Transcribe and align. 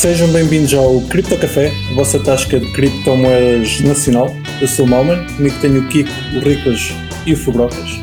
Sejam 0.00 0.28
bem-vindos 0.28 0.72
ao 0.72 0.98
Cripto 1.02 1.36
Café, 1.36 1.70
a 1.90 1.94
vossa 1.94 2.18
tasca 2.18 2.58
de 2.58 2.72
criptomoedas 2.72 3.82
nacional. 3.82 4.34
Eu 4.58 4.66
sou 4.66 4.86
o 4.86 4.88
Malman, 4.88 5.26
comigo 5.36 5.54
tenho 5.60 5.82
o 5.82 5.88
Kiko, 5.88 6.10
o 6.36 6.38
Riclas 6.38 6.94
e 7.26 7.34
o 7.34 7.36
Fubrocas. 7.36 8.00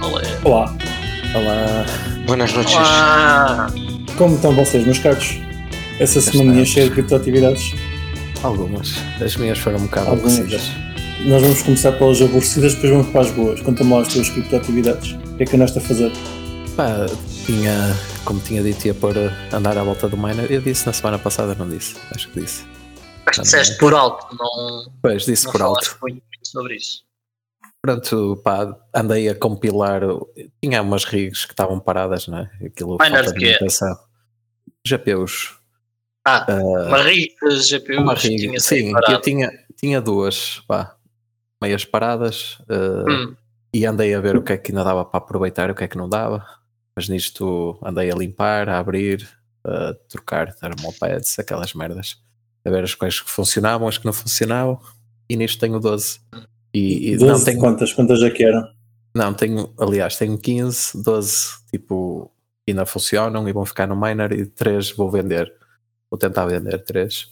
Olé. 0.00 0.22
Olá, 0.44 0.72
Olá. 1.34 1.86
Buenas 2.24 2.52
noches. 2.54 2.76
Olá. 2.76 3.66
como 4.16 4.36
estão 4.36 4.54
vocês, 4.54 4.84
meus 4.84 5.00
caros? 5.00 5.40
Essa 5.98 6.20
semaninha 6.20 6.64
cheia 6.64 6.86
de 6.86 6.92
criptoatividades. 6.92 7.74
Algumas. 8.44 8.94
As 9.20 9.34
minhas 9.34 9.58
foram 9.58 9.78
um 9.78 9.86
bocado 9.86 10.10
Algumas. 10.10 10.38
aborrecidas. 10.38 10.70
Nós 11.24 11.42
vamos 11.42 11.62
começar 11.62 11.90
pelas 11.90 12.22
aborrecidas, 12.22 12.74
depois 12.74 12.92
vamos 12.92 13.08
para 13.08 13.22
as 13.22 13.30
boas. 13.32 13.60
Conta-me 13.60 13.90
lá 13.92 14.02
as 14.02 14.06
tuas 14.06 14.28
criptoatividades. 14.28 15.16
O 15.32 15.36
que 15.36 15.42
é 15.42 15.46
que 15.46 15.56
andaste 15.56 15.78
a 15.78 15.80
fazer? 15.80 16.12
Pá, 16.80 17.04
tinha, 17.44 17.74
como 18.24 18.40
tinha 18.40 18.62
dito, 18.62 18.86
ia 18.86 18.94
pôr 18.94 19.14
andar 19.52 19.76
à 19.76 19.82
volta 19.84 20.08
do 20.08 20.16
miner. 20.16 20.50
Eu 20.50 20.62
disse 20.62 20.86
na 20.86 20.94
semana 20.94 21.18
passada, 21.18 21.54
não 21.54 21.68
disse. 21.68 21.94
Acho 22.10 22.30
que 22.30 22.40
disse. 22.40 22.64
Mas 23.26 23.36
disseste 23.36 23.76
por 23.76 23.92
alto, 23.92 24.34
não, 24.34 24.90
Pois, 25.02 25.26
disse 25.26 25.44
não 25.44 25.52
por 25.52 25.60
alto. 25.60 25.98
muito, 26.00 26.22
muito 26.26 26.48
sobre 26.48 26.76
isso. 26.76 27.02
Pronto, 27.82 28.40
pá, 28.42 28.74
andei 28.94 29.28
a 29.28 29.34
compilar. 29.34 30.00
Tinha 30.64 30.80
umas 30.80 31.04
rigs 31.04 31.44
que 31.44 31.52
estavam 31.52 31.78
paradas, 31.78 32.26
não 32.26 32.38
é? 32.38 32.50
Aquilo 32.64 32.96
Miners 32.98 33.32
quê? 33.32 33.44
manutenção. 33.48 33.98
GPUs. 34.86 35.56
Ah, 36.26 36.46
Ah, 36.48 36.86
uma 36.88 37.02
rig 37.02 37.28
de 37.42 37.60
GPUs 37.60 37.98
uma 37.98 38.14
rig, 38.14 38.58
sim, 38.58 38.94
eu 39.06 39.20
tinha, 39.20 39.52
tinha 39.76 40.00
duas, 40.00 40.60
pá, 40.66 40.96
meias 41.62 41.84
paradas. 41.84 42.56
ah, 42.70 43.04
Hum, 43.06 43.36
e 43.74 43.84
andei 43.84 44.14
a 44.14 44.20
ver 44.20 44.34
o 44.36 44.42
que 44.42 44.54
é 44.54 44.56
que 44.56 44.72
ainda 44.72 44.82
dava 44.82 45.04
para 45.04 45.18
aproveitar 45.18 45.68
e 45.68 45.72
o 45.72 45.74
que 45.74 45.84
é 45.84 45.88
que 45.88 45.98
não 45.98 46.08
dava. 46.08 46.58
Mas 47.00 47.08
nisto 47.08 47.78
andei 47.82 48.10
a 48.10 48.14
limpar, 48.14 48.68
a 48.68 48.78
abrir, 48.78 49.26
a 49.64 49.94
trocar 50.06 50.52
thermopads, 50.52 51.38
aquelas 51.38 51.72
merdas. 51.72 52.20
A 52.62 52.68
ver 52.68 52.84
as 52.84 52.94
coisas 52.94 53.20
que 53.22 53.30
funcionavam, 53.30 53.88
as 53.88 53.96
que 53.96 54.04
não 54.04 54.12
funcionavam. 54.12 54.78
E 55.26 55.34
nisto 55.34 55.58
tenho 55.58 55.80
12. 55.80 56.20
E, 56.74 57.12
e 57.12 57.16
12 57.16 57.32
não 57.32 57.42
tenho, 57.42 57.58
quantas? 57.58 57.94
Quantas 57.94 58.22
é 58.22 58.28
que 58.28 58.44
eram? 58.44 58.68
não, 59.14 59.32
tenho, 59.32 59.72
aliás, 59.78 60.18
tenho 60.18 60.36
15, 60.36 61.02
12 61.02 61.48
tipo 61.70 62.30
ainda 62.68 62.84
funcionam 62.84 63.48
e 63.48 63.52
vão 63.52 63.64
ficar 63.64 63.86
no 63.86 63.98
miner 63.98 64.30
e 64.32 64.44
3 64.44 64.90
vou 64.90 65.10
vender. 65.10 65.50
Vou 66.10 66.18
tentar 66.18 66.44
vender 66.44 66.84
3 66.84 67.30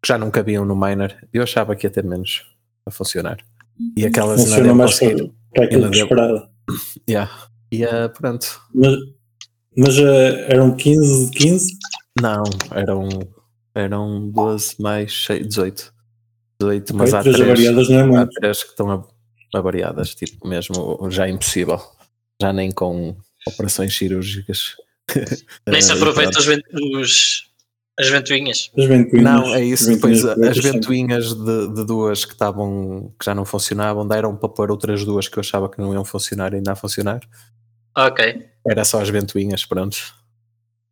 que 0.00 0.08
já 0.08 0.16
não 0.16 0.30
cabiam 0.30 0.64
no 0.64 0.74
miner. 0.74 1.28
Eu 1.30 1.42
achava 1.42 1.76
que 1.76 1.86
ia 1.86 1.90
ter 1.90 2.04
menos 2.04 2.46
a 2.86 2.90
funcionar. 2.90 3.36
E 3.98 4.06
aquelas 4.06 4.40
ainda 4.40 4.50
Funciona 4.50 4.74
mais 4.74 4.98
para, 4.98 5.10
conseguir. 5.10 5.32
para 5.52 5.64
aquilo 5.64 5.90
que 5.90 5.98
esperava. 5.98 6.50
Yeah. 7.06 7.30
E 7.78 7.84
ah, 7.84 8.08
pronto. 8.08 8.60
Mas, 8.74 8.94
mas 9.76 9.98
eh, 9.98 10.46
eram 10.52 10.74
15 10.76 11.30
de 11.30 11.38
15? 11.38 11.66
Não, 12.20 12.42
eram, 12.70 13.08
eram 13.74 14.30
12 14.30 14.76
mais 14.80 15.24
6, 15.26 15.46
18. 15.48 15.92
18, 16.60 16.96
mas 16.96 17.08
Ok, 17.12 17.18
há 17.18 17.22
três 17.22 17.36
3, 17.36 17.48
variadas 17.48 17.88
não 17.88 18.16
é 18.16 18.20
há 18.22 18.26
três 18.26 18.62
que 18.62 18.70
estão 18.70 18.90
a- 18.90 19.58
avariadas, 19.58 20.14
tipo, 20.14 20.46
mesmo 20.46 21.08
já 21.10 21.28
impossível. 21.28 21.80
Já 22.40 22.52
nem 22.52 22.70
com 22.70 23.16
operações 23.46 23.96
cirúrgicas. 23.96 24.76
nem 25.68 25.82
se 25.82 25.90
Eh, 25.92 25.94
aproveita 25.94 26.38
os, 26.38 26.46
os- 27.00 27.50
as 27.98 28.08
ventoinhas. 28.08 28.70
As 28.76 28.84
ventoinhas. 28.86 29.24
Não, 29.24 29.54
é 29.54 29.62
isso. 29.64 29.88
Depois 29.92 30.22
de 30.22 30.48
as 30.48 30.58
ventoinhas 30.58 31.32
de, 31.34 31.68
de 31.74 31.84
duas 31.86 32.24
que 32.24 32.32
estavam 32.32 33.12
que 33.18 33.24
já 33.24 33.34
não 33.34 33.44
funcionavam, 33.44 34.06
deram 34.06 34.34
para 34.36 34.48
pôr 34.48 34.70
outras 34.70 35.04
duas 35.04 35.28
que 35.28 35.36
eu 35.38 35.40
achava 35.42 35.68
que 35.68 35.78
não 35.80 35.92
iam 35.92 36.04
funcionar 36.04 36.52
e 36.52 36.56
ainda 36.56 36.72
a 36.72 36.76
funcionar. 36.76 37.20
Ok. 37.96 38.50
Era 38.66 38.84
só 38.84 39.00
as 39.00 39.08
ventoinhas, 39.08 39.64
pronto. 39.64 39.96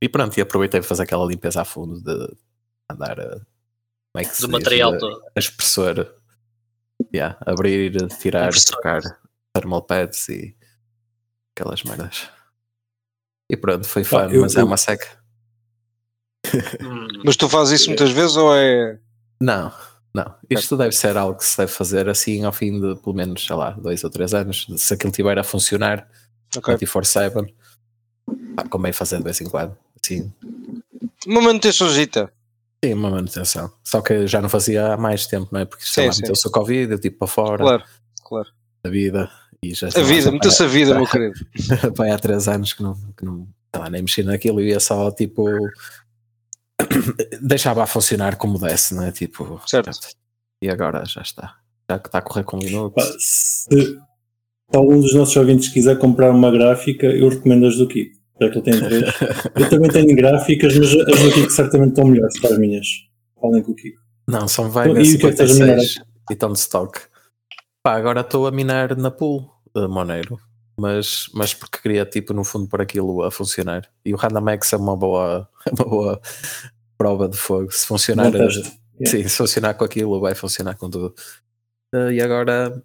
E 0.01 0.09
pronto, 0.09 0.37
e 0.37 0.41
aproveitei 0.41 0.81
para 0.81 0.89
fazer 0.89 1.03
aquela 1.05 1.27
limpeza 1.27 1.63
a 1.63 1.65
fundo 1.65 2.01
de 2.03 2.37
andar 2.91 3.19
a. 3.21 3.31
Como 3.31 4.19
é 4.19 4.25
que 4.25 4.35
se 4.35 4.43
Do 4.43 4.49
diz? 4.49 4.59
material 4.59 4.99
todo. 4.99 5.23
a 5.35 5.39
expressor. 5.39 6.15
Yeah, 7.15 7.37
abrir, 7.47 8.09
tirar, 8.19 8.53
trocar 8.53 9.01
thermal 9.53 9.83
pads 9.83 10.29
e 10.29 10.57
aquelas 11.57 11.83
merdas. 11.83 12.29
E 13.51 13.57
pronto, 13.57 13.87
foi 13.87 14.03
Ah, 14.03 14.05
fun, 14.05 14.31
eu- 14.31 14.43
mas 14.43 14.55
é 14.57 14.61
eu- 14.61 14.67
uma 14.67 14.77
seca. 14.77 15.07
Hum, 16.81 17.09
Mas 17.25 17.37
tu 17.37 17.49
fazes 17.49 17.81
isso 17.81 17.89
muitas 17.91 18.11
vezes 18.11 18.37
ou 18.37 18.55
é. 18.55 18.99
Não, 19.41 19.73
não. 20.15 20.35
Isto 20.51 20.77
deve 20.77 20.93
ser 20.93 21.17
algo 21.17 21.39
que 21.39 21.45
se 21.45 21.57
deve 21.57 21.73
fazer 21.73 22.09
assim 22.09 22.45
ao 22.45 22.53
fim 22.53 22.81
de 22.81 22.95
pelo 23.01 23.15
menos, 23.17 23.45
sei 23.47 23.57
lá, 23.57 23.71
dois 23.71 24.05
ou 24.05 24.11
três 24.11 24.35
anos. 24.35 24.67
Se 24.77 24.95
aquilo 24.95 25.11
estiver 25.11 25.39
a 25.39 25.45
funcionar 25.45 26.09
Ok. 26.57 26.75
24-7, 26.77 27.53
pá, 28.57 28.65
convém 28.69 28.93
fazer 28.93 29.19
de 29.19 29.25
vez 29.25 29.41
em 29.41 29.49
quando. 29.49 29.77
Assim, 30.03 30.33
Uma 31.27 31.41
manutençãozita. 31.41 32.33
Sim, 32.85 32.95
uma 32.95 33.11
manutenção. 33.11 33.73
Só 33.85 34.01
que 34.01 34.27
já 34.27 34.43
não 34.43 34.49
fazia 34.49 34.93
há 34.95 34.97
mais 34.97 35.27
tempo, 35.27 35.49
não 35.53 35.61
é? 35.61 35.65
Porque 35.65 35.85
sei 35.85 36.05
Sim, 36.05 36.07
lá, 36.09 36.13
sim. 36.13 36.21
meteu-se 36.23 36.49
o 36.49 36.51
Covid, 36.51 36.93
eu 36.93 36.99
tipo 36.99 37.19
para 37.19 37.29
fora 37.29 37.63
Claro, 37.65 37.85
claro. 38.25 38.49
da 38.83 38.91
vida. 38.91 39.31
E 39.63 39.73
já 39.75 39.87
A 39.89 40.03
vida, 40.03 40.33
meteu-se 40.33 40.63
a 40.63 40.67
vida, 40.67 40.95
meu 40.95 41.07
querido. 41.09 41.39
Vai 41.97 42.11
há 42.11 42.19
três 42.19 42.49
anos 42.49 42.73
que 42.73 42.83
não, 42.83 42.95
que 43.17 43.25
não 43.25 43.47
lá, 43.77 43.89
nem 43.89 44.03
mexi 44.03 44.23
naquilo 44.25 44.61
e 44.61 44.71
ia 44.71 44.81
só 44.81 45.11
tipo. 45.13 45.47
deixava 47.41 47.83
a 47.85 47.87
funcionar 47.87 48.37
como 48.37 48.59
desse, 48.59 48.95
não 48.95 49.05
é? 49.05 49.13
Tipo, 49.13 49.61
Certo. 49.67 49.85
pronto. 49.91 50.09
E 50.61 50.69
agora 50.69 51.05
já 51.07 51.23
está. 51.23 51.57
Já 51.91 51.99
que 51.99 52.09
está 52.09 52.19
a 52.19 52.23
correr 52.23 52.45
com 52.45 52.59
Linux. 52.59 52.95
Se, 53.19 53.69
se 54.73 54.79
algum 54.79 54.99
dos 55.01 55.15
nossos 55.15 55.37
ouvintes 55.37 55.69
quiser 55.69 55.99
comprar 55.99 56.31
uma 56.31 56.51
gráfica, 56.51 57.07
eu 57.07 57.29
recomendo 57.29 57.67
as 57.67 57.77
do 57.77 57.87
Kiko. 57.87 58.17
Já 58.41 58.49
que 58.49 58.59
ele 58.59 58.65
tem 58.65 58.81
três. 58.81 59.03
Eu 59.55 59.69
também 59.69 59.91
tenho 59.91 60.17
gráficas, 60.17 60.75
mas 60.75 60.89
as 60.89 61.23
do 61.23 61.33
Kiko 61.33 61.51
certamente 61.51 61.91
estão 61.91 62.07
melhores 62.07 62.41
para 62.41 62.55
as 62.55 62.59
minhas. 62.59 62.87
Falem 63.41 63.63
com 63.63 63.73
o 63.73 63.75
Kiko. 63.75 64.01
Não, 64.27 64.49
são 64.49 64.67
E 64.67 64.71
Vega 64.71 64.91
o 64.91 64.95
que 64.95 65.01
é 65.01 65.19
que 65.19 65.27
estás 65.27 65.51
a 65.51 65.55
minar 65.55 65.81
56 65.81 65.95
e 66.31 66.33
estão 66.33 66.53
de 66.53 66.59
stock. 66.59 67.01
Pá, 67.83 67.97
agora 67.97 68.23
estou 68.23 68.47
a 68.47 68.51
minar 68.51 68.97
na 68.97 69.11
pool 69.11 69.51
de 69.75 69.87
Monero, 69.87 70.39
mas, 70.79 71.27
mas 71.35 71.53
porque 71.53 71.79
queria, 71.79 72.07
tipo, 72.07 72.33
no 72.33 72.43
fundo, 72.43 72.67
pôr 72.67 72.81
aquilo 72.81 73.23
a 73.23 73.31
funcionar. 73.31 73.89
E 74.05 74.15
o 74.15 74.17
RandomX 74.17 74.73
é 74.73 74.77
uma 74.77 74.97
boa, 74.97 75.47
uma 75.79 75.85
boa 75.85 76.21
prova 76.97 77.29
de 77.29 77.37
fogo. 77.37 77.71
Se 77.71 77.87
funcionar, 77.87 78.31
Bom 78.31 78.39
teste. 78.39 78.81
Yeah. 79.01 79.11
sim, 79.11 79.29
se 79.29 79.37
funcionar 79.37 79.75
com 79.75 79.85
aquilo, 79.85 80.19
vai 80.21 80.35
funcionar 80.35 80.77
com 80.77 80.89
tudo. 80.89 81.15
Eh, 81.95 82.15
e 82.15 82.21
agora 82.23 82.73
eh, 82.75 82.83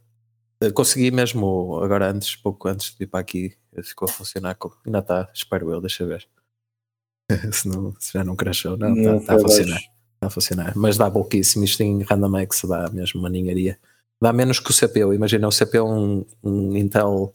consegui 0.73 1.11
mesmo, 1.11 1.79
agora 1.83 2.09
antes, 2.11 2.35
pouco 2.35 2.67
antes 2.67 2.91
de 2.91 2.97
vir 2.97 3.07
para 3.07 3.19
aqui, 3.19 3.55
eh, 3.75 3.83
ficou 3.83 4.07
a 4.07 4.11
funcionar. 4.11 4.55
Com, 4.55 4.71
ainda 4.85 4.99
está, 4.99 5.29
espero 5.33 5.71
eu, 5.71 5.79
deixa 5.79 6.05
ver. 6.05 6.27
se, 7.51 7.67
não, 7.67 7.93
se 7.99 8.13
já 8.13 8.23
não 8.23 8.35
crashou, 8.35 8.77
não, 8.77 8.95
está 8.95 9.15
está 9.17 9.35
a 9.35 9.39
funcionar. 9.39 9.77
Está 9.77 10.27
a 10.27 10.29
funcionar. 10.29 10.73
Mas 10.75 10.97
dá 10.97 11.11
pouquíssimo. 11.11 11.63
Isto 11.63 11.83
em 11.83 12.01
RandomX 12.01 12.63
dá 12.63 12.89
mesmo 12.89 13.19
uma 13.19 13.29
ninharia. 13.29 13.79
Dá 14.21 14.33
menos 14.33 14.59
que 14.59 14.71
o 14.71 14.73
CPU. 14.73 15.13
Imagina, 15.13 15.47
o 15.47 15.51
CPU 15.51 15.77
é 15.77 15.83
um, 15.83 16.25
um 16.43 16.75
Intel 16.75 17.33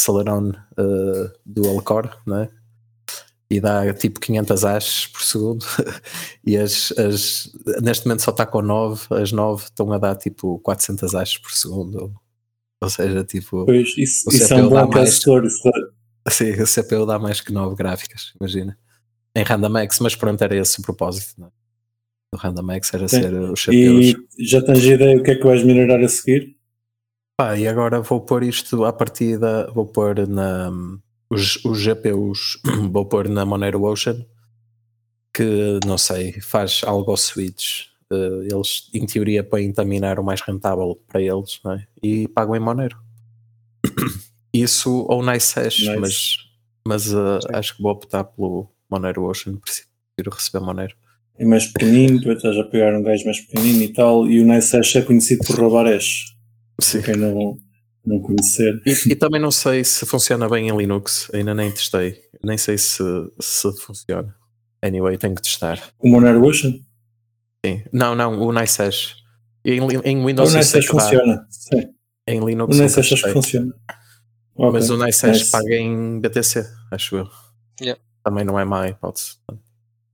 Celeron 0.00 0.50
uh, 0.50 1.30
Dual 1.46 1.80
Core, 1.82 2.10
não 2.26 2.38
é? 2.38 2.48
E 3.48 3.60
dá 3.60 3.92
tipo 3.92 4.20
500 4.20 4.62
hashes 4.62 5.06
por 5.08 5.22
segundo. 5.22 5.66
e 6.44 6.56
as, 6.56 6.92
as, 6.92 7.52
neste 7.82 8.06
momento 8.06 8.22
só 8.22 8.30
está 8.30 8.46
com 8.46 8.62
9. 8.62 9.06
As 9.10 9.30
9 9.30 9.64
estão 9.64 9.92
a 9.92 9.98
dar 9.98 10.16
tipo 10.16 10.58
400 10.60 11.14
hashes 11.14 11.38
por 11.38 11.52
segundo. 11.52 12.20
Ou 12.82 12.88
seja, 12.88 13.24
tipo, 13.24 13.66
Pois, 13.66 13.96
isso, 13.96 14.30
O 14.30 14.32
isso 14.32 14.54
é 14.54 14.62
um 14.62 14.68
bom 14.68 14.88
caçador. 14.88 15.44
Isso 15.44 15.70
Sim, 16.28 16.52
o 16.52 16.66
CPU 16.66 17.06
dá 17.06 17.18
mais 17.18 17.40
que 17.40 17.52
9 17.52 17.74
gráficas, 17.74 18.32
imagina. 18.40 18.78
Em 19.34 19.42
RandomX, 19.42 20.00
mas 20.00 20.14
pronto, 20.14 20.42
era 20.42 20.56
esse 20.56 20.80
o 20.80 20.82
propósito. 20.82 21.34
Não 21.38 21.48
é? 21.48 21.50
Do 22.32 22.38
RandomX 22.38 22.94
era 22.94 23.08
Sim. 23.08 23.22
ser 23.22 23.34
os 23.34 23.60
CPUs. 23.60 24.14
E 24.38 24.44
já 24.44 24.62
tens 24.62 24.84
ideia 24.84 25.16
o 25.16 25.22
que 25.22 25.32
é 25.32 25.34
que 25.34 25.44
vais 25.44 25.62
minerar 25.62 26.00
a 26.00 26.08
seguir? 26.08 26.56
Pá, 27.36 27.56
e 27.56 27.66
agora 27.66 28.00
vou 28.00 28.20
pôr 28.20 28.42
isto 28.42 28.84
à 28.84 28.92
partida, 28.92 29.70
vou 29.72 29.86
pôr 29.86 30.28
na 30.28 30.70
os, 31.30 31.64
os 31.64 31.78
GPUs, 31.78 32.60
vou 32.90 33.06
pôr 33.06 33.28
na 33.28 33.44
Monero 33.44 33.84
Ocean, 33.84 34.26
que 35.32 35.80
não 35.86 35.96
sei, 35.96 36.40
faz 36.40 36.82
algo 36.84 37.10
ao 37.10 37.16
switch. 37.16 37.89
Eh, 38.12 38.48
eles 38.52 38.90
em 38.92 39.06
teoria 39.06 39.44
põem-te 39.44 39.80
a 39.80 39.84
minar 39.84 40.18
o 40.18 40.24
mais 40.24 40.40
rentável 40.40 41.00
para 41.06 41.22
eles, 41.22 41.60
é? 41.66 41.86
E 42.02 42.28
pagam 42.28 42.56
em 42.56 42.60
Monero. 42.60 42.98
Isso 44.52 45.06
ou 45.08 45.24
Nice 45.24 45.58
Hash, 45.58 45.78
Nice. 45.80 45.96
mas, 45.98 46.36
mas 46.86 47.12
eh, 47.12 47.56
acho 47.56 47.76
que 47.76 47.82
vou 47.82 47.92
optar 47.92 48.24
pelo 48.24 48.68
Monero 48.90 49.24
Ocean, 49.24 49.56
prefiro 49.56 50.34
receber 50.34 50.64
Monero. 50.64 50.94
É 51.38 51.44
mais 51.44 51.66
pequenino, 51.66 52.20
tu 52.20 52.32
estás 52.32 52.56
a 52.58 52.64
pegar 52.64 52.94
um 52.94 53.02
gajo 53.02 53.24
mais 53.24 53.40
pequenino 53.40 53.82
e 53.82 53.88
tal. 53.92 54.26
E 54.26 54.40
o 54.40 54.44
Nice 54.44 54.76
Hash 54.76 54.96
é 54.96 55.02
conhecido 55.02 55.44
por 55.46 55.58
roubar 55.58 55.86
hash. 55.86 56.36
Sim. 56.80 57.00
Quem 57.00 57.16
não, 57.16 57.56
não 58.04 58.18
conhecer. 58.20 58.82
E, 58.84 59.12
e 59.12 59.14
também 59.16 59.40
não 59.40 59.50
sei 59.50 59.84
se 59.84 60.04
funciona 60.04 60.48
bem 60.48 60.68
em 60.68 60.76
Linux, 60.76 61.30
ainda 61.32 61.54
nem 61.54 61.70
testei, 61.70 62.20
nem 62.42 62.58
sei 62.58 62.76
se, 62.76 63.02
se 63.40 63.72
funciona. 63.80 64.34
Anyway, 64.82 65.16
tenho 65.16 65.34
que 65.34 65.42
testar. 65.42 65.80
O 65.98 66.10
Monero 66.10 66.44
Ocean? 66.44 66.74
Sim. 67.64 67.82
Não, 67.92 68.14
não, 68.14 68.40
o 68.40 68.52
Nice 68.52 68.80
Hash. 68.82 69.16
Em, 69.64 69.78
em 70.04 70.22
O 70.22 70.26
Windows 70.26 70.50
eu 70.52 70.56
Nice 70.58 70.70
sei 70.70 70.80
Hash 70.80 70.88
que 70.88 70.96
dá. 70.96 71.02
funciona. 71.02 71.46
Sim. 71.50 71.88
Em 72.26 72.40
O 72.40 72.48
Linux 72.48 72.78
Nice 72.78 72.82
nunca 72.96 73.00
Hash 73.00 73.12
acho 73.12 73.22
que 73.24 73.32
funciona. 73.32 73.74
Ok. 74.56 74.72
Mas 74.72 74.90
o 74.90 74.96
Nice 75.04 75.26
Hash 75.26 75.38
Nice. 75.40 75.50
paga 75.50 75.74
em 75.74 76.20
BTC, 76.20 76.64
acho 76.90 77.16
eu. 77.16 77.28
Yeah. 77.80 78.00
Também 78.24 78.44
não 78.44 78.58
é 78.58 78.64
má 78.64 78.88
hipótese. 78.88 79.36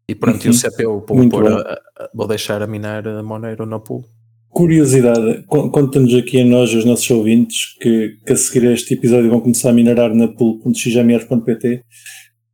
E 0.09 0.15
pronto, 0.15 0.45
e 0.45 0.49
Uhum. 0.49 0.55
o 0.55 0.59
CPU 0.59 1.05
vou, 1.07 1.29
pôr 1.29 1.53
a- 1.53 1.61
a- 1.73 2.11
vou 2.15 2.27
deixar 2.29 2.63
a 2.63 2.67
minar 2.67 3.07
a 3.09 3.23
Monero 3.23 3.67
no 3.67 3.81
pool. 3.81 4.05
Curiosidade, 4.49 5.43
con- 5.49 5.69
conta-nos 5.71 6.15
aqui 6.15 6.41
a 6.41 6.45
nós, 6.45 6.73
os 6.73 6.85
nossos 6.85 7.11
ouvintes, 7.11 7.75
que, 7.81 8.17
que 8.25 8.33
a 8.33 8.37
seguir 8.37 8.67
a 8.69 8.73
este 8.73 8.95
episódio 8.95 9.29
vão 9.31 9.41
começar 9.41 9.71
a 9.71 9.73
minerar 9.73 10.15
na 10.15 10.29
pool.xmr.pt. 10.29 11.85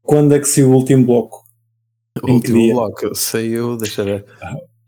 Quando 0.03 0.35
é 0.35 0.39
que 0.41 0.47
saiu 0.47 0.71
o 0.71 0.75
último 0.75 1.05
bloco? 1.06 1.44
O 2.23 2.31
último 2.33 2.59
dia? 2.59 2.73
bloco 2.75 3.15
saiu, 3.15 3.77
deixa 3.77 4.03
ver. 4.03 4.25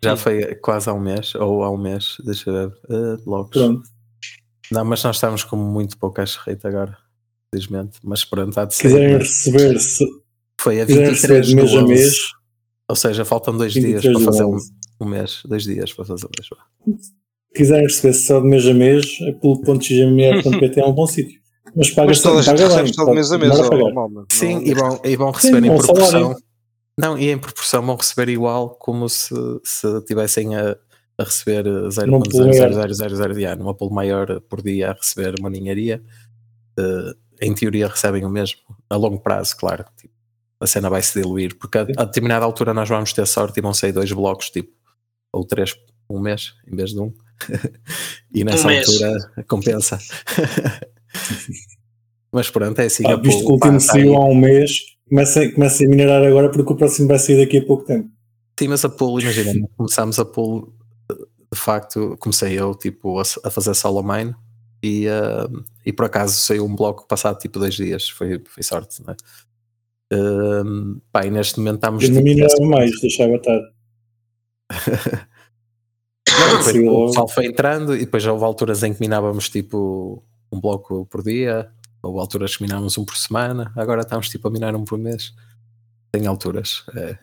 Já 0.04 0.16
foi 0.16 0.54
quase 0.56 0.88
há 0.88 0.92
um 0.94 1.00
mês, 1.00 1.34
ou 1.34 1.62
há 1.64 1.70
um 1.70 1.76
mês, 1.78 2.16
deixa 2.24 2.50
eu 2.50 2.54
ver. 2.70 2.76
Uh, 2.88 3.24
blocos. 3.24 3.60
Pronto. 3.60 3.82
Não, 4.70 4.84
mas 4.84 5.02
nós 5.04 5.16
estamos 5.16 5.44
com 5.44 5.56
muito 5.56 5.98
pouco 5.98 6.20
hash 6.20 6.36
rate 6.36 6.66
agora, 6.66 6.96
felizmente. 7.52 7.98
Mas 8.02 8.24
pronto, 8.24 8.56
há 8.58 8.64
de 8.64 8.74
Se 8.74 8.82
ser. 8.82 8.88
quiserem 8.88 9.18
receber, 9.18 9.78
se 9.80 10.06
Foi 10.60 10.80
a 10.80 10.86
quiserem 10.86 11.10
receber 11.10 11.40
23 11.42 11.46
de 11.46 11.54
do 11.54 11.56
mês 11.56 11.70
a 11.72 11.76
11. 11.82 11.86
mês, 11.92 12.16
Ou 12.88 12.96
seja, 12.96 13.24
faltam 13.24 13.56
dois 13.56 13.72
dias 13.72 14.02
23 14.02 14.12
para 14.14 14.20
do 14.20 14.24
fazer 14.24 14.44
um, 14.44 14.54
11. 14.54 14.72
um 15.00 15.06
mês. 15.06 15.42
Dois 15.44 15.62
dias 15.64 15.92
para 15.92 16.04
fazer 16.04 16.26
um 16.26 16.30
mês. 16.88 17.00
quiserem 17.54 17.84
receber 17.84 18.14
só 18.14 18.40
de 18.40 18.46
mês 18.46 18.66
a 18.66 18.74
mês, 18.74 19.06
a 19.28 19.32
pool.xmr.pt 19.40 20.80
é 20.80 20.84
um 20.86 20.92
bom 20.92 21.06
sítio. 21.06 21.40
Mas 21.76 21.90
paga 21.90 22.08
Mas 22.08 22.20
toda 22.22 22.38
a 22.38 22.42
gente 22.42 22.62
recebe 22.62 22.92
de 22.92 23.10
mês 23.14 23.32
a 23.32 23.38
mês. 23.38 23.52
Sim, 24.30 24.62
e 24.64 24.74
vão, 24.74 25.00
e 25.04 25.16
vão 25.16 25.30
receber 25.30 25.64
em 25.64 25.68
bom 25.68 25.78
proporção. 25.78 26.10
salário. 26.10 26.36
Não, 26.98 27.18
e 27.18 27.30
em 27.30 27.38
proporção 27.38 27.84
vão 27.84 27.96
receber 27.96 28.30
igual 28.30 28.70
como 28.70 29.08
se, 29.08 29.34
se 29.64 30.00
tivessem 30.02 30.54
a, 30.56 30.76
a 31.18 31.24
receber 31.24 31.64
Num 31.64 32.20
pool 32.20 32.46
maior. 32.46 32.70
0.00000 32.70 33.34
de 33.34 33.44
ano, 33.44 33.62
uma 33.64 33.74
pool 33.74 33.90
maior 33.90 34.40
por 34.42 34.62
dia 34.62 34.90
a 34.90 34.94
receber 34.94 35.34
uma 35.38 35.50
ninharia. 35.50 36.02
Eh, 36.78 37.14
em 37.40 37.54
teoria 37.54 37.88
recebem 37.88 38.24
o 38.24 38.30
mesmo, 38.30 38.60
a 38.88 38.96
longo 38.96 39.20
prazo, 39.20 39.56
claro. 39.56 39.84
Tipo, 39.96 40.14
a 40.60 40.66
cena 40.66 40.88
vai 40.88 41.02
se 41.02 41.20
diluir, 41.20 41.56
porque 41.58 41.78
a, 41.78 41.82
a 41.82 42.04
determinada 42.04 42.44
altura 42.44 42.72
nós 42.72 42.88
vamos 42.88 43.12
ter 43.12 43.26
sorte 43.26 43.58
e 43.58 43.62
vão 43.62 43.74
sair 43.74 43.92
dois 43.92 44.10
blocos, 44.12 44.50
tipo, 44.50 44.72
ou 45.32 45.44
três 45.44 45.74
um 46.08 46.20
mês 46.20 46.54
em 46.66 46.76
vez 46.76 46.90
de 46.90 47.00
um. 47.00 47.12
e 48.32 48.44
nessa 48.44 48.68
mês. 48.68 48.86
altura 48.88 49.44
compensa. 49.48 49.98
Mas 52.32 52.50
pronto, 52.50 52.80
é 52.80 52.86
assim. 52.86 53.06
Ah, 53.06 53.12
a 53.12 53.16
visto 53.16 53.40
que 53.40 53.46
o 53.46 53.52
último 53.52 53.80
saiu 53.80 54.16
há 54.16 54.24
um 54.24 54.34
mês, 54.34 54.93
começa, 55.08 55.50
começa 55.52 55.84
a 55.84 55.88
minerar 55.88 56.22
agora 56.22 56.50
porque 56.50 56.72
o 56.72 56.76
próximo 56.76 57.08
vai 57.08 57.18
sair 57.18 57.38
daqui 57.38 57.58
a 57.58 57.66
pouco 57.66 57.84
tempo. 57.84 58.10
Sim, 58.58 58.68
mas 58.68 58.84
a 58.84 58.88
pool, 58.88 59.20
imagina, 59.20 59.52
começámos 59.76 60.18
a 60.18 60.24
pool, 60.24 60.72
de 61.52 61.58
facto, 61.58 62.16
comecei 62.18 62.58
eu 62.58 62.74
tipo, 62.74 63.18
a, 63.18 63.50
fazer 63.50 63.74
solo 63.74 64.02
mine 64.02 64.34
e, 64.82 65.08
ah, 65.08 65.48
e 65.84 65.92
por 65.92 66.06
acaso 66.06 66.36
saiu 66.36 66.64
um 66.64 66.74
bloco 66.74 67.06
passado 67.06 67.38
tipo 67.38 67.58
dois 67.58 67.74
dias, 67.74 68.08
foi, 68.08 68.42
foi 68.46 68.62
sorte, 68.62 69.02
não 69.04 69.12
é? 69.12 69.16
Ahm, 70.12 71.00
pá, 71.10 71.24
e 71.24 71.30
neste 71.30 71.58
momento 71.58 71.76
estamos 71.76 72.04
Eu 72.04 72.10
não 72.10 72.22
tipo, 72.22 72.28
minerava 72.28 72.66
mais, 72.66 73.00
deixava 73.00 73.34
estar. 73.36 73.60
Não, 76.36 76.58
depois 76.58 76.76
o 76.76 77.06
pessoal 77.06 77.28
foi 77.28 77.46
entrando 77.46 77.94
e 77.94 78.00
depois 78.00 78.22
já 78.22 78.32
houve 78.32 78.44
alturas 78.44 78.82
em 78.82 78.92
que 78.92 79.00
minávamos 79.00 79.48
tipo 79.48 80.22
um 80.50 80.60
bloco 80.60 81.06
por 81.06 81.22
dia, 81.22 81.70
houve 82.04 82.20
alturas 82.20 82.56
que 82.56 82.62
minávamos 82.62 82.96
um 82.98 83.04
por 83.04 83.16
semana, 83.16 83.72
agora 83.76 84.00
estamos 84.02 84.28
tipo 84.28 84.46
a 84.48 84.50
minar 84.50 84.74
um 84.76 84.84
por 84.84 84.98
mês. 84.98 85.32
Tem 86.12 86.26
alturas. 86.26 86.84
é. 86.94 87.18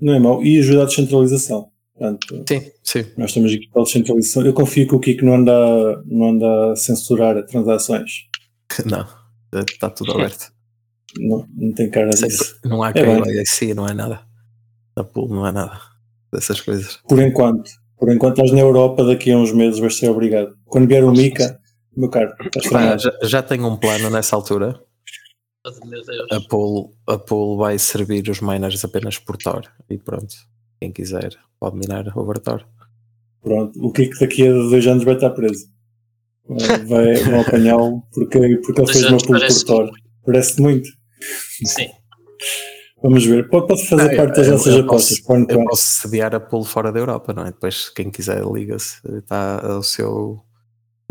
Não 0.00 0.14
é 0.14 0.18
mau. 0.18 0.42
E 0.42 0.58
ajuda 0.58 0.82
a 0.82 0.86
descentralização. 0.86 1.70
Portanto, 1.94 2.44
Sim, 2.48 2.70
sim. 2.82 3.04
nós 3.16 3.30
estamos 3.30 3.52
aqui 3.52 3.68
para 3.68 3.82
a 3.82 3.84
descentralização. 3.84 4.44
Eu 4.44 4.52
confio 4.54 4.88
que 4.88 4.94
o 4.94 4.98
Kiko 4.98 5.24
não 5.24 5.34
anda, 5.36 6.02
não 6.06 6.30
anda 6.30 6.72
a 6.72 6.76
censurar 6.76 7.44
transações. 7.46 8.10
Não, 8.86 9.06
está 9.68 9.90
tudo 9.90 10.12
aberto. 10.12 10.50
Não, 11.18 11.46
não 11.54 11.72
tem 11.74 11.90
cara 11.90 12.10
Sempre- 12.16 12.28
disso. 12.38 12.58
não 12.64 12.82
há 12.82 12.88
É. 12.88 12.92
KYC, 12.94 13.74
não 13.74 13.86
é 13.86 13.92
nada. 13.92 14.22
Da 14.96 15.04
pool 15.04 15.28
não 15.28 15.46
é 15.46 15.52
nada 15.52 15.78
dessas 16.32 16.58
coisas. 16.62 16.98
Por 17.06 17.20
enquanto. 17.20 17.70
Por 17.98 18.10
enquanto 18.10 18.38
estás 18.38 18.50
na 18.50 18.60
Europa, 18.60 19.04
daqui 19.04 19.30
a 19.30 19.36
uns 19.36 19.52
meses 19.52 19.78
vais 19.78 19.94
ser 19.96 20.08
obrigado. 20.08 20.56
Quando 20.64 20.88
vier 20.88 21.04
o 21.04 21.12
Mica, 21.12 21.60
meu 21.96 22.08
caro, 22.08 22.34
tramado. 22.52 23.02
já, 23.02 23.12
já 23.22 23.42
tenho 23.42 23.66
um 23.66 23.76
plano 23.76 24.10
nessa 24.10 24.34
altura. 24.36 24.80
Oh, 25.64 25.86
Meu 25.86 26.02
Deus. 26.04 26.26
A 26.32 26.40
pool, 26.40 26.92
a 27.06 27.16
pool 27.18 27.56
vai 27.56 27.78
servir 27.78 28.28
os 28.28 28.40
miners 28.40 28.84
apenas 28.84 29.18
por 29.18 29.36
Tor. 29.36 29.62
E 29.88 29.96
pronto. 29.96 30.34
Quem 30.80 30.90
quiser 30.90 31.36
pode 31.60 31.76
minar 31.76 32.04
over 32.18 32.38
Tor. 32.40 32.66
Pronto, 33.40 33.78
o 33.84 33.92
Kiko 33.92 34.18
daqui 34.20 34.46
a 34.48 34.52
dois 34.52 34.86
anos 34.86 35.04
vai 35.04 35.14
estar 35.14 35.30
preso. 35.30 35.66
Vai, 36.48 36.78
vai- 36.84 37.14
vão 37.22 37.40
apanhá-lo 37.40 38.02
porque, 38.12 38.56
porque 38.64 38.80
ele 38.80 38.92
fez 38.92 39.04
uma 39.04 39.18
pool 39.18 39.38
por 39.38 39.64
Thor. 39.64 39.90
Parece 40.26 40.60
muito. 40.60 40.88
Sim. 41.64 41.88
Vamos 43.00 43.24
ver. 43.24 43.48
Pode, 43.48 43.66
pode 43.68 43.86
fazer 43.88 44.12
Ah, 44.14 44.16
parte 44.16 44.36
das 44.36 44.48
nossas 44.48 44.74
apostas. 44.76 45.20
posso- 45.20 45.42
o 45.42 45.46
que 45.46 45.54
Eu 45.54 45.64
posso 45.64 45.84
sediar 46.00 46.34
a 46.34 46.40
pool 46.40 46.64
fora 46.64 46.90
da 46.92 46.98
Europa, 47.00 47.32
não 47.32 47.42
é? 47.44 47.46
Depois, 47.52 47.88
quem 47.90 48.10
quiser, 48.10 48.44
liga-se. 48.44 48.96
Está 49.18 49.60
ao 49.64 49.82
seu. 49.82 50.40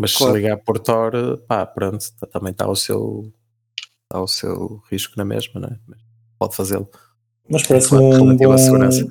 Mas 0.02 0.16
Claro. 0.16 0.34
se 0.34 0.40
ligar 0.40 0.58
por 0.58 0.80
Tor, 0.80 1.12
pá, 1.48 1.66
pronto, 1.66 2.04
tá- 2.20 2.28
também 2.28 2.52
está 2.52 2.66
ao 2.66 2.76
seu. 2.76 3.32
Está 4.04 4.18
ao 4.18 4.28
seu 4.28 4.82
risco 4.92 5.14
na 5.18 5.24
mesma, 5.24 5.62
não 5.62 5.70
é? 5.70 5.78
Mas 5.88 6.00
Pode 6.40 6.56
fazê-lo. 6.56 6.90
Mas 7.50 7.64
parece 7.68 7.94
um 7.94 7.98
à 8.32 8.34
bom, 8.36 8.58
segurança. 8.58 9.08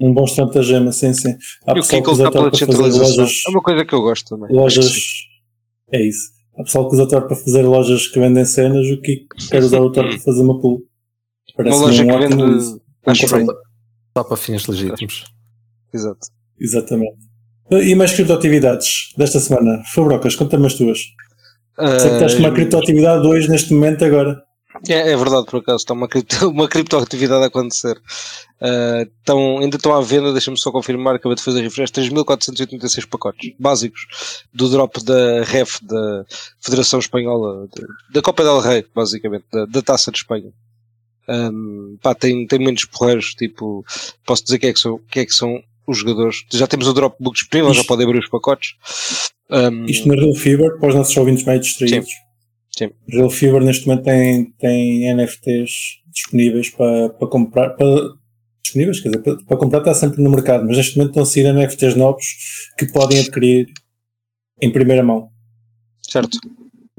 um 0.00 0.14
bom 0.14 0.24
estratagema, 0.24 0.90
sim, 0.90 1.12
sim. 1.12 1.36
Há 1.66 1.72
E 1.72 1.72
o 1.72 1.74
pessoal 1.74 1.84
Kiko 1.84 2.04
que 2.04 2.10
usa 2.10 2.30
pela 2.30 2.32
Tor 2.32 2.50
para 2.50 2.58
fazer 2.58 2.66
descentralização. 2.66 3.16
lojas. 3.24 3.42
É 3.46 3.50
uma 3.50 3.62
coisa 3.62 3.84
que 3.84 3.94
eu 3.94 4.00
gosto 4.00 4.28
também. 4.36 4.56
Lojas 4.56 4.88
que 5.90 5.96
é 5.96 6.08
isso. 6.08 6.30
Há 6.58 6.62
pessoal 6.64 6.88
que 6.88 6.94
usa 6.94 7.08
Tor 7.08 7.26
para 7.26 7.36
fazer 7.36 7.62
lojas 7.62 8.08
que 8.08 8.18
vendem 8.18 8.44
cenas, 8.44 8.86
o 8.90 9.00
Kiko 9.02 9.36
quer 9.50 9.62
usar 9.62 9.80
o 9.80 9.92
Tor 9.92 10.08
para 10.08 10.18
fazer 10.20 10.42
uma 10.42 10.60
pool. 10.60 10.82
Parece 11.56 11.76
Uma 11.76 11.86
loja 11.86 12.02
um 12.02 12.06
que 12.06 12.16
vende. 12.16 12.36
bem. 13.46 13.46
Só 14.16 14.24
para 14.24 14.36
fins 14.36 14.66
legítimos. 14.66 15.24
Exato. 15.92 16.26
Exatamente. 16.58 17.18
E 17.80 17.94
mais 17.94 18.12
criptoatividades 18.12 19.12
desta 19.16 19.40
semana? 19.40 19.82
Fabrocas, 19.94 20.34
conta-me 20.34 20.66
as 20.66 20.74
tuas. 20.74 20.98
Sei 20.98 22.08
que 22.10 22.14
estás 22.14 22.34
com 22.34 22.40
uma 22.40 22.48
Ah, 22.48 22.52
criptoatividade 22.52 23.26
hoje, 23.26 23.48
neste 23.48 23.72
momento, 23.72 24.04
agora. 24.04 24.42
É, 24.88 25.12
é 25.12 25.16
verdade, 25.16 25.46
por 25.46 25.60
acaso, 25.60 25.78
está 25.78 25.94
uma, 25.94 26.08
cripto, 26.08 26.36
uma 26.50 26.68
criptoatividade 26.68 27.44
a 27.44 27.46
acontecer. 27.46 27.96
Ah, 28.60 29.06
estão, 29.18 29.58
ainda 29.58 29.76
estão 29.76 29.94
à 29.94 30.00
venda, 30.00 30.32
deixa-me 30.32 30.58
só 30.58 30.70
confirmar, 30.70 31.14
acabei 31.14 31.36
de 31.36 31.42
fazer 31.42 31.62
refresh, 31.62 31.90
3.486 31.90 33.08
pacotes 33.08 33.52
básicos 33.58 34.06
do 34.52 34.68
drop 34.68 35.02
da 35.04 35.42
REF, 35.44 35.78
da 35.82 36.24
Federação 36.60 36.98
Espanhola, 36.98 37.68
da 38.12 38.22
Copa 38.22 38.44
del 38.44 38.60
Rei, 38.60 38.84
basicamente, 38.94 39.44
da, 39.52 39.64
da 39.66 39.82
Taça 39.82 40.10
de 40.10 40.18
Espanha. 40.18 40.52
Ahm, 41.28 41.96
pá, 42.02 42.14
tem, 42.14 42.46
tem 42.46 42.58
muitos 42.58 42.84
porreiros, 42.84 43.34
tipo, 43.34 43.84
posso 44.26 44.44
dizer 44.44 44.58
quem 44.58 44.70
é 44.70 44.72
que 44.72 44.80
são, 44.80 45.00
quem 45.10 45.22
é 45.22 45.26
que 45.26 45.34
são 45.34 45.62
os 45.86 45.98
jogadores. 45.98 46.44
Já 46.52 46.66
temos 46.66 46.86
o 46.86 46.92
dropbook 46.92 47.34
disponível, 47.36 47.74
já 47.74 47.84
podem 47.84 48.06
abrir 48.06 48.18
os 48.18 48.28
pacotes. 48.28 48.74
Ahm, 49.50 49.86
Isto 49.86 50.08
na 50.08 50.14
Real 50.14 50.34
Fever, 50.34 50.78
para 50.78 50.88
os 50.88 50.94
nossos 50.94 51.16
ouvintes 51.16 51.44
mais 51.44 51.60
distraídos. 51.60 52.10
Sim. 52.76 52.90
Real 53.08 53.30
Fever 53.30 53.62
neste 53.62 53.86
momento 53.86 54.04
tem, 54.04 54.52
tem 54.58 55.14
NFTs 55.14 55.70
disponíveis 56.12 56.70
para, 56.70 57.10
para 57.10 57.28
comprar. 57.28 57.70
Para, 57.70 58.22
disponíveis, 58.62 59.00
quer 59.00 59.10
dizer, 59.10 59.22
para, 59.22 59.36
para 59.44 59.56
comprar 59.56 59.78
está 59.80 59.94
sempre 59.94 60.22
no 60.22 60.30
mercado, 60.30 60.64
mas 60.64 60.76
neste 60.76 60.96
momento 60.96 61.10
estão 61.10 61.22
a 61.24 61.26
sair 61.26 61.52
NFTs 61.52 61.96
novos 61.96 62.24
que 62.78 62.86
podem 62.86 63.18
adquirir 63.18 63.66
em 64.60 64.70
primeira 64.70 65.02
mão. 65.02 65.28
certo. 66.00 66.38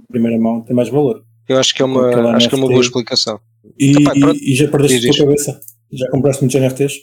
Primeira 0.10 0.38
mão 0.40 0.62
tem 0.62 0.76
mais 0.76 0.90
valor. 0.90 1.24
Eu 1.50 1.58
acho 1.58 1.74
que 1.74 1.82
é 1.82 1.86
uma, 1.86 2.10
Aquela 2.10 2.36
acho 2.36 2.48
que 2.50 2.56
é 2.56 2.58
uma 2.58 2.68
boa 2.68 2.82
explicação. 2.82 3.40
E, 3.80 3.94
e, 3.94 4.52
e 4.52 4.56
já 4.56 4.68
perdeste 4.68 5.10
a 5.10 5.14
tua 5.14 5.26
cabeça? 5.26 5.60
Já 5.92 6.10
compraste 6.12 6.44
muitos 6.44 6.62
NFTs? 6.62 6.94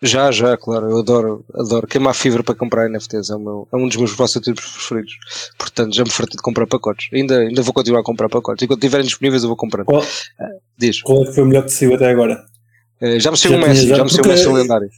Já, 0.00 0.30
já, 0.30 0.56
claro, 0.56 0.88
eu 0.90 0.98
adoro, 0.98 1.44
adoro 1.54 1.86
queimar 1.86 2.14
fibra 2.14 2.44
para 2.44 2.54
comprar 2.54 2.88
NFTs, 2.88 3.30
é, 3.30 3.36
meu, 3.36 3.66
é 3.72 3.76
um 3.76 3.88
dos 3.88 3.96
meus 3.96 4.14
passatempos 4.14 4.64
preferidos. 4.64 5.12
Portanto, 5.58 5.92
já 5.94 6.04
me 6.04 6.10
fartei 6.10 6.36
de 6.36 6.42
comprar 6.42 6.68
pacotes. 6.68 7.08
Ainda, 7.12 7.38
ainda 7.40 7.62
vou 7.62 7.74
continuar 7.74 8.00
a 8.00 8.04
comprar 8.04 8.28
pacotes. 8.28 8.62
Enquanto 8.62 8.78
estiverem 8.78 9.04
disponíveis, 9.06 9.42
eu 9.42 9.48
vou 9.48 9.56
comprando. 9.56 9.86
Qual, 9.86 10.04
Diz. 10.78 11.02
qual 11.02 11.22
é 11.22 11.26
que 11.26 11.32
foi 11.34 11.42
o 11.42 11.46
melhor 11.46 11.64
que 11.64 11.70
saiu 11.72 11.94
até 11.94 12.08
agora? 12.10 12.38
Eh, 13.00 13.18
já 13.18 13.30
me 13.32 13.36
saiu 13.36 13.56
um 13.56 13.60
Messi, 13.60 13.88
já- 13.88 13.96
já 13.96 14.04
me 14.04 14.10
saiu 14.10 14.24
um 14.24 14.28
Messi 14.28 14.48
lendário. 14.48 14.88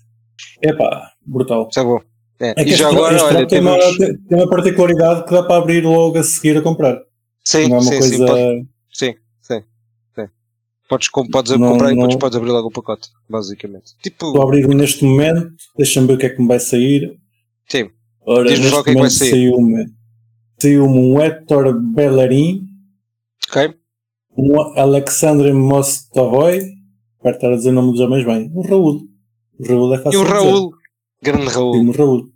Epá, 0.62 1.10
brutal. 1.24 1.68
Isso 1.70 1.80
é 1.80 1.84
bom. 1.84 2.00
É. 2.38 2.50
É 2.50 2.64
que 2.64 2.70
e 2.70 2.74
já 2.74 2.88
agora, 2.88 3.14
este 3.16 3.24
olha, 3.26 3.46
tem, 3.46 3.60
uma, 3.60 3.78
temos. 3.78 3.96
tem 3.98 4.16
tem 4.16 4.38
uma 4.38 4.48
particularidade 4.50 5.24
que 5.24 5.30
dá 5.30 5.42
para 5.42 5.56
abrir 5.56 5.82
logo 5.84 6.18
a 6.18 6.22
seguir 6.22 6.56
a 6.58 6.62
comprar. 6.62 6.98
Sim, 7.44 7.68
não 7.68 7.76
é 7.76 7.80
uma 7.80 7.82
sim, 7.90 7.98
coisa. 7.98 8.16
sim, 8.16 8.26
pode- 8.26 8.40
sim, 8.40 8.68
sim, 8.92 9.06
sim. 9.12 9.14
Podes, 10.90 11.08
podes 11.08 11.52
Não- 11.56 11.70
comprar 11.72 11.92
e 11.92 11.94
depois 11.94 12.12
não- 12.12 12.18
podes 12.18 12.36
abrir 12.36 12.50
logo 12.50 12.68
o 12.68 12.72
pacote, 12.72 13.08
basicamente. 13.28 13.92
Tipo, 14.02 14.26
Estou 14.26 14.40
a 14.42 14.44
abrir 14.44 14.66
neste 14.68 15.04
momento, 15.04 15.50
deixa-me 15.78 16.06
ver 16.08 16.14
o 16.14 16.18
que 16.18 16.26
é 16.26 16.30
que 16.30 16.42
me 16.42 16.48
vai 16.48 16.58
sair. 16.60 17.16
sim, 17.68 17.88
Ora, 18.26 18.48
Diz-nos 18.50 18.72
lá 18.72 18.80
o 18.80 18.84
que 18.84 18.90
é 18.90 18.94
que 18.94 19.00
vai 19.00 19.10
sair. 19.10 19.30
saiu-me 19.30 19.86
saiu 20.60 20.84
um 20.84 21.18
Hector 21.20 21.72
Bellerin, 21.80 22.66
ok? 23.48 23.74
um 24.36 24.60
Alexandre 24.78 25.52
Mostovoy, 25.52 26.60
para 27.22 27.30
estar 27.32 27.52
a 27.52 27.56
dizer 27.56 27.70
o 27.70 27.72
nome 27.72 27.92
dos 27.92 28.00
homens 28.00 28.24
bem, 28.26 28.50
um 28.54 28.60
Raul. 28.62 29.00
O 29.58 29.66
Raul 29.66 29.94
é 29.94 29.96
E 29.96 30.02
fácil 30.02 30.20
o 30.20 30.24
de 30.24 30.30
Raul, 30.30 30.70
grande. 31.22 31.46
Raul. 31.48 31.72
Diz-me 31.72 31.92
Raul. 31.96 32.28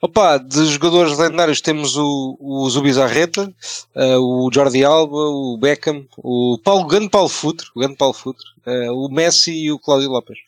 Opa, 0.00 0.38
de 0.38 0.66
jogadores 0.66 1.16
lendários 1.18 1.60
temos 1.60 1.96
o, 1.96 2.36
o 2.38 2.68
Zubizarreta, 2.68 3.52
uh, 3.94 4.18
o 4.18 4.50
Jordi 4.52 4.84
Alba, 4.84 5.16
o 5.16 5.58
Beckham, 5.58 6.06
o 6.18 6.58
Paulo, 6.62 6.86
grande 6.86 7.08
Paulo 7.08 7.28
Futre, 7.28 7.66
o 7.74 7.80
grande 7.80 7.96
Paulo 7.96 8.14
Futre, 8.14 8.44
uh, 8.66 8.92
o 8.92 9.10
Messi 9.10 9.52
e 9.52 9.72
o 9.72 9.78
Cláudio 9.78 10.10
Lopes. 10.10 10.38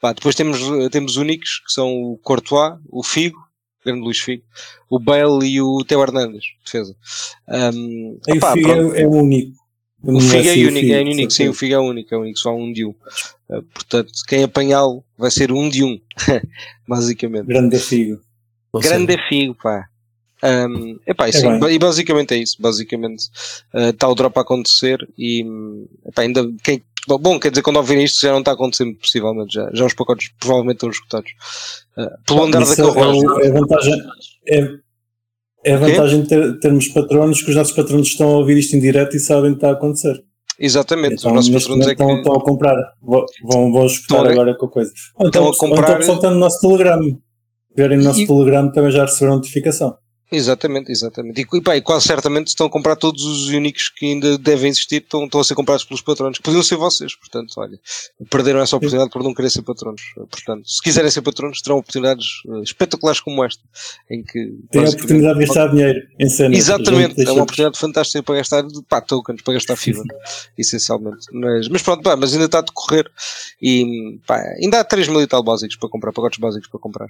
Pá, 0.00 0.12
depois 0.12 0.34
temos, 0.34 0.60
temos 0.90 1.16
únicos, 1.16 1.62
que 1.66 1.72
são 1.72 1.88
o 1.88 2.18
Courtois, 2.18 2.78
o 2.90 3.02
Figo, 3.02 3.38
o 3.38 3.84
grande 3.84 4.02
Luís 4.02 4.18
Figo, 4.18 4.42
o 4.90 4.98
Bale 4.98 5.46
e 5.46 5.60
o 5.60 5.84
Teo 5.84 6.02
Hernandes, 6.02 6.44
defesa. 6.64 6.94
Um, 7.48 8.18
opa, 8.28 8.50
o 8.50 8.54
Figo 8.54 8.68
pronto. 8.68 8.94
é, 8.94 9.02
é 9.02 9.06
o 9.06 9.10
único. 9.10 9.52
O 10.02 10.20
Figo 10.20 10.48
é 10.48 10.54
o 10.54 10.68
único, 10.68 10.92
é 10.92 11.00
único, 11.00 11.30
sim, 11.32 11.48
o 11.48 11.54
Figo 11.54 11.74
é 11.74 11.78
único, 11.78 12.14
é 12.14 12.18
único, 12.18 12.38
só 12.38 12.54
um 12.54 12.72
de 12.72 12.84
um. 12.84 12.94
Uh, 13.48 13.62
portanto, 13.74 14.12
quem 14.28 14.44
apanhá-lo 14.44 15.04
vai 15.16 15.30
ser 15.30 15.50
um 15.50 15.68
de 15.68 15.82
um, 15.82 15.98
basicamente. 16.86 17.46
Grande 17.46 17.78
Figo. 17.78 18.20
Ou 18.76 18.82
Grande 18.82 19.16
Figo, 19.28 19.56
pá. 19.62 19.84
Um, 20.44 20.98
epá, 21.06 21.26
e 21.26 21.30
É 21.30 21.32
sim, 21.32 21.58
bem. 21.58 21.74
e 21.74 21.78
basicamente 21.78 22.34
é 22.34 22.36
isso. 22.38 22.56
Basicamente 22.60 23.24
está 23.74 24.08
o 24.08 24.14
drop 24.14 24.36
a 24.38 24.42
acontecer 24.42 24.98
e 25.18 25.44
epá, 26.06 26.22
ainda 26.22 26.46
quem, 26.62 26.82
bom, 27.08 27.40
quer 27.40 27.50
dizer, 27.50 27.62
quando 27.62 27.76
ouvirem 27.76 28.04
isto 28.04 28.20
já 28.20 28.32
não 28.32 28.40
está 28.40 28.52
acontecendo, 28.52 28.94
possivelmente. 28.96 29.54
Já, 29.54 29.70
já 29.72 29.86
os 29.86 29.94
pacotes 29.94 30.30
provavelmente 30.38 30.76
estão 30.76 30.90
escutados. 30.90 31.30
Uh, 31.96 32.10
pelo 32.26 32.44
andar 32.44 32.58
da 32.58 32.64
Isso 32.64 32.82
é, 32.82 32.84
carruagem. 32.84 33.22
é 33.42 33.48
a 33.48 33.52
vantagem, 33.52 34.02
é, 34.48 34.68
é 35.64 35.76
vantagem 35.78 36.26
ter, 36.26 36.58
termos 36.60 36.88
patronos 36.88 37.42
que 37.42 37.50
os 37.50 37.56
nossos 37.56 37.74
patronos 37.74 38.08
estão 38.08 38.28
a 38.28 38.36
ouvir 38.36 38.58
isto 38.58 38.76
em 38.76 38.80
direto 38.80 39.16
e 39.16 39.20
sabem 39.20 39.50
o 39.52 39.54
que 39.54 39.58
está 39.58 39.70
a 39.70 39.72
acontecer. 39.72 40.22
Exatamente, 40.58 41.16
Então, 41.16 41.32
os 41.32 41.48
nossos 41.48 41.62
patronos 41.64 41.86
é 41.86 41.94
que. 41.94 42.02
estão, 42.02 42.16
estão 42.18 42.32
a 42.34 42.44
comprar. 42.44 42.76
Vão, 43.02 43.24
vão, 43.72 43.86
escutar 43.86 44.16
Estão 44.18 44.32
agora 44.32 44.54
com 44.56 44.66
a 44.66 44.70
coisa. 44.70 44.92
Ou 45.16 45.26
estão 45.26 45.42
então, 45.48 45.52
a 45.52 45.56
comprar- 45.58 45.96
ou 45.96 46.02
então 46.02 46.14
está 46.16 46.30
no 46.30 46.38
nosso 46.38 46.60
Telegram. 46.60 47.00
Verem 47.76 47.98
no 47.98 48.04
nosso 48.04 48.20
E- 48.22 48.26
Telegram 48.26 48.70
também 48.72 48.90
já 48.90 49.02
receberam 49.02 49.36
notificação. 49.36 49.96
Exatamente, 50.30 50.90
exatamente. 50.90 51.40
E, 51.40 51.60
pá, 51.60 51.76
e 51.76 51.80
quase 51.80 52.06
certamente 52.06 52.48
estão 52.48 52.66
a 52.66 52.70
comprar 52.70 52.96
todos 52.96 53.24
os 53.24 53.48
únicos 53.48 53.88
que 53.88 54.06
ainda 54.06 54.36
devem 54.36 54.68
existir, 54.68 54.96
estão, 54.96 55.24
estão 55.24 55.40
a 55.40 55.44
ser 55.44 55.54
comprados 55.54 55.84
pelos 55.84 56.02
patronos, 56.02 56.38
que 56.38 56.42
podiam 56.44 56.62
ser 56.64 56.76
vocês, 56.76 57.14
portanto, 57.14 57.52
olha, 57.58 57.78
perderam 58.28 58.60
essa 58.60 58.76
oportunidade 58.76 59.10
por 59.10 59.22
não 59.22 59.32
querer 59.32 59.50
ser 59.50 59.62
patronos. 59.62 60.02
Portanto, 60.16 60.68
se 60.68 60.82
quiserem 60.82 61.10
ser 61.10 61.22
patronos, 61.22 61.62
terão 61.62 61.78
oportunidades 61.78 62.26
eh, 62.48 62.62
espetaculares 62.62 63.20
como 63.20 63.44
esta, 63.44 63.62
em 64.10 64.24
que 64.24 64.52
Tem 64.72 64.84
a 64.84 64.88
oportunidade 64.88 65.38
de 65.38 65.46
gastar 65.46 65.68
dinheiro 65.68 66.00
em 66.18 66.28
cena. 66.28 66.56
Exatamente, 66.56 67.20
é 67.24 67.30
uma 67.30 67.42
oportunidade 67.44 67.78
fantástica 67.78 68.22
para 68.24 68.36
gastar 68.36 68.64
pá, 68.88 69.00
tokens, 69.00 69.42
para 69.42 69.54
gastar 69.54 69.76
FIBA, 69.76 70.02
essencialmente. 70.58 71.26
Mas, 71.32 71.68
mas 71.68 71.82
pronto, 71.82 72.02
pá, 72.02 72.16
mas 72.16 72.32
ainda 72.32 72.46
está 72.46 72.58
a 72.58 72.62
decorrer 72.62 73.08
e 73.62 74.18
pá, 74.26 74.42
ainda 74.60 74.80
há 74.80 74.84
3 74.84 75.06
mil 75.06 75.22
e 75.22 75.26
tal 75.28 75.44
básicos 75.44 75.76
para 75.76 75.88
comprar, 75.88 76.12
pacotes 76.12 76.40
básicos 76.40 76.68
para 76.68 76.80
comprar. 76.80 77.08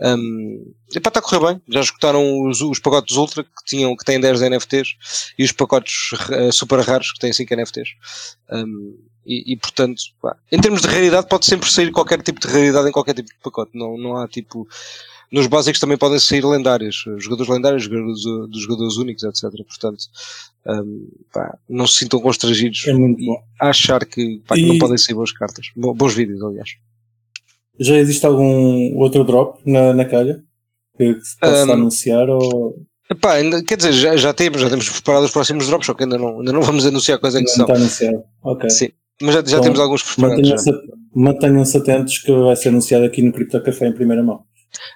Um, 0.00 0.72
e 0.94 1.00
pá, 1.00 1.08
está 1.08 1.18
a 1.18 1.22
correr 1.22 1.54
bem, 1.54 1.62
já 1.68 1.80
escutaram 1.80 2.48
os, 2.48 2.51
os 2.60 2.78
pacotes 2.78 3.16
Ultra 3.16 3.42
que, 3.44 3.50
tinham, 3.66 3.96
que 3.96 4.04
têm 4.04 4.20
10 4.20 4.40
NFTs 4.42 4.96
e 5.38 5.44
os 5.44 5.52
pacotes 5.52 6.10
eh, 6.30 6.52
super 6.52 6.80
raros 6.80 7.12
que 7.12 7.18
têm 7.18 7.32
5 7.32 7.54
NFTs. 7.54 7.88
Um, 8.50 8.98
e, 9.24 9.52
e, 9.52 9.56
portanto, 9.56 10.02
pá, 10.20 10.36
em 10.50 10.60
termos 10.60 10.82
de 10.82 10.88
raridade, 10.88 11.28
pode 11.28 11.46
sempre 11.46 11.70
sair 11.70 11.92
qualquer 11.92 12.20
tipo 12.22 12.40
de 12.40 12.48
raridade 12.48 12.88
em 12.88 12.92
qualquer 12.92 13.14
tipo 13.14 13.28
de 13.28 13.38
pacote. 13.42 13.70
Não, 13.74 13.96
não 13.96 14.16
há 14.16 14.26
tipo. 14.28 14.66
Nos 15.30 15.46
básicos 15.46 15.80
também 15.80 15.96
podem 15.96 16.18
sair 16.18 16.44
lendários, 16.44 17.04
jogadores 17.18 17.50
lendários, 17.50 17.84
jogadores, 17.84 18.18
eh, 18.26 18.46
dos 18.50 18.62
jogadores 18.62 18.96
únicos, 18.96 19.22
etc. 19.22 19.44
Portanto, 19.66 20.04
um, 20.66 21.08
pá, 21.32 21.56
não 21.68 21.86
se 21.86 22.00
sintam 22.00 22.20
constrangidos 22.20 22.86
É 22.86 22.92
a 23.58 23.70
achar 23.70 24.04
que, 24.04 24.42
pá, 24.46 24.56
que 24.56 24.66
não 24.66 24.78
podem 24.78 24.98
sair 24.98 25.14
boas 25.14 25.32
cartas. 25.32 25.68
Bo- 25.74 25.94
bons 25.94 26.12
vídeos, 26.14 26.42
aliás. 26.42 26.70
Já 27.80 27.96
existe 27.96 28.26
algum 28.26 28.94
outro 28.98 29.24
drop 29.24 29.58
na, 29.64 29.94
na 29.94 30.04
calha? 30.04 30.42
Que 31.14 31.20
se 31.24 31.38
possa 31.38 31.66
Um, 31.66 31.72
anunciar 31.72 32.28
ou 32.30 32.76
Epá, 33.10 33.34
ainda, 33.34 33.62
quer 33.62 33.76
dizer, 33.76 33.92
já, 33.92 34.16
já 34.16 34.32
temos, 34.32 34.60
já 34.60 34.70
temos 34.70 34.88
preparado 34.88 35.24
os 35.24 35.30
próximos 35.30 35.66
drops, 35.66 35.86
só 35.86 35.92
que 35.92 36.04
ainda 36.04 36.16
não, 36.16 36.38
ainda 36.38 36.52
não 36.52 36.62
vamos 36.62 36.86
anunciar 36.86 37.18
quais 37.18 37.34
é 37.34 37.42
que 37.42 37.48
são. 37.48 37.64
está 37.66 37.74
anunciado? 37.76 38.22
Ok. 38.42 38.70
Sim, 38.70 38.88
mas 39.20 39.34
já, 39.34 39.40
já 39.42 39.48
Então, 39.48 39.60
temos 39.62 39.80
alguns 39.80 40.02
preparados. 40.02 40.64
Mantenham-se 41.14 41.76
atentos 41.76 42.18
que 42.18 42.32
vai 42.32 42.56
ser 42.56 42.70
anunciado 42.70 43.04
aqui 43.04 43.20
no 43.20 43.32
Crypto 43.32 43.60
Café 43.62 43.88
em 43.88 43.92
primeira 43.92 44.22
mão. 44.22 44.44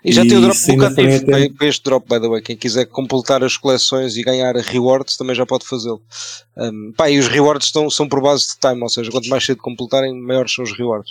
E 0.03 0.11
já 0.11 0.25
E 0.25 0.29
tem 0.29 0.39
o 0.39 0.41
drop 0.41 0.57
educativo 0.57 1.27
para, 1.27 1.51
para 1.51 1.67
este 1.67 1.85
drop, 1.85 2.09
by 2.09 2.19
the 2.19 2.29
way. 2.29 2.41
Quem 2.41 2.57
quiser 2.57 2.87
completar 2.87 3.45
as 3.45 3.59
coleções 3.59 4.17
e 4.17 4.23
ganhar 4.23 4.55
rewards 4.57 5.19
também 5.19 5.37
já 5.37 5.45
pode 5.45 5.67
fazê-lo. 5.67 6.01
Um, 6.57 6.93
pá, 6.97 7.11
e 7.11 7.19
os 7.19 7.29
rewards 7.29 7.67
estão, 7.67 7.91
são 7.91 8.09
por 8.09 8.23
base 8.23 8.47
de 8.49 8.59
time, 8.59 8.81
ou 8.83 8.89
seja, 8.89 9.11
quanto 9.11 9.29
mais 9.29 9.45
cedo 9.45 9.59
completarem, 9.59 10.19
maiores 10.19 10.55
são 10.55 10.65
os 10.65 10.73
rewards. 10.73 11.11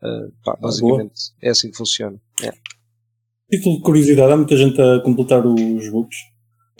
Uh, 0.00 0.32
pá, 0.44 0.56
basicamente 0.60 1.14
é 1.42 1.50
assim 1.50 1.68
que 1.72 1.76
funciona. 1.76 2.16
É. 2.40 2.52
Título 3.50 3.76
de 3.76 3.82
curiosidade, 3.82 4.32
há 4.32 4.36
muita 4.36 4.56
gente 4.56 4.80
a 4.80 5.00
completar 5.00 5.46
os 5.46 5.88
books. 5.90 6.16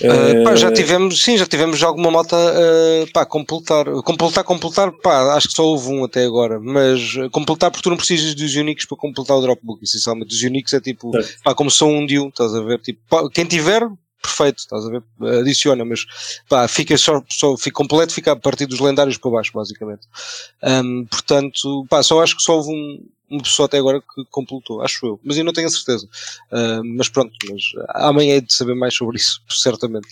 Uh, 0.02 0.42
pá, 0.42 0.54
Eh, 0.54 0.56
já 0.56 0.72
tivemos, 0.72 1.22
sim, 1.22 1.38
já 1.38 1.46
tivemos 1.46 1.80
alguma 1.80 2.10
malta 2.10 2.34
uh, 2.36 3.12
pá, 3.12 3.24
completar, 3.24 3.84
completar, 4.02 4.42
completar, 4.42 4.90
pá, 4.90 5.36
acho 5.36 5.46
que 5.48 5.54
só 5.54 5.64
houve 5.64 5.88
um 5.88 6.02
até 6.02 6.24
agora, 6.24 6.58
mas 6.58 7.14
completar 7.30 7.70
porque 7.70 7.84
tu 7.84 7.90
não 7.90 7.96
precisas 7.96 8.34
dos 8.34 8.56
Unix 8.56 8.86
para 8.86 8.98
completar 8.98 9.36
o 9.36 9.40
Dropbook, 9.40 9.84
essencialmente. 9.84 10.34
Os 10.34 10.42
Unix 10.42 10.72
é 10.72 10.80
tipo, 10.80 11.12
Certo. 11.12 11.42
pá, 11.44 11.54
como 11.54 11.70
são 11.70 11.92
um 11.94 12.04
de 12.04 12.18
um, 12.18 12.26
estás 12.28 12.52
a 12.56 12.62
ver? 12.62 12.80
Tipo, 12.80 13.00
pá, 13.08 13.28
quem 13.32 13.44
tiver, 13.44 13.82
perfeito, 14.24 14.58
estás 14.58 14.86
a 14.86 14.90
ver? 14.90 15.02
Adiciona, 15.40 15.84
mas 15.84 16.06
pá, 16.48 16.66
fica 16.66 16.96
só, 16.96 17.22
só 17.28 17.56
fica 17.56 17.76
completo, 17.76 18.14
fica 18.14 18.32
a 18.32 18.36
partir 18.36 18.66
dos 18.66 18.80
lendários 18.80 19.18
para 19.18 19.30
baixo, 19.30 19.52
basicamente. 19.54 20.06
Um, 20.62 21.04
portanto, 21.04 21.86
pá, 21.90 22.02
só 22.02 22.22
acho 22.22 22.36
que 22.36 22.42
só 22.42 22.56
houve 22.56 22.70
um, 22.70 23.06
uma 23.30 23.42
pessoa 23.42 23.66
até 23.66 23.78
agora 23.78 24.00
que 24.00 24.24
completou, 24.30 24.80
acho 24.80 25.06
eu, 25.06 25.20
mas 25.22 25.36
eu 25.36 25.44
não 25.44 25.52
tenho 25.52 25.66
a 25.66 25.70
certeza. 25.70 26.06
Uh, 26.50 26.82
mas 26.96 27.08
pronto, 27.10 27.32
mas 27.50 27.62
amanhã 27.94 28.36
é 28.36 28.40
de 28.40 28.52
saber 28.52 28.74
mais 28.74 28.94
sobre 28.94 29.18
isso, 29.18 29.42
certamente. 29.50 30.08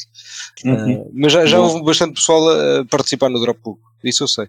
uhum. 0.64 1.00
Uh, 1.00 1.10
mas 1.14 1.32
já, 1.32 1.46
já 1.46 1.58
Bom. 1.58 1.64
houve 1.64 1.84
bastante 1.84 2.14
pessoal 2.14 2.48
a 2.50 2.84
participar 2.84 3.30
no 3.30 3.40
Dropbook, 3.40 3.80
isso 4.04 4.24
eu 4.24 4.28
sei. 4.28 4.48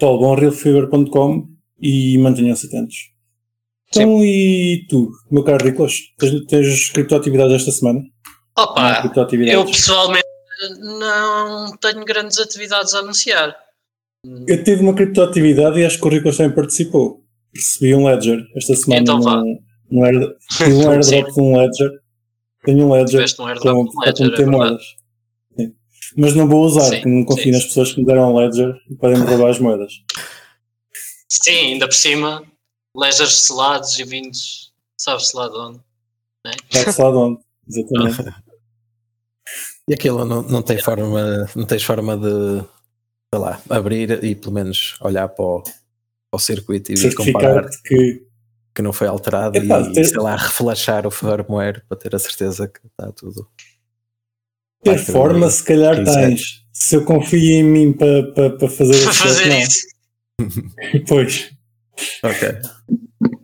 Vão 0.00 0.32
a 0.32 0.36
realfever.com 0.36 1.46
e 1.78 2.16
mantenham-se 2.18 2.66
atentos. 2.66 3.10
Então, 3.92 4.24
e 4.24 4.86
tu, 4.88 5.10
meu 5.30 5.42
caro 5.42 5.64
Riclas, 5.64 5.94
tens, 6.16 6.46
tens 6.46 6.90
criptoatividades 6.90 7.56
esta 7.56 7.72
semana? 7.72 8.00
Opa, 8.62 9.00
criptoatividades. 9.00 9.54
eu 9.54 9.66
pessoalmente 9.66 10.26
não 10.78 11.76
tenho 11.76 12.04
grandes 12.04 12.38
atividades 12.38 12.94
a 12.94 12.98
anunciar. 12.98 13.56
Eu 14.46 14.62
tive 14.62 14.82
uma 14.82 14.94
criptoatividade 14.94 15.78
e 15.80 15.84
acho 15.84 15.98
que 15.98 16.06
o 16.06 16.10
Riclas 16.10 16.36
também 16.36 16.54
participou. 16.54 17.24
Recebi 17.54 17.94
um 17.94 18.06
Ledger 18.06 18.44
esta 18.54 18.76
semana. 18.76 19.00
Então 19.00 19.20
vá. 19.20 19.42
num 19.90 20.04
air, 20.04 20.36
tive 20.58 20.74
um 20.74 20.90
airdrop 20.92 21.32
de 21.32 21.40
um 21.40 21.56
Ledger. 21.58 21.90
Tenho 22.64 22.86
um 22.86 22.92
Ledger 22.92 23.24
um 23.40 23.56
com, 23.56 23.86
com 23.86 24.00
Ledger, 24.04 24.26
é 24.26 24.30
meter 24.30 24.44
verdade. 24.44 24.50
moedas. 24.50 24.82
Sim. 25.56 25.74
Mas 26.16 26.34
não 26.34 26.46
vou 26.46 26.64
usar, 26.64 26.82
Sim, 26.82 26.90
porque 26.96 27.08
não 27.08 27.24
confio 27.24 27.44
sim, 27.44 27.52
nas 27.52 27.64
pessoas 27.64 27.92
que 27.92 28.00
me 28.00 28.06
deram 28.06 28.32
um 28.32 28.36
Ledger 28.36 28.74
e 28.90 28.94
podem 28.96 29.18
me 29.18 29.26
roubar 29.26 29.50
as 29.50 29.58
moedas. 29.58 29.92
Sim, 31.28 31.72
ainda 31.72 31.86
por 31.86 31.94
cima, 31.94 32.42
ledgers 32.94 33.32
selados 33.32 33.98
e 33.98 34.04
vindos, 34.04 34.72
sabe-se 34.98 35.34
lá 35.34 35.48
de 35.48 35.56
onde. 35.56 35.80
Sabe-se 36.70 37.00
lá 37.00 37.10
de 37.10 37.16
onde. 37.16 37.40
Exatamente. 37.66 38.49
E 39.90 39.94
aquilo 39.94 40.24
não, 40.24 40.40
não 40.42 40.62
tem 40.62 40.78
forma, 40.78 41.50
não 41.56 41.64
tens 41.64 41.82
forma 41.82 42.16
de 42.16 42.62
sei 43.34 43.40
lá, 43.40 43.60
abrir 43.68 44.22
e 44.22 44.36
pelo 44.36 44.52
menos 44.52 44.96
olhar 45.00 45.26
para 45.28 45.44
o, 45.44 45.62
para 45.62 45.72
o 46.32 46.38
circuito 46.38 46.92
e 46.92 47.12
comparar 47.12 47.68
que. 47.84 48.24
que 48.72 48.82
não 48.82 48.92
foi 48.92 49.08
alterado 49.08 49.58
Epá, 49.58 49.80
e 49.80 49.92
ter- 49.92 50.04
sei 50.04 50.20
lá, 50.20 50.36
reflashar 50.36 51.08
o 51.08 51.10
firmware 51.10 51.84
para 51.88 51.98
ter 51.98 52.14
a 52.14 52.20
certeza 52.20 52.68
que 52.68 52.78
está 52.86 53.10
tudo. 53.10 53.48
Ter 54.84 54.96
forma, 54.96 55.50
se 55.50 55.64
calhar 55.64 56.04
tens. 56.04 56.64
Se 56.72 56.94
eu 56.94 57.04
confio 57.04 57.40
em 57.40 57.64
mim 57.64 57.92
para, 57.92 58.32
para, 58.32 58.50
para 58.58 58.68
fazer 58.68 59.02
Para 59.02 59.12
fazer 59.12 59.58
isso. 59.58 59.86
Pois, 61.08 61.50
Ok. 62.22 62.48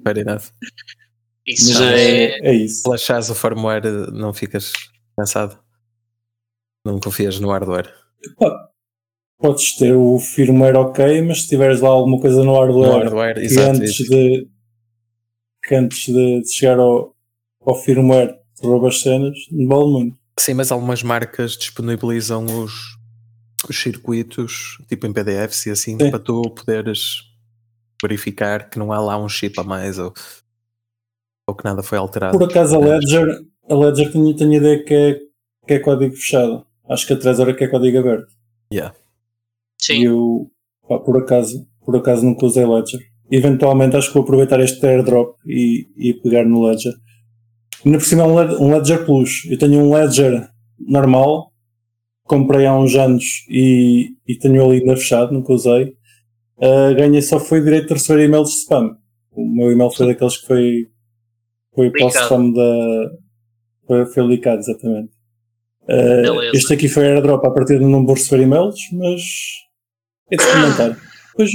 Fair 0.04 0.18
enough. 0.18 0.44
Isso 1.44 1.70
mas 1.70 1.78
já 1.78 1.92
é, 1.92 2.24
é. 2.24 2.48
é 2.50 2.54
isso. 2.54 2.82
Flashares 2.82 3.30
o 3.30 3.34
firmware, 3.34 4.12
não 4.12 4.32
ficas 4.32 4.72
cansado? 5.18 5.65
Não 6.86 7.00
confias 7.00 7.40
no 7.40 7.50
hardware? 7.50 7.92
Podes 9.38 9.76
ter 9.76 9.92
o 9.92 10.18
firmware 10.20 10.76
ok, 10.76 11.20
mas 11.22 11.42
se 11.42 11.48
tiveres 11.48 11.80
lá 11.80 11.88
alguma 11.88 12.20
coisa 12.20 12.38
no 12.38 12.44
No 12.44 12.54
hardware, 12.54 13.02
hardware, 13.02 13.34
que 13.34 13.40
exato. 13.40 13.70
antes, 13.70 13.96
de, 13.96 14.48
que 15.64 15.74
antes 15.74 16.06
de, 16.06 16.40
de 16.42 16.52
chegar 16.52 16.78
ao, 16.78 17.14
ao 17.60 17.74
firmware 17.74 18.38
rouba 18.62 18.88
as 18.88 19.00
cenas, 19.00 19.36
não 19.50 19.66
vale 19.66 19.90
muito. 19.90 20.18
Sim, 20.38 20.54
mas 20.54 20.70
algumas 20.70 21.02
marcas 21.02 21.56
disponibilizam 21.56 22.46
os, 22.62 22.72
os 23.68 23.76
circuitos, 23.76 24.78
tipo 24.88 25.06
em 25.06 25.12
PDFs 25.12 25.66
e 25.66 25.70
assim, 25.70 25.98
Sim. 25.98 26.10
para 26.10 26.20
tu 26.20 26.42
poderes 26.50 27.22
verificar 28.00 28.70
que 28.70 28.78
não 28.78 28.92
há 28.92 29.00
lá 29.00 29.18
um 29.18 29.28
chip 29.28 29.58
a 29.58 29.64
mais 29.64 29.98
ou, 29.98 30.14
ou 31.48 31.54
que 31.54 31.64
nada 31.64 31.82
foi 31.82 31.98
alterado. 31.98 32.38
Por 32.38 32.48
acaso 32.48 32.76
a 32.76 32.78
Ledger, 32.78 33.44
a 33.68 33.74
Ledger 33.74 34.12
tenho, 34.12 34.36
tenho 34.36 34.52
a 34.52 34.56
ideia 34.56 34.84
que 34.84 34.94
é, 34.94 35.18
que 35.66 35.74
é 35.74 35.78
código 35.80 36.14
fechado. 36.14 36.64
Acho 36.88 37.06
que 37.06 37.12
a 37.12 37.16
Trezor 37.18 37.48
é 37.48 37.54
que 37.54 37.64
é 37.64 37.68
código 37.68 37.98
aberto. 37.98 38.28
E 39.78 39.84
Sim, 39.84 40.02
eu, 40.04 40.50
pá, 40.88 40.98
por 40.98 41.16
acaso, 41.18 41.66
por 41.84 41.96
acaso 41.96 42.24
nunca 42.24 42.46
usei 42.46 42.64
Ledger. 42.64 43.00
Eventualmente 43.30 43.96
acho 43.96 44.08
que 44.08 44.14
vou 44.14 44.22
aproveitar 44.22 44.60
este 44.60 44.84
airdrop 44.86 45.36
e, 45.46 45.88
e 45.96 46.14
pegar 46.14 46.44
no 46.44 46.64
Ledger. 46.66 46.92
Ainda 47.84 47.98
por 47.98 48.04
cima 48.06 48.22
é 48.22 48.26
um, 48.26 48.34
Led- 48.36 48.54
um 48.60 48.72
Ledger 48.74 49.04
Plus. 49.04 49.44
Eu 49.50 49.58
tenho 49.58 49.80
um 49.80 49.92
Ledger 49.94 50.48
normal, 50.78 51.52
comprei 52.24 52.66
há 52.66 52.76
uns 52.76 52.94
anos 52.94 53.24
e, 53.48 54.10
e 54.26 54.36
tenho 54.38 54.64
ali 54.64 54.78
ainda 54.78 54.96
fechado, 54.96 55.32
nunca 55.32 55.52
usei. 55.52 55.94
Uh, 56.56 56.94
ganhei 56.96 57.20
só 57.20 57.38
foi 57.38 57.60
direito 57.62 57.88
de 57.88 57.94
receber 57.94 58.24
e-mails 58.24 58.48
de 58.50 58.56
spam. 58.56 58.96
O 59.32 59.46
meu 59.46 59.70
e-mail 59.70 59.90
foi 59.90 60.06
daqueles 60.06 60.38
que 60.38 60.46
foi, 60.46 60.86
foi 61.74 61.90
para 61.90 62.06
o 62.06 62.10
spam 62.24 62.52
da. 62.52 63.10
Foi, 63.86 64.06
foi 64.06 64.26
licado, 64.26 64.58
exatamente. 64.60 65.10
Uh, 65.88 66.42
este 66.54 66.74
aqui 66.74 66.88
foi 66.88 67.06
airdrop 67.06 67.44
a 67.44 67.50
partir 67.50 67.78
de 67.78 67.84
não 67.84 68.04
vou 68.04 68.14
receber 68.14 68.42
e-mails, 68.42 68.78
mas 68.92 69.20
é 70.30 70.36
de 70.36 70.42
experimentar. 70.42 70.96
Depois 71.30 71.50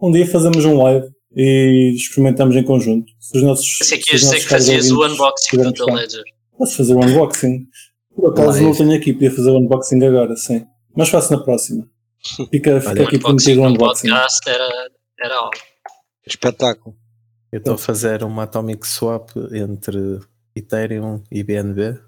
um 0.00 0.10
dia 0.12 0.26
fazemos 0.26 0.64
um 0.64 0.82
live 0.82 1.06
e 1.34 1.92
experimentamos 1.96 2.54
em 2.54 2.62
conjunto. 2.62 3.10
Se 3.18 3.38
os 3.38 3.42
nossos, 3.42 3.78
Pensei 3.78 3.98
que 3.98 4.18
se 4.18 4.26
nossos 4.26 4.42
que 4.44 4.48
fazias 4.48 4.90
o 4.90 5.04
unboxing 5.04 5.56
do 5.56 5.70
gostado. 5.70 5.92
Ledger. 5.92 6.22
Posso 6.56 6.76
fazer 6.76 6.94
o 6.94 6.98
unboxing. 7.04 7.66
Por 8.14 8.30
acaso 8.30 8.48
Live. 8.50 8.64
não 8.64 8.70
o 8.70 8.76
tenho 8.76 8.94
aqui, 8.94 9.12
podia 9.12 9.30
fazer 9.30 9.50
o 9.50 9.58
unboxing 9.58 10.04
agora, 10.04 10.36
sim. 10.36 10.64
Mas 10.96 11.08
faço 11.08 11.32
na 11.32 11.42
próxima. 11.42 11.88
Fica, 12.50 12.78
fica 12.80 12.90
Olha, 12.90 13.02
aqui 13.02 13.18
prometido 13.18 13.60
o 13.60 13.66
unboxing. 13.66 14.08
podcast 14.08 14.48
era, 14.48 14.90
era 15.20 15.36
algo. 15.36 15.50
Espetáculo. 16.24 16.96
Eu 17.50 17.58
estou 17.58 17.74
a 17.74 17.78
fazer 17.78 18.22
uma 18.22 18.44
Atomic 18.44 18.86
Swap 18.86 19.30
entre 19.52 20.20
Ethereum 20.54 21.22
e 21.30 21.42
BNB. 21.42 21.98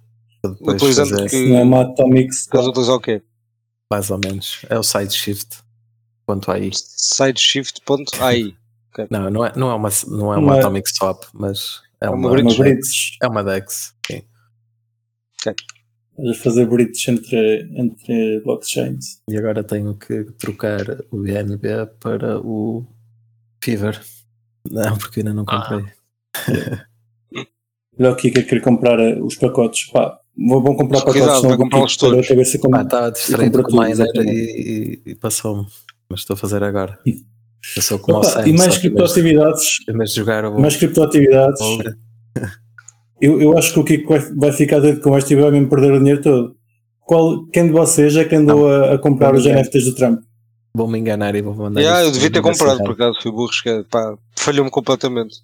Utilizando 0.60 1.10
fazer, 1.10 1.28
que- 1.30 1.48
Não 1.48 1.58
é 1.58 1.62
uma 1.62 1.82
Atomic 1.82 2.30
Estás 2.34 2.66
a 2.66 2.68
utilizar 2.70 2.94
o 2.96 3.00
quê? 3.00 3.22
mais 3.90 4.10
ou 4.10 4.18
menos. 4.18 4.60
É 4.68 4.78
o 4.78 4.82
side 4.82 5.14
shift. 5.14 5.58
Quanto 6.26 6.50
aí. 6.50 6.70
Sideshift.ai. 6.74 8.54
Não, 9.10 9.30
não 9.30 9.44
é, 9.46 9.52
não 9.56 9.70
é 9.70 9.74
uma, 9.74 9.88
não 10.08 10.32
é 10.32 10.36
Não 10.36 10.42
uma 10.42 10.56
é- 10.56 10.58
Atomic 10.58 10.88
Swap, 10.90 11.22
mas 11.32 11.80
é 12.00 12.06
É 12.06 12.10
uma, 12.10 12.16
uma 12.28 12.30
uma 12.30 12.42
DEX. 12.42 12.56
bridge. 12.58 13.16
É 13.22 13.26
uma 13.28 13.44
DEX. 13.44 13.94
Sim. 14.06 14.22
A 16.18 16.34
fazer 16.34 16.66
bridge 16.66 17.10
entre, 17.10 17.70
entre 17.76 18.40
blockchains. 18.40 19.20
E 19.30 19.36
agora 19.36 19.62
tenho 19.62 19.94
que 19.94 20.24
trocar 20.38 20.80
o 21.10 21.18
BNB 21.20 21.86
para 22.00 22.40
o 22.40 22.86
Fever. 23.62 24.00
Não, 24.70 24.96
porque 24.98 25.20
ainda 25.20 25.34
não 25.34 25.44
Ah. 25.46 25.68
comprei. 25.68 25.92
Olha 27.98 28.12
o 28.12 28.16
Kika 28.16 28.42
querer 28.42 28.60
comprar 28.62 28.98
os 29.22 29.36
pacotes. 29.36 29.90
Pá, 29.90 30.18
vou, 30.36 30.62
vou 30.62 30.76
comprar 30.76 31.00
pacotes 31.00 31.22
vai 31.22 31.56
vou 31.56 31.68
Kiko 31.68 31.70
perder 31.70 31.96
todos. 31.98 32.24
a 32.26 32.28
cabeça 32.28 32.58
com... 32.58 32.74
Ah, 32.74 32.82
está 32.82 33.10
distraído 33.10 33.58
compra 33.58 33.70
com 33.70 33.76
o 33.78 33.84
exatamente. 33.84 34.30
e, 34.30 35.00
e- 35.06 35.10
e 35.10 35.14
passou-me. 35.14 35.66
Mas 36.08 36.20
estou 36.20 36.34
a 36.34 36.36
fazer 36.36 36.62
agora. 36.62 36.98
Eu 37.76 37.82
sou 37.82 37.98
como 37.98 38.18
Opa, 38.18 38.28
o 38.28 38.30
Sam, 38.30 38.48
e 38.48 38.52
mais 38.52 38.74
que 38.76 38.82
criptoatividades, 38.82 39.78
jogar 40.14 40.44
o 40.44 40.60
mais 40.60 40.76
criptoatividades, 40.76 41.60
eu, 43.20 43.40
eu 43.40 43.58
acho 43.58 43.72
que 43.72 43.78
o 43.80 43.84
Kiko 43.84 44.14
vai, 44.36 44.52
ficar 44.52 44.78
doido 44.78 45.00
com 45.00 45.16
esta 45.16 45.32
e 45.32 45.36
vai 45.36 45.50
mesmo 45.50 45.68
perder 45.68 45.92
o 45.92 45.98
dinheiro 45.98 46.22
todo. 46.22 46.56
Qual, 47.00 47.44
quem 47.46 47.66
de 47.66 47.72
vocês 47.72 48.16
é 48.16 48.24
que 48.24 48.34
andou 48.34 48.68
a, 48.70 48.94
a 48.94 48.98
comprar 48.98 49.32
não 49.32 49.38
os. 49.38 49.46
NFTs 49.46 49.84
do 49.84 49.94
Trump? 49.94 50.20
vou 50.76 50.86
me 50.86 50.98
enganar 50.98 51.34
e 51.34 51.40
vou 51.40 51.54
mandar. 51.54 51.80
Yeah, 51.80 52.04
eu 52.04 52.12
devia 52.12 52.30
ter 52.30 52.42
comprado, 52.42 52.78
por 52.78 52.92
acaso 52.92 53.18
fui 53.22 53.32
burro, 53.32 53.50
pá, 53.90 54.16
falhou-me 54.36 54.70
completamente. 54.70 55.38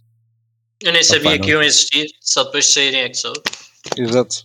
Eu 0.83 0.93
nem 0.93 1.03
sabia 1.03 1.33
não. 1.33 1.39
que 1.39 1.51
iam 1.51 1.63
existir, 1.63 2.07
só 2.21 2.45
depois 2.45 2.67
de 2.67 2.73
saírem 2.73 3.01
é 3.01 3.09
que 3.09 3.17
soube. 3.17 3.41
Exato. 3.97 4.45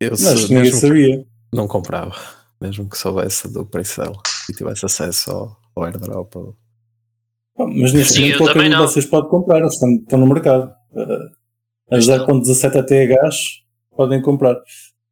Eu 0.00 0.10
Mas 0.10 0.20
se, 0.20 0.52
ninguém 0.54 0.72
sabia. 0.72 1.26
não 1.52 1.66
comprava, 1.66 2.14
mesmo 2.60 2.88
que 2.88 2.98
soubesse 2.98 3.50
do 3.52 3.64
preço 3.64 4.00
dela 4.00 4.16
e 4.50 4.52
tivesse 4.52 4.84
acesso 4.84 5.30
ao, 5.30 5.56
ao 5.74 5.84
airdrop. 5.84 6.34
ou- 6.36 6.56
Mas 7.58 7.92
neste 7.92 8.14
Sim, 8.14 8.20
momento 8.22 8.38
qualquer 8.38 8.60
um 8.66 8.70
de 8.70 8.76
vocês 8.76 9.06
pode 9.06 9.28
comprar, 9.28 9.58
eles 9.60 9.72
estão, 9.74 9.94
estão 9.94 10.18
no 10.18 10.26
mercado. 10.26 10.70
Uh, 10.92 11.94
a 11.94 11.98
Estão. 11.98 12.26
0.17 12.40 12.76
ATHs 12.78 13.36
podem 13.96 14.20
comprar. 14.20 14.56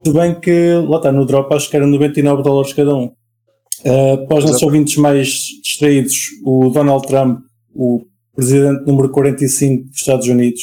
Tudo 0.02 0.18
bem 0.20 0.38
que 0.38 0.72
lá 0.86 0.98
está, 0.98 1.10
no 1.10 1.24
drop 1.24 1.54
acho 1.54 1.70
que 1.70 1.76
era 1.76 1.86
99 1.86 2.42
dólares 2.42 2.72
cada 2.74 2.94
um. 2.94 3.06
Uh, 3.80 4.26
para 4.28 4.38
os 4.38 4.44
nossos 4.44 4.62
ouvintes 4.62 4.96
mais 4.96 5.28
distraídos, 5.62 6.14
o 6.44 6.68
Donald 6.70 7.06
Trump, 7.06 7.40
o 7.74 8.04
presidente 8.34 8.84
número 8.86 9.08
45 9.10 9.84
dos 9.88 9.96
Estados 10.00 10.26
Unidos, 10.28 10.60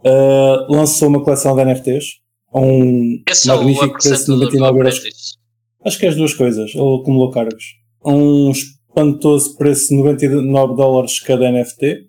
uh, 0.00 0.72
lançou 0.72 1.08
uma 1.08 1.22
coleção 1.24 1.56
de 1.56 1.64
NFTs 1.64 2.20
a 2.52 2.58
um 2.58 3.22
É 3.26 3.46
magnífico 3.46 3.98
preço 3.98 4.26
de 4.26 4.44
apresentador 4.44 4.52
99 4.52 4.72
do 4.72 4.78
euros. 4.78 5.38
Acho 5.84 5.98
que 5.98 6.06
é 6.06 6.08
as 6.08 6.16
duas 6.16 6.34
coisas. 6.34 6.74
Ele 6.74 7.00
acumulou 7.00 7.30
cargos. 7.30 7.64
A 8.04 8.10
um 8.10 8.50
espantoso 8.50 9.56
preço 9.56 9.88
de 9.88 9.96
99 9.96 10.76
dólares 10.76 11.20
cada 11.20 11.50
NFT. 11.50 12.08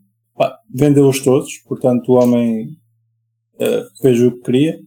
Vendeu-os 0.73 1.19
todos, 1.19 1.57
portanto 1.67 2.09
o 2.09 2.15
homem 2.15 2.69
eh, 3.59 3.85
fez 4.01 4.19
o 4.21 4.31
que 4.31 4.41
queria. 4.41 4.79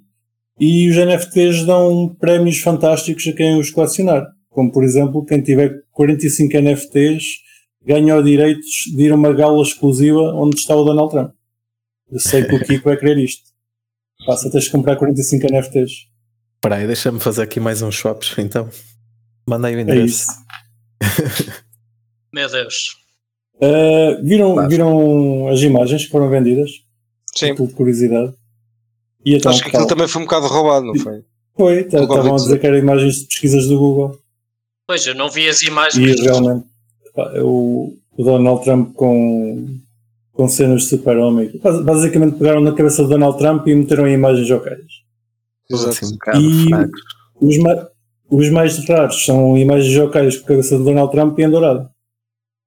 E 0.58 0.88
os 0.88 0.96
NFTs 0.96 1.64
dão 1.64 2.14
prémios 2.18 2.58
fantásticos 2.58 3.26
a 3.28 3.32
quem 3.32 3.58
os 3.58 3.70
colecionar. 3.70 4.26
Como 4.50 4.72
por 4.72 4.82
exemplo, 4.82 5.24
quem 5.24 5.40
tiver 5.42 5.82
45 5.92 6.60
NFTs 6.60 7.24
ganha 7.84 8.16
o 8.16 8.22
direito 8.22 8.60
de 8.96 9.02
ir 9.04 9.12
a 9.12 9.14
uma 9.14 9.32
gala 9.32 9.62
exclusiva 9.62 10.32
onde 10.34 10.56
está 10.56 10.74
o 10.74 10.84
Donald 10.84 11.10
Trump. 11.10 11.30
Eu 12.10 12.18
sei 12.18 12.44
que 12.44 12.54
o 12.54 12.64
Kiko 12.64 12.84
vai 12.84 12.96
querer 12.96 13.18
isto. 13.18 13.53
Passa, 14.26 14.50
tens 14.50 14.64
de 14.64 14.70
comprar 14.70 14.96
45 14.96 15.46
NFTs. 15.46 15.90
Espera 16.56 16.76
aí, 16.76 16.86
deixa-me 16.86 17.20
fazer 17.20 17.42
aqui 17.42 17.60
mais 17.60 17.82
uns 17.82 17.94
swaps 17.96 18.34
então. 18.38 18.68
Mandei 19.46 19.74
o 19.74 19.78
É 19.78 19.82
endereço. 19.82 20.28
isso. 21.02 21.52
Meu 22.32 22.50
Deus. 22.50 22.96
Uh, 23.56 24.22
viram, 24.24 24.68
viram 24.68 25.48
as 25.48 25.60
imagens 25.60 26.04
que 26.06 26.10
foram 26.10 26.28
vendidas? 26.28 26.70
Sim. 27.36 27.54
Por 27.54 27.70
curiosidade. 27.72 28.32
E 29.24 29.34
então, 29.36 29.52
Acho 29.52 29.62
que 29.62 29.68
aquilo 29.68 29.86
também 29.86 30.08
foi 30.08 30.22
um 30.22 30.24
bocado 30.24 30.46
roubado, 30.46 30.86
não 30.86 30.94
foi? 30.96 31.22
foi, 31.56 31.84
tá- 31.84 32.02
estavam 32.02 32.32
a 32.34 32.36
dizer 32.36 32.58
que 32.58 32.66
eram 32.66 32.78
imagens 32.78 33.16
de 33.20 33.26
pesquisas 33.26 33.66
do 33.68 33.78
Google. 33.78 34.18
Pois, 34.86 35.06
eu 35.06 35.14
não 35.14 35.30
vi 35.30 35.48
as 35.48 35.62
E 35.62 35.66
imagens. 35.68 36.20
realmente, 36.20 36.66
pá, 37.14 37.30
é 37.34 37.40
o, 37.42 37.96
o 38.16 38.24
Donald 38.24 38.62
Trump 38.64 38.92
com, 38.94 39.78
com 40.34 40.46
cenas 40.48 40.82
de 40.82 40.88
super-homem. 40.88 41.58
Bas- 41.62 41.82
Basicamente 41.82 42.36
pegaram 42.36 42.60
na 42.60 42.72
cabeça 42.74 43.02
do 43.02 43.08
Donald 43.08 43.38
Trump 43.38 43.66
e 43.66 43.74
meteram 43.74 44.06
em 44.06 44.12
imagens 44.14 44.46
jocais. 44.46 44.82
Assim, 45.72 46.04
Exato. 46.06 46.38
um 46.38 46.40
E-. 46.40 46.90
Os, 47.40 47.58
ma- 47.58 47.88
os 48.30 48.50
mais 48.50 48.78
raros 48.86 49.24
são 49.24 49.56
imagens 49.56 49.92
jocais 49.92 50.36
com 50.36 50.44
a 50.44 50.48
cabeça 50.48 50.76
do 50.76 50.84
Donald 50.84 51.10
Trump 51.10 51.38
e 51.38 51.42
em 51.44 51.50
dourado. 51.50 51.88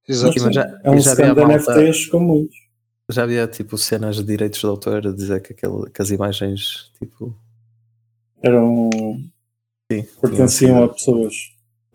Exato. 0.07 0.33
Sim, 0.39 0.45
mas 0.45 0.55
já- 0.55 0.79
é 0.83 0.89
um 0.89 0.95
stand 0.97 1.33
de 1.35 1.41
NFTs 1.41 2.05
como 2.07 2.27
muitos. 2.27 2.55
Já 3.09 3.23
havia 3.23 3.47
tipo 3.47 3.77
cenas 3.77 4.15
de 4.17 4.23
direitos 4.23 4.59
de 4.59 4.65
autor 4.65 5.05
a 5.07 5.11
dizer 5.13 5.41
que, 5.41 5.53
aquele, 5.53 5.89
que 5.93 6.01
as 6.01 6.09
imagens 6.09 6.91
tipo. 6.99 7.33
Eram, 8.41 8.89
Sim, 9.91 10.05
pertenciam 10.21 10.83
a 10.83 10.89
pessoas 10.89 11.33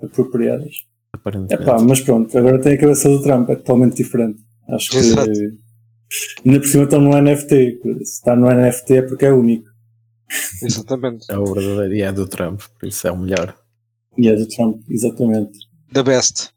apropriadas. 0.03 0.75
É 1.15 1.17
aparentemente. 1.17 1.65
pá, 1.65 1.79
mas 1.79 2.01
pronto, 2.01 2.37
agora 2.37 2.59
tem 2.59 2.73
a 2.75 2.79
cabeça 2.81 3.09
do 3.09 3.23
Trump, 3.23 3.49
é 3.51 3.57
totalmente 3.57 3.97
diferente. 3.97 4.41
Acho 4.69 4.91
que 4.91 4.97
Exato. 4.97 5.31
Ainda 6.45 6.61
por 6.61 6.67
cima 6.67 6.85
estão 6.85 7.01
no 7.01 7.21
NFT. 7.21 7.81
Se 7.83 8.03
está 8.03 8.37
no 8.37 8.49
NFT 8.49 8.95
é 8.95 9.03
porque 9.03 9.27
é 9.27 9.33
único. 9.33 9.69
Exatamente. 10.63 11.27
É 11.31 11.39
o 11.39 11.45
verdadeiro 11.45 11.95
e 11.95 12.03
é 12.03 12.13
do 12.13 12.27
Trump, 12.27 12.61
por 12.79 12.89
isso 12.89 13.07
é 13.07 13.13
o 13.13 13.19
melhor. 13.19 13.55
E 14.17 14.29
é 14.29 14.35
do 14.35 14.47
Trump, 14.47 14.83
exatamente. 14.89 15.59
The 15.93 16.03
best. 16.03 16.51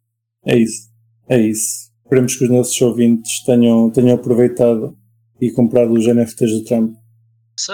É 0.45 0.57
isso. 0.57 0.89
É 1.27 1.39
isso. 1.39 1.91
Esperemos 2.03 2.35
que 2.35 2.43
os 2.43 2.49
nossos 2.49 2.81
ouvintes 2.81 3.43
tenham, 3.43 3.89
tenham 3.89 4.15
aproveitado 4.15 4.95
e 5.41 5.51
comprado 5.51 5.93
os 5.93 6.05
NFTs 6.05 6.51
do 6.51 6.63
Trump. 6.63 6.95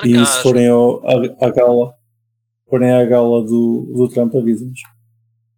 E 0.06 0.26
se 0.26 0.41
forem 0.41 0.67
ao, 0.67 1.06
à, 1.06 1.48
à 1.48 1.50
gala, 1.50 1.94
forem 2.70 2.91
à 2.91 3.04
gala 3.06 3.44
do, 3.44 3.91
do 3.96 4.10
Trump, 4.10 4.34
avisem-nos. 4.36 4.80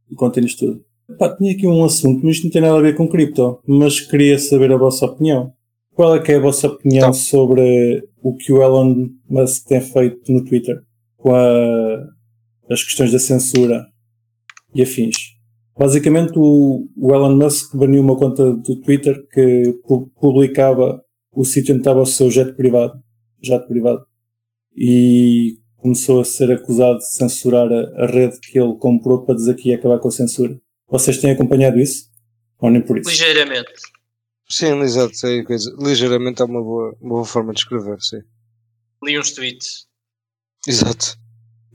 E 0.10 0.16
contem-nos 0.16 0.56
tudo. 0.56 0.84
Pá, 1.20 1.36
tinha 1.36 1.52
aqui 1.52 1.68
um 1.68 1.84
assunto, 1.84 2.26
mas 2.26 2.38
isto 2.38 2.46
não 2.46 2.52
tem 2.52 2.62
nada 2.62 2.78
a 2.78 2.82
ver 2.82 2.96
com 2.96 3.08
cripto, 3.08 3.60
mas 3.68 4.00
queria 4.00 4.40
saber 4.40 4.72
a 4.72 4.78
vossa 4.78 5.06
opinião. 5.06 5.54
Qual 5.96 6.16
é 6.16 6.20
que 6.20 6.32
é 6.32 6.36
a 6.36 6.40
vossa 6.40 6.68
opinião 6.68 7.10
Então. 7.10 7.14
sobre 7.14 8.04
o 8.22 8.36
que 8.36 8.52
o 8.52 8.62
Elon 8.64 9.10
Musk 9.30 9.68
tem 9.68 9.80
feito 9.82 10.32
no 10.32 10.44
Twitter 10.44 10.82
com 11.18 11.34
a- 11.36 12.08
as 12.70 12.84
questões 12.84 13.12
da 13.12 13.20
censura 13.20 13.86
e 14.74 14.82
afins? 14.82 15.16
Basicamente, 15.78 16.34
o, 16.38 16.88
o 16.98 17.14
Elon 17.14 17.36
Musk 17.36 17.76
baniu 17.76 18.02
uma 18.02 18.16
conta 18.18 18.54
do 18.54 18.76
Twitter 18.82 19.28
que 19.32 19.74
pu- 19.88 20.08
publicava 20.20 21.02
o 21.32 21.44
sítio 21.44 21.74
onde 21.74 21.82
estava 21.82 22.02
o 22.02 22.06
seu 22.06 22.30
jet 22.30 22.54
privado, 22.54 22.94
jato 23.42 23.68
privado, 23.68 24.06
e 24.76 25.58
começou 25.78 26.22
a 26.22 26.26
ser 26.26 26.52
acusado 26.52 27.00
de 27.00 27.10
censurar 27.12 27.72
a, 27.72 28.04
a 28.04 28.08
rede 28.08 28.40
que 28.40 28.58
ele 28.60 28.76
comprou 28.78 29.24
para 29.26 29.36
dizer 29.36 29.56
que 29.56 29.70
ia 29.70 29.76
acabar 29.76 30.00
com 30.00 30.08
a 30.08 30.12
censura. 30.12 30.58
Vocês 30.88 31.18
têm 31.18 31.32
acompanhado 31.32 31.80
isso? 31.80 32.06
Ou 32.60 32.70
nem 32.70 32.82
por 32.82 32.98
isso? 32.98 33.10
Ligeiramente. 33.10 33.72
Sim, 34.50 34.82
exato. 34.82 35.26
É 35.26 35.44
coisa. 35.44 35.76
Ligeiramente 35.80 36.42
é 36.42 36.46
uma 36.46 36.62
boa, 36.62 36.96
uma 37.02 37.16
boa 37.16 37.26
forma 37.26 37.54
de 37.54 37.60
escrever, 37.60 38.00
sim. 38.02 38.22
Li 39.04 39.18
uns 39.20 39.32
tweets. 39.32 39.88
Exato. 40.68 41.18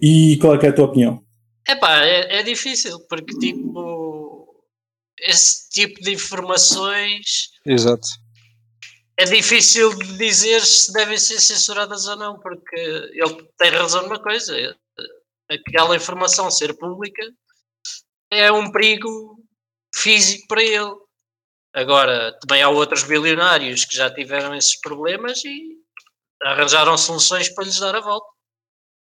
E 0.00 0.38
qual 0.40 0.54
é, 0.54 0.58
que 0.58 0.66
é 0.66 0.68
a 0.70 0.74
tua 0.74 0.86
opinião? 0.86 1.24
Epá, 1.68 2.04
é, 2.04 2.38
é 2.38 2.42
difícil, 2.42 2.98
porque 3.08 3.36
tipo. 3.38 4.46
Esse 5.20 5.68
tipo 5.70 6.00
de 6.00 6.12
informações 6.12 7.50
Exato. 7.66 8.06
é 9.18 9.24
difícil 9.24 9.92
de 9.98 10.16
dizer 10.16 10.60
se 10.60 10.92
devem 10.92 11.18
ser 11.18 11.40
censuradas 11.40 12.06
ou 12.06 12.14
não, 12.14 12.38
porque 12.38 12.76
ele 12.76 13.48
tem 13.58 13.70
razão 13.70 14.04
numa 14.04 14.22
coisa: 14.22 14.54
aquela 15.50 15.96
informação 15.96 16.48
ser 16.52 16.72
pública 16.78 17.22
é 18.30 18.52
um 18.52 18.70
perigo 18.70 19.42
físico 19.92 20.46
para 20.46 20.62
ele. 20.62 20.94
Agora, 21.78 22.36
também 22.40 22.60
há 22.60 22.68
outros 22.68 23.04
bilionários 23.04 23.84
que 23.84 23.96
já 23.96 24.12
tiveram 24.12 24.52
esses 24.52 24.80
problemas 24.80 25.44
e 25.44 25.78
arranjaram 26.42 26.98
soluções 26.98 27.48
para 27.48 27.62
lhes 27.62 27.78
dar 27.78 27.94
a 27.94 28.00
volta. 28.00 28.26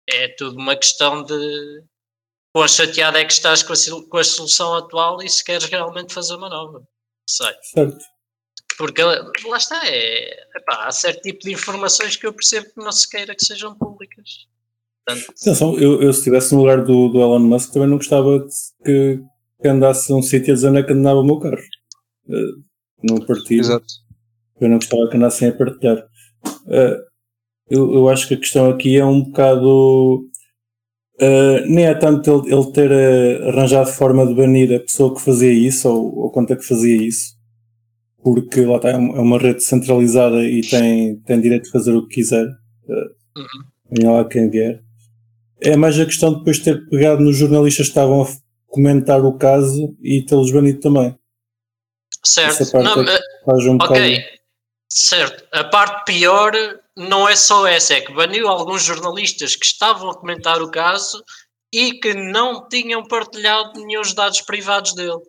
É 0.10 0.29
tudo 0.29 0.57
uma 0.57 0.77
questão 0.77 1.21
de 1.21 1.84
quão 2.55 2.65
chateado 2.69 3.17
é 3.17 3.25
que 3.25 3.34
estás 3.34 3.62
com 3.62 3.73
a, 3.73 4.10
com 4.10 4.17
a 4.17 4.23
solução 4.23 4.73
atual 4.73 5.21
e 5.21 5.29
se 5.29 5.43
queres 5.43 5.65
realmente 5.65 6.13
fazer 6.13 6.36
uma 6.36 6.47
nova. 6.47 6.81
Sei. 7.27 7.53
Certo. 7.62 8.05
Porque 8.77 9.03
lá 9.03 9.57
está, 9.57 9.86
é, 9.86 10.47
epá, 10.55 10.86
há 10.86 10.91
certo 10.93 11.23
tipo 11.23 11.39
de 11.41 11.51
informações 11.51 12.15
que 12.15 12.25
eu 12.25 12.31
percebo 12.31 12.67
que 12.67 12.81
não 12.81 12.91
se 12.93 13.10
queira 13.10 13.36
que 13.36 13.45
sejam 13.45 13.77
públicas. 13.77 14.47
Portanto, 15.05 15.34
Atenção, 15.41 15.77
eu, 15.77 16.01
eu 16.01 16.13
se 16.13 16.19
estivesse 16.19 16.55
no 16.55 16.62
lugar 16.62 16.86
do, 16.86 17.10
do 17.10 17.19
Elon 17.19 17.39
Musk 17.39 17.73
também 17.73 17.89
não 17.89 17.97
gostava 17.97 18.47
que, 18.86 19.19
que 19.62 19.67
andasse 19.67 20.13
um 20.13 20.21
sítio 20.21 20.53
a 20.53 20.55
dizer 20.55 20.69
onde 20.69 20.79
é 20.79 20.84
que 20.84 20.93
andava 20.93 21.19
o 21.19 21.25
meu 21.25 21.38
carro. 21.38 21.62
Uh, 22.32 22.63
no 23.04 23.26
partido. 23.26 23.62
Exato. 23.62 23.86
Eu 24.60 24.70
não 24.70 24.78
gostava 24.78 25.10
que 25.10 25.17
andassem 25.17 25.50
a 25.50 25.54
partilhar. 25.54 25.98
Uh, 26.65 27.02
eu, 27.70 27.94
eu 27.94 28.10
acho 28.10 28.28
que 28.28 28.34
a 28.36 28.38
questão 28.38 28.70
aqui 28.70 28.98
é 28.98 29.06
um 29.06 29.24
bocado. 29.24 30.28
Uh, 31.20 31.65
nem 31.67 31.86
é 31.86 31.94
tanto 31.94 32.44
ele, 32.46 32.56
ele 32.56 32.72
ter 32.72 32.91
uh, 32.91 33.50
arranjado 33.50 33.89
forma 33.91 34.26
de 34.26 34.34
banir 34.34 34.74
a 34.76 34.80
pessoa 34.80 35.13
que 35.13 35.22
fazia 35.22 35.52
isso 35.52 35.88
ou, 35.88 36.17
ou 36.17 36.32
quanto 36.32 36.54
é 36.54 36.56
que 36.56 36.65
fazia 36.65 36.96
isso, 36.96 37.36
porque 38.24 38.62
lá 38.65 38.78
está, 38.78 38.89
é 38.89 38.94
é 38.94 38.98
uma 38.98 39.38
rede 39.38 39.63
centralizada 39.63 40.44
e 40.44 40.62
tem, 40.62 41.17
tem 41.17 41.39
direito 41.39 41.65
de 41.65 41.72
fazer 41.72 41.94
o 41.96 42.08
que 42.08 42.15
quiser. 42.15 42.46
Uh, 42.46 43.22
Uhum. 43.38 43.46
venha 43.98 44.12
lá 44.12 44.26
quem 44.26 44.50
vier. 44.50 44.84
É 45.62 45.78
mais 45.78 45.98
a 46.00 46.06
questão 46.06 46.32
de 46.32 46.39
depois 46.39 46.60
ter 46.60 46.86
pegado 46.89 47.24
nos 47.24 47.38
jornalistas 47.38 47.86
que 47.86 47.91
estavam 47.91 48.24
a 48.24 48.28
comentar 48.67 49.24
o 49.24 49.38
caso 49.38 49.96
e 50.02 50.24
tê-los 50.26 50.52
banido 50.52 50.80
também. 50.80 51.15
Certo. 52.24 52.78
Não, 52.78 53.02
é 53.02 53.15
eh, 53.15 53.69
um 53.69 53.78
bocado. 53.78 53.93
ok, 53.93 54.26
certo. 54.89 55.47
A 55.52 55.63
parte 55.63 56.06
pior 56.06 56.54
não 56.95 57.28
é 57.28 57.36
só 57.36 57.65
essa, 57.67 57.93
é 57.93 58.02
que 58.02 58.13
baniu 58.13 58.47
alguns 58.47 58.84
jornalistas 58.84 59.56
que 59.56 59.65
estavam 59.65 60.10
a 60.10 60.17
comentar 60.17 60.62
o 60.62 60.71
caso 60.71 61.24
e 61.74 62.00
que 62.00 62.13
não 62.13 62.67
tinham 62.67 63.04
partilhado 63.04 63.80
nenhum 63.80 64.02
dos 64.02 64.13
dados 64.13 64.41
privados 64.41 64.93
dele. 64.93 65.21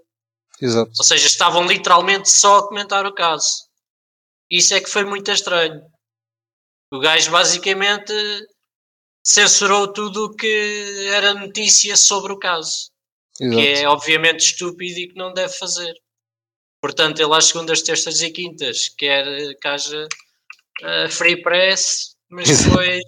Exato. 0.61 0.92
Ou 0.99 1.05
seja, 1.05 1.27
estavam 1.27 1.66
literalmente 1.66 2.31
só 2.31 2.59
a 2.59 2.68
comentar 2.68 3.07
o 3.07 3.14
caso. 3.14 3.68
Isso 4.51 4.75
é 4.75 4.81
que 4.81 4.90
foi 4.90 5.05
muito 5.05 5.31
estranho. 5.31 5.83
O 6.92 6.99
gajo 6.99 7.31
basicamente 7.31 8.12
censurou 9.25 9.92
tudo 9.92 10.27
o 10.27 10.37
que 10.37 11.07
era 11.09 11.33
notícia 11.35 11.97
sobre 11.97 12.33
o 12.33 12.38
caso. 12.38 12.90
Que 13.37 13.45
Exato. 13.45 13.87
é 13.87 13.88
obviamente 13.88 14.40
estúpido 14.40 14.99
e 14.99 15.09
que 15.09 15.16
não 15.16 15.33
deve 15.33 15.53
fazer. 15.55 15.95
Portanto, 16.83 17.21
ele 17.23 17.33
às 17.35 17.45
segundas, 17.47 17.81
terças 17.81 18.21
e 18.21 18.31
quintas 18.31 18.88
quer 18.99 19.25
que 19.55 19.68
haja 19.68 20.07
eh, 20.83 21.09
free 21.09 21.40
press, 21.40 22.16
mas 22.29 22.49
depois 22.64 23.03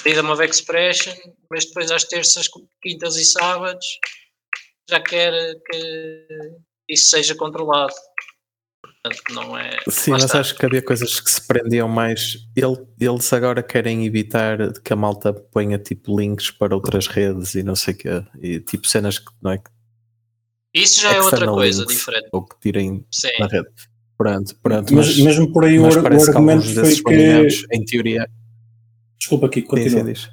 freedom 0.00 0.30
of 0.32 0.42
expression, 0.44 1.14
mas 1.50 1.64
depois 1.64 1.90
às 1.90 2.04
terças, 2.04 2.46
quintas 2.82 3.16
e 3.16 3.24
sábados 3.24 3.86
já 4.90 5.00
quer 5.00 5.32
que 5.70 6.18
isso 6.88 7.08
seja 7.10 7.34
controlado. 7.36 7.94
Portanto, 8.82 9.22
não 9.34 9.56
é. 9.56 9.78
Sim, 9.88 10.10
mas 10.10 10.34
acho 10.34 10.56
que 10.56 10.66
havia 10.66 10.82
coisas 10.82 11.20
que 11.20 11.30
se 11.30 11.46
prendiam 11.46 11.88
mais. 11.88 12.38
Ele- 12.56 12.84
eles 13.00 13.32
agora 13.32 13.62
querem 13.62 14.04
evitar 14.04 14.58
que 14.82 14.92
a 14.92 14.96
malta 14.96 15.32
ponha 15.32 15.78
tipo 15.78 16.18
links 16.18 16.50
para 16.50 16.74
outras 16.74 17.06
redes 17.06 17.54
e 17.54 17.62
não 17.62 17.76
sei 17.76 17.94
o 17.94 17.96
quê. 17.96 18.08
E 18.42 18.60
tipo 18.60 18.86
cenas 18.88 19.18
que 19.18 19.30
não 19.42 19.52
é 19.52 19.58
que 19.58 19.70
Isso 20.74 21.00
já 21.00 21.12
é 21.14 21.22
outra 21.22 21.46
coisa 21.46 21.86
diferente. 21.86 22.28
ou 22.32 22.44
que 22.44 22.56
tirem 22.60 23.04
Sim. 23.10 23.28
na 23.38 23.46
rede. 23.46 23.68
Pronto, 24.18 24.56
pronto. 24.62 24.94
Mas, 24.94 25.06
Mas, 25.08 25.18
mesmo 25.20 25.52
por 25.52 25.64
aí 25.64 25.78
o, 25.78 25.86
ar- 25.86 25.98
o 25.98 26.02
parece 26.02 26.24
que 26.26 26.30
argumento 26.32 26.62
alguns 26.68 27.00
foi 27.00 27.16
desses 27.16 27.66
que. 27.66 27.76
em 27.76 27.84
teoria. 27.84 28.28
Desculpa 29.18 29.46
aqui, 29.46 29.62
continua. 29.62 30.14
sim. 30.14 30.28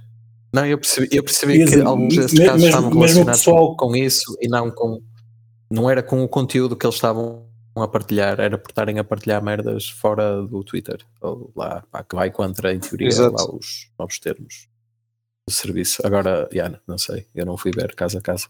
Não, 0.53 0.65
eu 0.65 0.77
percebi, 0.77 1.07
eu 1.15 1.23
percebi 1.23 1.59
que 1.59 1.65
dizer, 1.65 1.85
alguns 1.85 2.15
desses 2.15 2.37
me- 2.37 2.45
casos 2.45 2.61
mesmo- 2.61 2.67
estavam 2.77 2.89
relacionados 2.99 3.39
pessoal- 3.39 3.75
com 3.77 3.95
isso 3.95 4.37
e 4.41 4.47
não 4.49 4.69
com. 4.69 5.01
Não 5.69 5.89
era 5.89 6.03
com 6.03 6.21
o 6.23 6.27
conteúdo 6.27 6.75
que 6.75 6.85
eles 6.85 6.95
estavam 6.95 7.45
a 7.75 7.87
partilhar, 7.87 8.39
era 8.41 8.57
por 8.57 8.69
estarem 8.69 8.99
a 8.99 9.03
partilhar 9.03 9.41
merdas 9.41 9.89
fora 9.89 10.41
do 10.41 10.61
Twitter, 10.63 10.99
ou 11.21 11.51
lá, 11.55 11.83
pá, 11.89 12.03
que 12.03 12.13
vai 12.15 12.29
contra, 12.29 12.73
em 12.73 12.79
teoria, 12.79 13.07
Exato. 13.07 13.33
lá 13.33 13.55
os 13.55 13.89
novos 13.97 14.19
termos 14.19 14.67
do 15.47 15.53
serviço. 15.53 16.05
Agora, 16.05 16.49
yeah, 16.51 16.77
não 16.85 16.97
sei, 16.97 17.25
eu 17.33 17.45
não 17.45 17.55
fui 17.55 17.71
ver 17.71 17.95
caso 17.95 18.17
a 18.17 18.21
caso. 18.21 18.49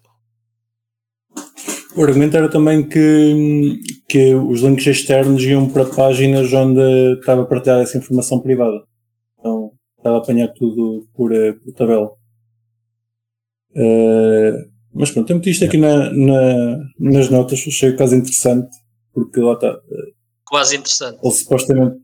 O 1.96 2.04
argumento 2.04 2.38
era 2.38 2.50
também 2.50 2.88
que, 2.88 3.80
que 4.08 4.34
os 4.36 4.62
links 4.62 4.88
externos 4.88 5.44
iam 5.44 5.70
para 5.70 5.86
páginas 5.86 6.52
onde 6.54 6.80
estava 7.20 7.42
a 7.42 7.46
partilhar 7.46 7.82
essa 7.82 7.98
informação 7.98 8.40
privada. 8.40 8.82
Então 9.38 9.72
estava 9.98 10.18
a 10.18 10.20
apanhar 10.20 10.48
tudo 10.54 11.08
por, 11.14 11.34
eh, 11.34 11.54
por 11.54 11.74
tabela. 11.74 12.12
Eh, 13.76 14.54
mas 14.94 15.12
pronto, 15.12 15.30
eu 15.30 15.36
meti 15.38 15.50
isto 15.52 15.66
aqui 15.66 15.78
na, 15.78 16.12
na- 16.14 16.78
nas 17.00 17.30
notas, 17.30 17.64
achei 17.68 17.96
caso 17.96 18.16
interessante, 18.16 18.70
porque 19.14 19.40
lá 19.42 19.54
está. 19.54 19.78
Quase 20.46 20.76
interessante. 20.78 21.20
Ele 21.24 21.34
supostamente. 21.34 21.98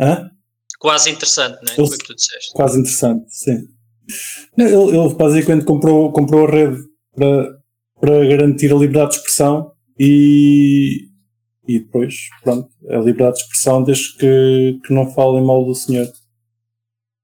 Hã? 0.00 0.30
Quase 0.78 1.10
interessante, 1.10 1.58
não 1.64 1.72
é? 1.72 1.76
Ele- 1.78 1.86
Foi 1.88 1.96
o 1.96 1.98
que 1.98 2.06
tu 2.06 2.14
disseste. 2.14 2.52
Quase 2.54 2.78
interessante, 2.80 3.24
sim. 3.28 3.68
Não, 4.56 4.66
Ele, 4.66 4.96
ele 4.98 5.14
basicamente 5.14 5.64
comprou, 5.64 6.12
comprou 6.12 6.46
a 6.46 6.50
rede 6.50 6.78
para, 7.14 7.59
para 8.00 8.24
garantir 8.26 8.72
a 8.72 8.76
liberdade 8.76 9.10
de 9.12 9.16
expressão 9.18 9.72
e, 9.98 11.08
e 11.68 11.78
depois, 11.80 12.14
pronto, 12.42 12.68
a 12.88 12.96
liberdade 12.98 13.36
de 13.36 13.42
expressão 13.42 13.82
desde 13.82 14.16
que, 14.16 14.80
que 14.86 14.92
não 14.94 15.10
falem 15.12 15.44
mal 15.44 15.64
do 15.64 15.74
senhor. 15.74 16.10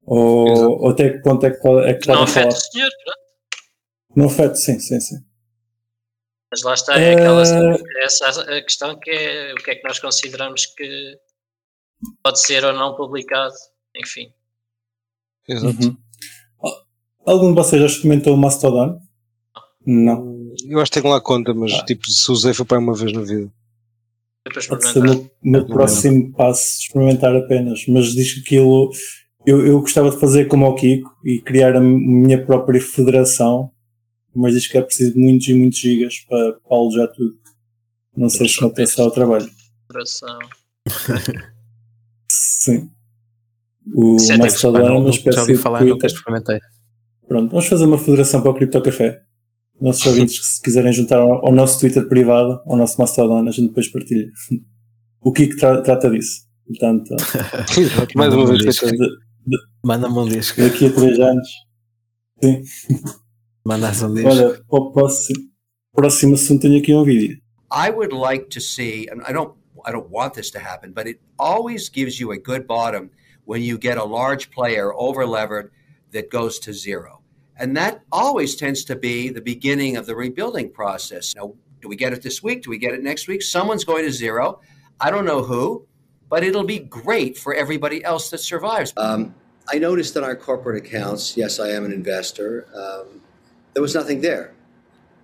Ou, 0.03 0.83
ou 0.83 0.91
até 0.91 1.11
que 1.11 1.19
ponto 1.21 1.45
é 1.47 1.51
que, 1.51 1.61
pode- 1.61 1.89
é 1.89 1.95
que 1.95 2.01
Que 2.01 2.09
não 2.09 2.23
afeta 2.23 2.49
o 2.49 2.53
senhor, 2.61 2.91
pronto. 3.05 3.19
Não 4.15 4.27
afeta, 4.27 4.55
sim, 4.55 4.79
sim, 4.79 5.01
sim. 5.01 5.17
Mas 6.51 6.62
lá 6.62 6.75
está, 6.75 6.99
é 6.99 7.15
aquela 7.15 7.43
Eh, 7.43 8.05
essa 8.05 8.29
a 8.43 8.62
questão 8.62 8.97
que 9.01 9.11
é 9.11 9.53
o 9.53 9.57
que 9.57 9.71
é 9.73 9.75
que 9.75 9.87
nós 9.89 9.99
consideramos 9.99 10.65
que 10.67 11.19
pode 12.23 12.41
ser 12.41 12.65
ou 12.65 12.73
não 12.73 12.95
publicado, 12.95 13.53
enfim. 13.97 14.29
Exato. 15.49 15.77
Uhum. 15.85 15.97
Algum 17.27 17.49
de 17.49 17.57
vocês 17.57 17.81
já 17.81 17.87
experimentou 17.89 18.35
o 18.35 18.37
Mastodon? 18.37 19.01
Não. 19.85 20.36
Eu 20.69 20.81
acho 20.81 20.91
que 20.91 21.01
tenho 21.01 21.13
lá 21.13 21.21
conta, 21.21 21.53
mas 21.55 21.73
Ah. 21.73 21.85
tipo, 21.85 22.07
se 22.11 22.31
usei 22.31 22.53
foi 22.55 22.65
para 22.67 22.79
uma 22.79 22.95
vez 22.95 23.13
na 23.13 23.23
vida. 23.23 23.51
Pode 24.69 24.89
ser 24.89 25.03
no, 25.03 25.29
no 25.43 25.67
próximo 25.67 26.33
passo 26.33 26.81
experimentar 26.83 27.35
apenas, 27.35 27.85
mas 27.89 28.07
diz 28.13 28.33
que 28.35 28.41
aquilo 28.41 28.91
eu, 29.45 29.65
eu 29.67 29.81
gostava 29.81 30.11
de 30.11 30.19
fazer 30.21 30.47
como 30.47 30.67
o 30.67 30.75
Kiko 30.75 31.11
e 31.25 31.41
criar 31.41 31.75
a 31.77 31.81
minha 31.81 32.45
própria 32.45 32.81
federação, 32.81 33.71
mas 34.35 34.55
diz 34.55 34.67
que 34.69 34.79
é 34.79 34.83
preciso 34.83 35.19
muitos 35.19 35.49
e 35.49 35.55
muitos 35.55 35.79
gigas 35.79 36.19
para, 36.29 36.53
para 36.55 36.77
alojar 36.77 37.09
tudo. 37.13 37.35
Não 38.17 38.29
sei 38.29 38.49
se 38.49 38.57
compensa 38.59 39.03
ao 39.03 39.11
trabalho. 39.11 39.49
Coração. 39.89 40.39
Sim. 42.31 42.91
O 43.95 44.17
é 44.31 44.37
Mastodon 44.37 44.79
é 44.79 44.83
Pá, 44.83 44.89
não- 44.89 44.99
uma 45.01 45.11
espécie 45.11 45.37
já 45.37 45.41
ouvi 45.43 45.53
de 45.55 45.59
falar, 45.59 45.85
nunca 45.85 46.07
experimentei. 46.07 46.59
Pronto, 47.29 47.51
vamos 47.51 47.67
fazer 47.67 47.85
uma 47.85 47.99
federação 47.99 48.41
para 48.43 48.51
o 48.51 48.55
Cripto 48.55 48.81
Café. 48.83 49.23
Nossos 49.81 50.07
ouvintes 50.07 50.39
que 50.39 50.47
se 50.47 50.62
quiserem 50.62 50.93
juntar 50.93 51.19
ao, 51.19 51.47
ao 51.47 51.53
nosso 51.53 51.79
Twitter 51.81 52.09
privado, 52.09 52.61
ao 52.67 52.77
nosso 52.77 52.99
Mastodon, 53.01 53.47
a 53.47 53.51
gente 53.51 53.69
depois 53.69 53.89
partilha. 53.89 54.27
O 55.21 55.33
Kiko 55.33 55.57
tra- 55.57 55.83
trata 55.83 56.11
disso. 56.11 56.47
Portanto, 56.67 57.15
Exato. 57.79 58.09
Mais 58.17 58.33
uma 58.35 58.47
vez 58.47 58.81
Manda-me 59.85 60.19
um 60.19 60.29
disco, 60.29 60.61
daqui 60.61 60.87
a 60.87 60.93
três 60.93 61.19
anos. 61.21 61.49
Sim. 62.43 62.62
mandas 63.65 64.03
um 64.03 64.12
disco. 64.15 64.29
Olha, 64.29 64.49
para 64.69 64.81
o 64.81 64.93
próximo, 64.93 65.39
próximo 65.93 66.35
assunto 66.35 66.62
tenho 66.62 66.79
aqui 66.79 66.93
um 66.95 67.05
vídeo. 67.05 67.39
I 67.73 67.91
would 67.91 68.15
like 68.15 68.47
to 68.51 68.61
see, 68.61 69.07
and 69.11 69.23
I 69.29 69.33
don't, 69.33 69.55
I 69.87 69.93
don't 69.93 70.09
want 70.11 70.35
this 70.35 70.51
to 70.53 70.59
happen, 70.59 70.93
but 70.93 71.07
it 71.07 71.21
always 71.39 71.89
gives 71.89 72.19
you 72.19 72.33
a 72.33 72.37
good 72.39 72.67
bottom 72.67 73.11
when 73.45 73.62
you 73.62 73.79
get 73.79 73.97
a 73.99 74.05
large 74.05 74.51
player 74.51 74.93
over 74.97 75.25
levered 75.27 75.71
that 76.12 76.31
goes 76.31 76.59
to 76.61 76.73
zero. 76.73 77.21
And 77.59 77.77
that 77.77 78.03
always 78.12 78.57
tends 78.57 78.85
to 78.85 78.97
be 78.97 79.31
the 79.31 79.40
beginning 79.40 79.97
of 79.97 80.07
the 80.07 80.14
rebuilding 80.14 80.71
process. 80.71 81.35
Now, 81.35 81.55
do 81.81 81.88
we 81.88 81.97
get 81.97 82.12
it 82.12 82.23
this 82.23 82.42
week? 82.42 82.62
Do 82.62 82.71
we 82.71 82.79
get 82.79 82.95
it 82.95 83.03
next 83.03 83.29
week? 83.29 83.42
Someone's 83.42 83.85
going 83.85 84.05
to 84.05 84.12
zero. 84.12 84.61
I 85.01 85.11
don't 85.11 85.25
know 85.25 85.42
who, 85.42 85.87
but 86.29 86.42
it'll 86.42 86.64
be 86.64 86.81
great 86.81 87.37
for 87.38 87.55
everybody 87.55 88.05
else 88.05 88.31
that 88.31 88.38
survives. 88.38 88.92
Um, 88.97 89.35
I 89.73 89.79
noticed 89.79 90.16
on 90.16 90.25
our 90.25 90.37
corporate 90.37 90.85
accounts, 90.85 91.37
yes, 91.37 91.59
I 91.59 91.71
am 91.71 91.85
an 91.85 91.92
investor, 91.92 92.66
um, 92.75 93.21
there 93.75 93.83
was 93.83 93.95
nothing 93.95 94.21
there. 94.21 94.55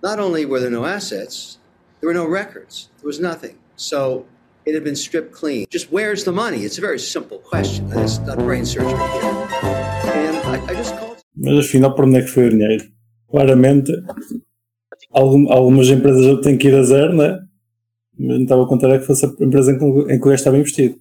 Not 0.03 0.19
only 0.19 0.45
were 0.45 0.59
there 0.59 0.69
no 0.69 0.85
assets, 0.85 1.59
there 1.99 2.07
were 2.07 2.13
no 2.13 2.27
records. 2.27 2.89
There 2.99 3.07
was 3.07 3.19
nothing. 3.19 3.57
So 3.77 4.25
it 4.65 4.73
had 4.73 4.83
been 4.83 4.95
stripped 4.95 5.31
clean. 5.31 5.65
Just 5.69 5.91
where's 5.91 6.23
the 6.23 6.31
money? 6.33 6.65
It's 6.65 6.77
a 6.77 6.81
very 6.81 6.99
simple 6.99 7.39
question. 7.39 7.89
It's 7.93 8.19
not 8.19 8.37
brain 8.39 8.65
surgery 8.65 8.91
here. 8.91 9.47
And 10.13 10.37
I, 10.37 10.65
I 10.67 10.73
just 10.75 10.97
called. 10.97 11.12
Mas 11.35 11.65
afinal, 11.65 11.95
para 11.95 12.05
onde 12.05 12.17
é 12.17 12.21
que 12.21 12.29
foi 12.29 12.47
o 12.47 12.49
dinheiro? 12.49 12.85
Claramente, 13.29 13.91
algum, 15.11 15.51
algumas 15.51 15.89
empresas 15.89 16.41
têm 16.41 16.57
que 16.57 16.67
ir 16.67 16.75
a 16.75 16.83
zero, 16.83 17.15
né? 17.15 17.39
Mas 18.17 18.35
não 18.35 18.43
estava 18.43 18.63
a 18.63 18.67
contar 18.67 18.89
é 18.89 18.99
que 18.99 19.05
fosse 19.05 19.25
a 19.25 19.29
empresa 19.41 19.71
em 19.71 19.79
que, 19.79 19.85
em 19.85 20.19
que 20.19 20.27
o 20.27 20.29
gajo 20.29 20.35
estava 20.35 20.57
investido. 20.57 20.95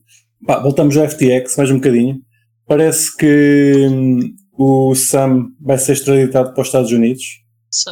Pá, 0.46 0.60
voltamos 0.60 0.96
ao 0.96 1.08
FTX 1.08 1.56
mais 1.56 1.70
um 1.70 1.76
bocadinho. 1.76 2.20
Parece 2.66 3.14
que 3.16 3.86
hum, 3.90 4.34
o 4.58 4.94
Sam 4.94 5.48
vai 5.60 5.78
ser 5.78 5.92
extraditado 5.92 6.52
para 6.52 6.62
os 6.62 6.68
Estados 6.68 6.90
Unidos, 6.90 7.24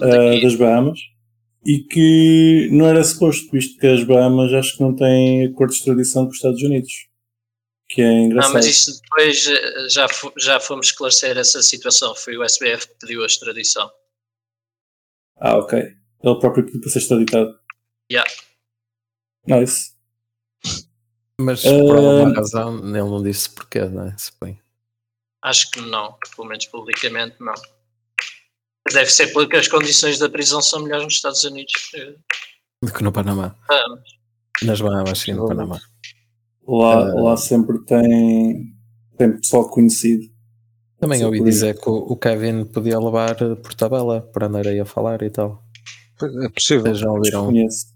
daqui? 0.00 0.42
das 0.42 0.54
Bahamas, 0.54 0.98
e 1.66 1.80
que 1.80 2.68
não 2.72 2.86
era 2.86 3.04
suposto, 3.04 3.50
visto 3.52 3.78
que 3.78 3.86
as 3.86 4.02
Bahamas 4.04 4.52
acho 4.54 4.76
que 4.76 4.82
não 4.82 4.94
têm 4.94 5.46
acordo 5.46 5.70
de 5.70 5.76
extradição 5.76 6.24
com 6.24 6.30
os 6.30 6.36
Estados 6.36 6.62
Unidos. 6.62 7.09
Que 7.92 8.02
é 8.02 8.04
Não, 8.04 8.24
engraçado. 8.26 8.52
mas 8.54 8.66
isso 8.66 9.00
depois 9.02 9.46
eh, 9.48 9.88
já, 9.88 10.06
já 10.38 10.60
fomos 10.60 10.86
esclarecer 10.86 11.36
essa 11.36 11.60
situação. 11.62 12.14
Foi 12.14 12.36
o 12.36 12.44
SBF 12.44 12.86
que 12.88 12.94
pediu 13.00 13.22
a 13.22 13.26
extradição. 13.26 13.90
Ah, 15.38 15.56
ok. 15.58 15.78
Ele 15.78 16.38
próprio 16.38 16.64
pediu 16.66 16.80
para 16.80 16.90
ser 16.90 16.98
extraditado. 17.00 17.58
Yeah. 18.12 18.30
Nice. 19.46 19.92
Mas 21.40 21.64
Eh, 21.64 21.80
por 21.80 21.96
alguma 21.96 22.34
razão 22.34 22.78
ele 22.78 22.98
não 22.98 23.22
disse 23.22 23.50
porquê, 23.50 23.80
não 23.80 24.06
é? 24.06 24.16
Suponho. 24.18 24.60
Acho 25.42 25.70
que 25.70 25.80
não, 25.80 26.16
pelo 26.36 26.46
menos 26.48 26.66
publicamente 26.66 27.36
não. 27.40 27.54
Mas 28.84 28.94
Deve 28.94 29.10
ser 29.10 29.32
porque 29.32 29.56
as 29.56 29.66
condições 29.68 30.18
da 30.18 30.28
prisão 30.28 30.60
são 30.60 30.82
melhores 30.82 31.04
nos 31.04 31.14
Estados 31.14 31.42
Unidos. 31.44 31.72
Do 32.84 32.92
que 32.92 33.02
no 33.02 33.10
Panamá. 33.12 33.56
ah, 33.70 33.84
Nas 34.62 34.80
Bahamas, 34.80 35.18
sim, 35.18 35.32
no 35.32 35.48
Panamá. 35.48 35.80
Lá, 36.70 37.10
Ah. 37.10 37.14
lá 37.14 37.36
sempre 37.36 37.78
tem, 37.84 38.74
tem 39.18 39.32
pessoal 39.36 39.68
conhecido. 39.68 40.24
Também 41.00 41.24
ouvi 41.24 41.42
dizer 41.42 41.78
que 41.80 41.88
o, 41.88 41.94
o 41.94 42.16
Kevin 42.16 42.64
podia 42.66 42.98
levar 43.00 43.30
eh, 43.42 43.54
por 43.56 43.74
tabela 43.74 44.20
para 44.20 44.46
andar 44.46 44.66
aí 44.66 44.78
a 44.78 44.84
falar 44.84 45.22
e 45.22 45.30
tal. 45.30 45.64
É 46.44 46.48
possível. 46.50 46.82
Vocês 46.84 46.98
já 46.98 47.10
ouviram? 47.10 47.46
Conheço. 47.46 47.86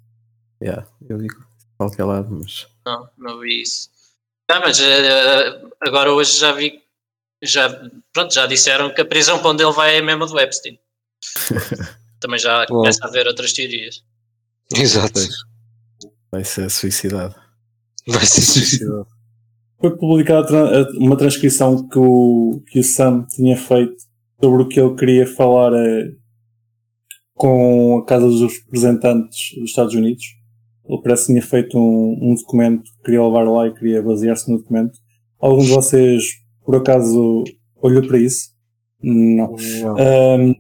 Yeah, 0.62 0.86
eu 1.08 1.18
digo 1.18 1.34
de 1.38 1.66
qualquer 1.76 2.04
lado, 2.04 2.30
mas 2.30 2.66
não, 2.86 3.08
não 3.18 3.40
vi 3.40 3.60
isso. 3.62 3.90
Ah, 4.50 4.60
mas 4.60 4.80
eh, 4.80 5.62
agora 5.82 6.12
hoje 6.12 6.38
já 6.38 6.52
vi, 6.52 6.80
já, 7.42 7.68
pronto, 8.12 8.32
já 8.32 8.46
disseram 8.46 8.92
que 8.94 9.00
a 9.02 9.04
prisão 9.04 9.38
para 9.38 9.50
onde 9.50 9.62
ele 9.62 9.72
vai 9.72 9.96
é 9.96 10.02
mesmo 10.02 10.26
do 10.26 10.38
Epstein. 10.40 10.78
Também 12.20 12.38
já 12.38 12.66
começa 12.66 13.04
a 13.04 13.08
haver 13.08 13.26
outras 13.26 13.52
teorias. 13.52 14.02
Exato. 14.74 15.20
vai 16.32 16.42
ser 16.44 16.70
suicidado. 16.70 17.34
Vai. 18.06 18.22
Foi 19.80 19.96
publicada 19.96 20.88
uma 20.98 21.16
transcrição 21.16 21.86
que 21.88 21.98
o, 21.98 22.62
que 22.68 22.78
o 22.78 22.84
Sam 22.84 23.26
tinha 23.28 23.56
feito 23.56 23.96
sobre 24.40 24.62
o 24.62 24.68
que 24.68 24.80
ele 24.80 24.94
queria 24.94 25.26
falar 25.26 25.72
eh, 25.74 26.12
com 27.34 27.98
a 27.98 28.04
Casa 28.04 28.26
dos 28.26 28.40
Representantes 28.40 29.58
dos 29.58 29.70
Estados 29.70 29.94
Unidos. 29.94 30.24
Ele 30.86 31.02
parece 31.02 31.26
que 31.26 31.32
tinha 31.32 31.42
feito 31.42 31.78
um, 31.78 32.18
um 32.20 32.34
documento 32.34 32.84
que 32.84 33.04
queria 33.04 33.22
levar 33.22 33.44
lá 33.44 33.66
e 33.66 33.74
queria 33.74 34.02
basear-se 34.02 34.50
no 34.50 34.58
documento. 34.58 34.98
Algum 35.38 35.62
de 35.62 35.70
vocês, 35.70 36.24
por 36.64 36.76
acaso, 36.76 37.44
olhou 37.82 38.06
para 38.06 38.18
isso? 38.18 38.50
Não. 39.02 39.54
Não. 39.82 39.96
Um, 39.96 40.54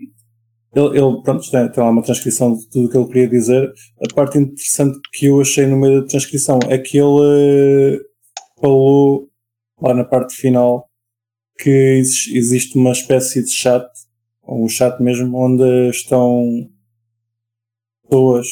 ele, 0.74 0.98
ele, 0.98 1.22
pronto, 1.22 1.50
tem, 1.50 1.68
tem 1.70 1.84
lá 1.84 1.90
uma 1.90 2.02
transcrição 2.02 2.54
de 2.54 2.68
tudo 2.68 2.86
o 2.86 2.90
que 2.90 2.96
ele 2.96 3.06
queria 3.06 3.28
dizer. 3.28 3.72
A 4.02 4.14
parte 4.14 4.38
interessante 4.38 4.98
que 5.12 5.26
eu 5.26 5.40
achei 5.40 5.66
no 5.66 5.76
meio 5.76 6.00
da 6.00 6.08
transcrição 6.08 6.58
é 6.68 6.78
que 6.78 6.98
ele 6.98 7.96
eh, 7.96 8.00
falou 8.60 9.28
lá 9.80 9.94
na 9.94 10.04
parte 10.04 10.34
final 10.34 10.88
que 11.58 11.70
exis- 11.70 12.34
existe 12.34 12.76
uma 12.76 12.90
espécie 12.92 13.44
de 13.44 13.50
chat, 13.50 13.86
ou 14.42 14.64
um 14.64 14.68
chat 14.68 15.00
mesmo, 15.00 15.36
onde 15.38 15.90
estão 15.90 16.68
pessoas 18.02 18.46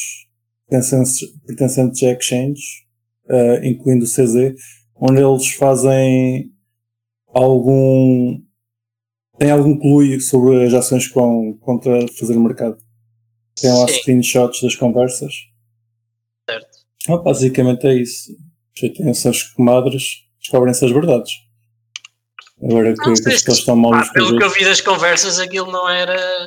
pertencentes, 0.68 1.18
pertencentes 1.46 2.02
a 2.04 2.12
Exchange, 2.12 2.62
eh, 3.28 3.68
incluindo 3.68 4.04
o 4.04 4.08
CZ, 4.08 4.54
onde 4.94 5.20
eles 5.20 5.48
fazem 5.54 6.52
algum 7.34 8.40
tem 9.38 9.50
algum 9.50 9.78
clue 9.78 10.20
sobre 10.20 10.66
as 10.66 10.74
ações 10.74 11.10
vão 11.10 11.54
contra 11.60 12.06
fazer 12.18 12.36
o 12.36 12.40
mercado. 12.40 12.78
Tem 13.60 13.72
lá 13.72 13.88
Sim. 13.88 13.94
screenshots 13.94 14.62
das 14.62 14.76
conversas. 14.76 15.34
Certo. 16.48 16.78
Ah, 17.08 17.16
basicamente 17.18 17.86
é 17.86 17.94
isso. 17.94 18.36
Já 18.74 18.88
tem 18.92 19.08
essas 19.10 19.42
comadres, 19.42 20.24
descobrem-se 20.40 20.84
as 20.84 20.90
verdades. 20.90 21.32
Agora 22.62 22.94
que, 22.94 23.12
que 23.14 23.22
pessoas 23.22 23.58
estão 23.58 23.74
mal 23.76 23.92
nos 23.92 24.10
pelo 24.10 24.38
que 24.38 24.44
eu 24.44 24.50
vi 24.50 24.64
das 24.64 24.80
conversas, 24.80 25.40
aquilo 25.40 25.70
não 25.72 25.88
era. 25.88 26.46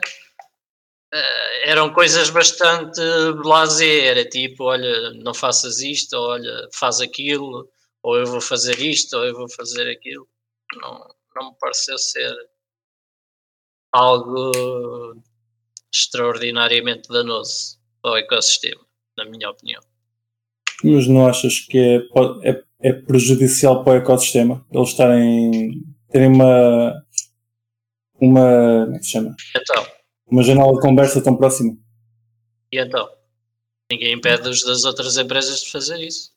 eh, 1.14 1.70
eram 1.70 1.92
coisas 1.92 2.30
bastante 2.30 3.02
blasé. 3.44 4.06
Era 4.06 4.24
tipo: 4.24 4.64
olha, 4.64 5.12
não 5.16 5.34
faças 5.34 5.80
isto, 5.80 6.14
ou 6.16 6.30
olha, 6.30 6.70
faz 6.74 7.02
aquilo, 7.02 7.68
ou 8.02 8.18
eu 8.18 8.26
vou 8.26 8.40
fazer 8.40 8.80
isto, 8.80 9.18
ou 9.18 9.26
eu 9.26 9.36
vou 9.36 9.50
fazer 9.50 9.92
aquilo. 9.92 10.28
Não, 10.78 11.06
não 11.36 11.50
me 11.52 11.58
pareceu 11.60 11.98
ser 11.98 12.34
algo 13.96 14.52
extraordinariamente 15.94 17.08
danoso 17.08 17.78
para 18.02 18.12
o 18.12 18.18
ecossistema, 18.18 18.82
na 19.18 19.26
minha 19.26 19.50
opinião. 19.50 19.82
Mas 20.84 21.08
não 21.08 21.28
achas 21.28 21.60
que 21.62 21.78
é, 21.78 22.50
é, 22.50 22.64
é 22.82 22.94
prejudicial 22.94 23.84
para 23.84 23.94
o 23.94 23.96
ecossistema? 23.98 24.66
Eles 24.72 24.90
estarem 24.90 25.82
terem 26.12 26.28
uma 26.28 27.02
uma 28.20 28.86
como 28.86 28.96
é 28.96 29.00
que 29.00 29.06
se 29.06 29.12
chama? 29.12 29.36
Então, 29.56 29.88
Uma 30.28 30.44
janela 30.44 30.74
de 30.74 30.82
conversa 30.82 31.24
tão 31.24 31.36
próxima. 31.36 31.78
e 32.72 32.80
então? 32.80 33.10
Ninguém 33.92 34.14
impede 34.14 34.50
os 34.50 34.64
das 34.64 34.84
outras 34.84 35.18
empresas 35.18 35.62
de 35.62 35.72
fazer 35.72 36.00
isso. 36.00 36.34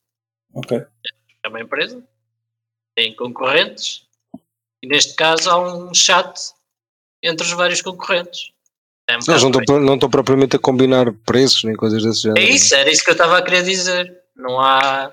Ok. 0.55 0.79
é 1.43 1.49
uma 1.49 1.61
empresa, 1.61 2.03
tem 2.95 3.15
concorrentes, 3.15 4.07
e 4.83 4.87
neste 4.87 5.15
caso 5.15 5.51
há 5.51 5.59
um 5.59 5.93
chat 5.95 6.33
entre 7.23 7.47
os 7.47 7.53
vários 7.53 7.83
concorrentes. 7.83 8.53
É, 9.09 9.15
um 9.15 9.21
Eles 9.27 9.43
não 9.43 9.51
estão, 9.51 9.95
estão 9.95 10.11
propriamente 10.11 10.57
a 10.57 10.59
combinar 10.59 11.13
preços 11.25 11.65
nem 11.65 11.75
coisas 11.75 12.03
desse 12.03 12.23
género. 12.23 12.41
aí. 12.41 12.49
é 12.49 12.55
isso, 12.55 12.75
era 12.75 12.91
isso 12.91 13.03
que 13.03 13.11
eu 13.11 13.13
estava 13.13 13.39
a 13.39 13.43
querer 13.43 13.63
dizer. 13.63 14.19
Não 14.37 14.61
há, 14.61 15.13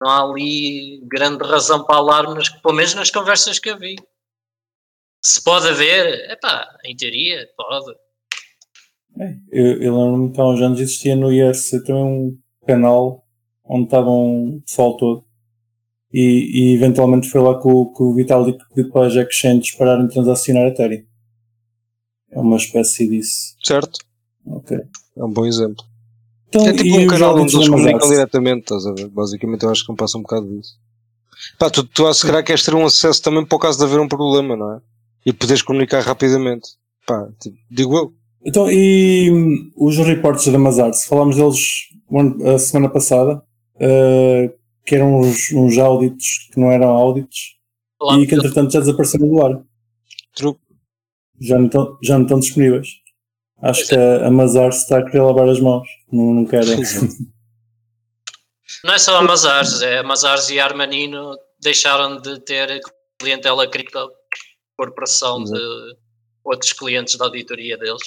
não 0.00 0.10
há 0.10 0.22
ali 0.22 1.00
grande 1.06 1.44
razão 1.44 1.84
para 1.84 1.96
alarme, 1.96 2.34
nas, 2.34 2.48
pelo 2.48 2.74
menos 2.74 2.94
nas 2.94 3.10
conversas 3.10 3.58
que 3.58 3.70
eu 3.70 3.78
vi. 3.78 3.96
Se 5.22 5.42
pode 5.42 5.68
haver, 5.68 6.30
epá, 6.30 6.66
em 6.84 6.96
teoria, 6.96 7.48
pode. 7.56 7.92
É, 9.18 9.34
eu, 9.50 9.82
eu 9.82 9.96
lembro-me 9.96 10.32
que 10.32 10.40
há 10.40 10.46
uns 10.46 10.62
anos 10.62 10.80
existia 10.80 11.16
no 11.16 11.32
IRC 11.32 11.84
também 11.84 12.04
um 12.04 12.38
canal 12.66 13.26
onde 13.64 13.84
estavam 13.84 14.56
o 14.56 14.62
pessoal 14.62 14.96
todo 14.96 15.24
e, 16.12 16.70
e 16.72 16.74
eventualmente 16.74 17.28
foi 17.28 17.40
lá 17.40 17.60
que 17.60 17.68
o, 17.68 17.92
que 17.92 18.02
o 18.02 18.14
Vitalik 18.14 18.58
pediu 18.68 18.90
para 18.90 19.06
as 19.06 19.14
exchanges 19.14 19.74
pararem 19.76 20.06
de 20.06 20.12
transacionar 20.12 20.66
Ethereum. 20.66 21.04
É 22.30 22.38
uma 22.38 22.56
espécie 22.56 23.08
disso. 23.08 23.54
Certo? 23.62 23.98
Ok. 24.46 24.78
É 25.16 25.24
um 25.24 25.30
bom 25.30 25.46
exemplo. 25.46 25.84
Então, 26.48 26.66
é 26.66 26.72
tipo 26.72 26.96
um 26.96 27.06
canal 27.06 27.38
onde 27.38 27.54
eles 27.54 27.68
comunicam 27.68 28.08
diretamente, 28.08 28.62
estás 28.62 28.86
a 28.86 28.92
ver? 28.92 29.08
Basicamente 29.08 29.62
eu 29.62 29.70
acho 29.70 29.82
que 29.84 29.88
não 29.88 29.96
passa 29.96 30.18
um 30.18 30.22
bocado 30.22 30.48
disso. 30.48 30.76
Pá, 31.58 31.70
tu, 31.70 31.84
tu 31.84 32.12
se 32.12 32.26
calhar 32.26 32.44
queres 32.44 32.64
ter 32.64 32.74
um 32.74 32.84
acesso 32.84 33.22
também 33.22 33.44
para 33.44 33.56
o 33.56 33.58
caso 33.58 33.78
de 33.78 33.84
haver 33.84 34.00
um 34.00 34.08
problema, 34.08 34.56
não 34.56 34.74
é? 34.74 34.80
E 35.24 35.32
poderes 35.32 35.62
comunicar 35.62 36.02
rapidamente. 36.02 36.70
Pá, 37.06 37.28
tipo, 37.40 37.56
digo 37.70 37.96
eu. 37.96 38.12
Então, 38.44 38.70
e 38.70 39.30
hum, 39.30 39.70
os 39.76 39.96
reportes 39.98 40.50
da 40.50 40.58
Mazars? 40.58 41.04
Falámos 41.04 41.36
deles 41.36 41.58
a 42.54 42.58
semana 42.58 42.88
passada, 42.88 43.42
eh, 43.78 44.52
que 44.84 44.94
eram 44.94 45.20
uns, 45.20 45.52
uns 45.52 45.74
que 46.52 46.58
não 46.58 46.72
eram 46.72 46.88
audits 46.88 47.60
Falámos 47.98 48.24
e 48.24 48.26
que 48.26 48.34
entretanto 48.34 48.72
já 48.72 48.80
desapareceram 48.80 49.28
do 49.28 49.42
ar. 49.42 49.62
True. 50.34 50.56
Já 51.40 51.58
não 51.58 51.66
estão, 51.66 51.98
já 52.02 52.16
não 52.16 52.24
estão 52.24 52.40
disponíveis. 52.40 52.88
Acho 53.62 53.86
que 53.86 53.94
a, 53.94 54.26
a 54.26 54.30
Mazar 54.30 54.72
se 54.72 54.82
está 54.82 54.98
a 54.98 55.04
querer 55.04 55.22
lavar 55.22 55.48
as 55.48 55.60
mãos. 55.60 55.88
Não, 56.10 56.34
não 56.34 56.46
quero. 56.46 56.66
Não 58.82 58.94
é 58.94 58.98
só 58.98 59.18
a 59.18 59.22
Mazars, 59.22 59.82
é 59.82 59.98
a 59.98 60.02
Mazars 60.02 60.48
e 60.48 60.58
a 60.58 60.64
Armanino 60.64 61.36
deixaram 61.60 62.18
de 62.18 62.40
ter 62.40 62.80
clientela 63.18 63.68
cripto 63.68 64.10
por 64.74 64.94
pressão 64.94 65.44
de 65.44 65.60
outros 66.42 66.72
clientes 66.72 67.16
da 67.16 67.26
auditoria 67.26 67.76
deles. 67.76 68.00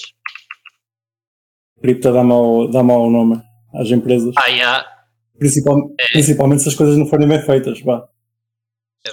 Cripto 1.80 2.12
dá 2.12 2.24
mau, 2.24 2.68
dá 2.72 2.82
mau 2.82 3.08
nome 3.12 3.40
às 3.76 3.92
empresas. 3.92 4.34
Ah, 4.38 4.48
yeah, 4.48 4.88
Principal, 5.38 5.90
Principalmente 6.12 6.64
se 6.64 6.70
as 6.70 6.76
coisas 6.76 6.98
não 6.98 7.06
forem 7.06 7.28
bem 7.28 7.42
feitas. 7.42 7.80
Vá. 7.82 8.08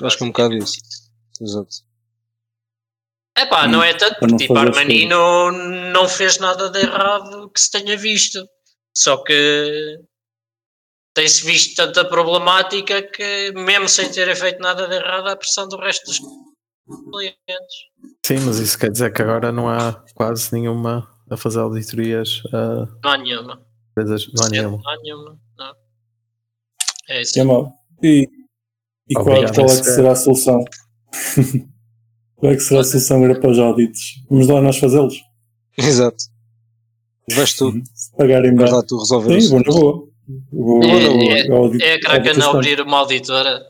Acho 0.03 0.17
que 0.17 0.23
é 0.23 0.27
um 0.27 0.31
bocado 0.31 0.55
isso. 0.57 0.79
Exato. 1.41 1.90
É 3.41 3.47
pá, 3.47 3.67
não 3.67 3.83
é 3.83 3.95
tanto, 3.95 4.19
não 4.21 4.29
porque 4.29 4.37
tipo, 4.37 4.55
fazer 4.55 4.69
as 4.71 4.77
Armanino 4.77 5.51
não 5.93 6.07
fez 6.07 6.39
nada 6.39 6.69
de 6.69 6.81
errado 6.81 7.49
que 7.49 7.59
se 7.59 7.71
tenha 7.71 7.97
visto. 7.97 8.47
Só 8.95 9.17
que 9.17 9.99
tem-se 11.15 11.43
visto 11.47 11.75
tanta 11.75 12.05
problemática 12.05 13.01
que, 13.03 13.51
mesmo 13.53 13.89
sem 13.89 14.11
terem 14.11 14.37
feito 14.37 14.61
nada 14.61 14.87
de 14.87 14.95
errado, 14.95 15.29
a 15.29 15.37
pressão 15.37 15.67
do 15.69 15.79
resto 15.79 16.05
dos 16.05 16.19
clientes. 17.11 17.77
Sim, 18.27 18.41
mas 18.41 18.59
isso 18.59 18.79
quer 18.79 18.91
dizer 18.91 19.11
que 19.11 19.23
agora 19.23 19.51
não 19.51 19.71
há 19.71 20.05
quase 20.15 20.53
nenhuma 20.53 21.09
a 21.31 21.37
fazer 21.39 21.61
auditorias 21.61 22.43
a 22.53 22.87
Não 23.03 23.11
há 23.11 23.17
nenhuma. 23.17 23.67
empresas. 23.93 24.29
Não 24.35 24.45
há 24.45 24.49
nenhuma. 24.51 24.79
Não 24.83 24.91
há 24.91 24.97
nenhuma. 24.99 25.41
Não. 25.57 25.75
É 27.09 27.23
isso. 27.23 27.41
É 27.41 27.45
mau. 27.45 27.73
E, 28.03 28.29
e 29.09 29.15
qual, 29.15 29.25
qual 29.25 29.39
é 29.39 29.79
que 29.79 29.85
será 29.85 30.13
a 30.13 30.17
solução? 30.17 30.63
qual 32.41 32.53
é 32.53 32.57
que 32.57 32.63
será 32.63 32.81
a 32.81 32.85
solução 32.85 33.19
agora 33.25 33.39
para 33.41 33.51
os 33.51 33.59
auditos? 33.59 34.01
Vamos 34.29 34.49
lá 34.49 34.61
nós 34.61 34.79
fazê-los. 34.79 35.15
Exato. 35.79 36.25
Vais 37.33 37.55
tu, 37.55 37.73
Se 37.95 38.11
pagarem 38.17 38.55
vais 38.55 38.71
bem. 38.71 38.79
lá 38.79 38.85
tu 38.87 38.99
resolver 38.99 39.33
Sim, 39.33 39.37
isso. 39.39 39.51
vou 39.51 39.61
na 39.61 39.73
boa. 39.81 40.09
Vou, 40.53 40.83
É, 40.83 41.51
audit- 41.53 41.83
É 41.85 42.31
a 42.31 42.35
não 42.35 42.51
abrir 42.53 42.81
uma 42.81 42.99
auditora 42.99 43.63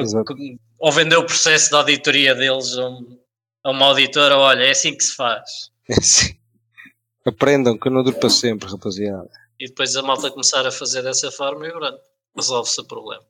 Exato. 0.00 0.34
ou 0.78 0.92
vender 0.92 1.16
o 1.16 1.24
processo 1.24 1.70
de 1.70 1.76
auditoria 1.76 2.34
deles 2.34 2.76
a, 2.76 2.88
um- 2.88 3.18
a 3.64 3.70
uma 3.70 3.86
auditora. 3.86 4.36
Olha, 4.38 4.64
é 4.64 4.70
assim 4.70 4.94
que 4.96 5.02
se 5.04 5.14
faz. 5.14 5.70
É 5.88 5.94
assim. 5.98 6.34
Aprendam 7.26 7.78
que 7.78 7.88
eu 7.88 7.92
não 7.92 8.02
duro 8.02 8.16
para 8.18 8.28
sempre, 8.30 8.68
rapaziada. 8.68 9.30
E 9.58 9.66
depois 9.66 9.96
a 9.96 10.02
malta 10.02 10.30
começar 10.30 10.66
a 10.66 10.70
fazer 10.70 11.02
dessa 11.02 11.30
forma 11.30 11.66
e 11.66 11.70
pronto, 11.72 11.98
resolve-se 12.36 12.80
o 12.80 12.84
problema. 12.84 13.22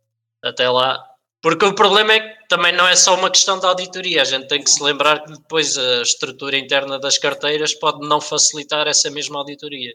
Até 0.42 0.68
lá. 0.68 1.00
Porque 1.44 1.66
o 1.66 1.74
problema 1.74 2.14
é 2.14 2.20
que 2.20 2.48
também 2.48 2.72
não 2.72 2.88
é 2.88 2.96
só 2.96 3.14
uma 3.14 3.30
questão 3.30 3.59
de 3.61 3.66
auditoria, 3.66 4.22
a 4.22 4.24
gente 4.24 4.48
tem 4.48 4.64
que 4.64 4.70
se 4.70 4.83
lembrar 4.83 5.22
que 5.22 5.33
depois 5.33 5.76
a 5.76 6.00
estrutura 6.00 6.57
interna 6.57 6.98
das 6.98 7.18
carteiras 7.18 7.74
pode 7.74 8.00
não 8.09 8.18
facilitar 8.18 8.88
essa 8.88 9.11
mesma 9.11 9.40
auditoria. 9.40 9.94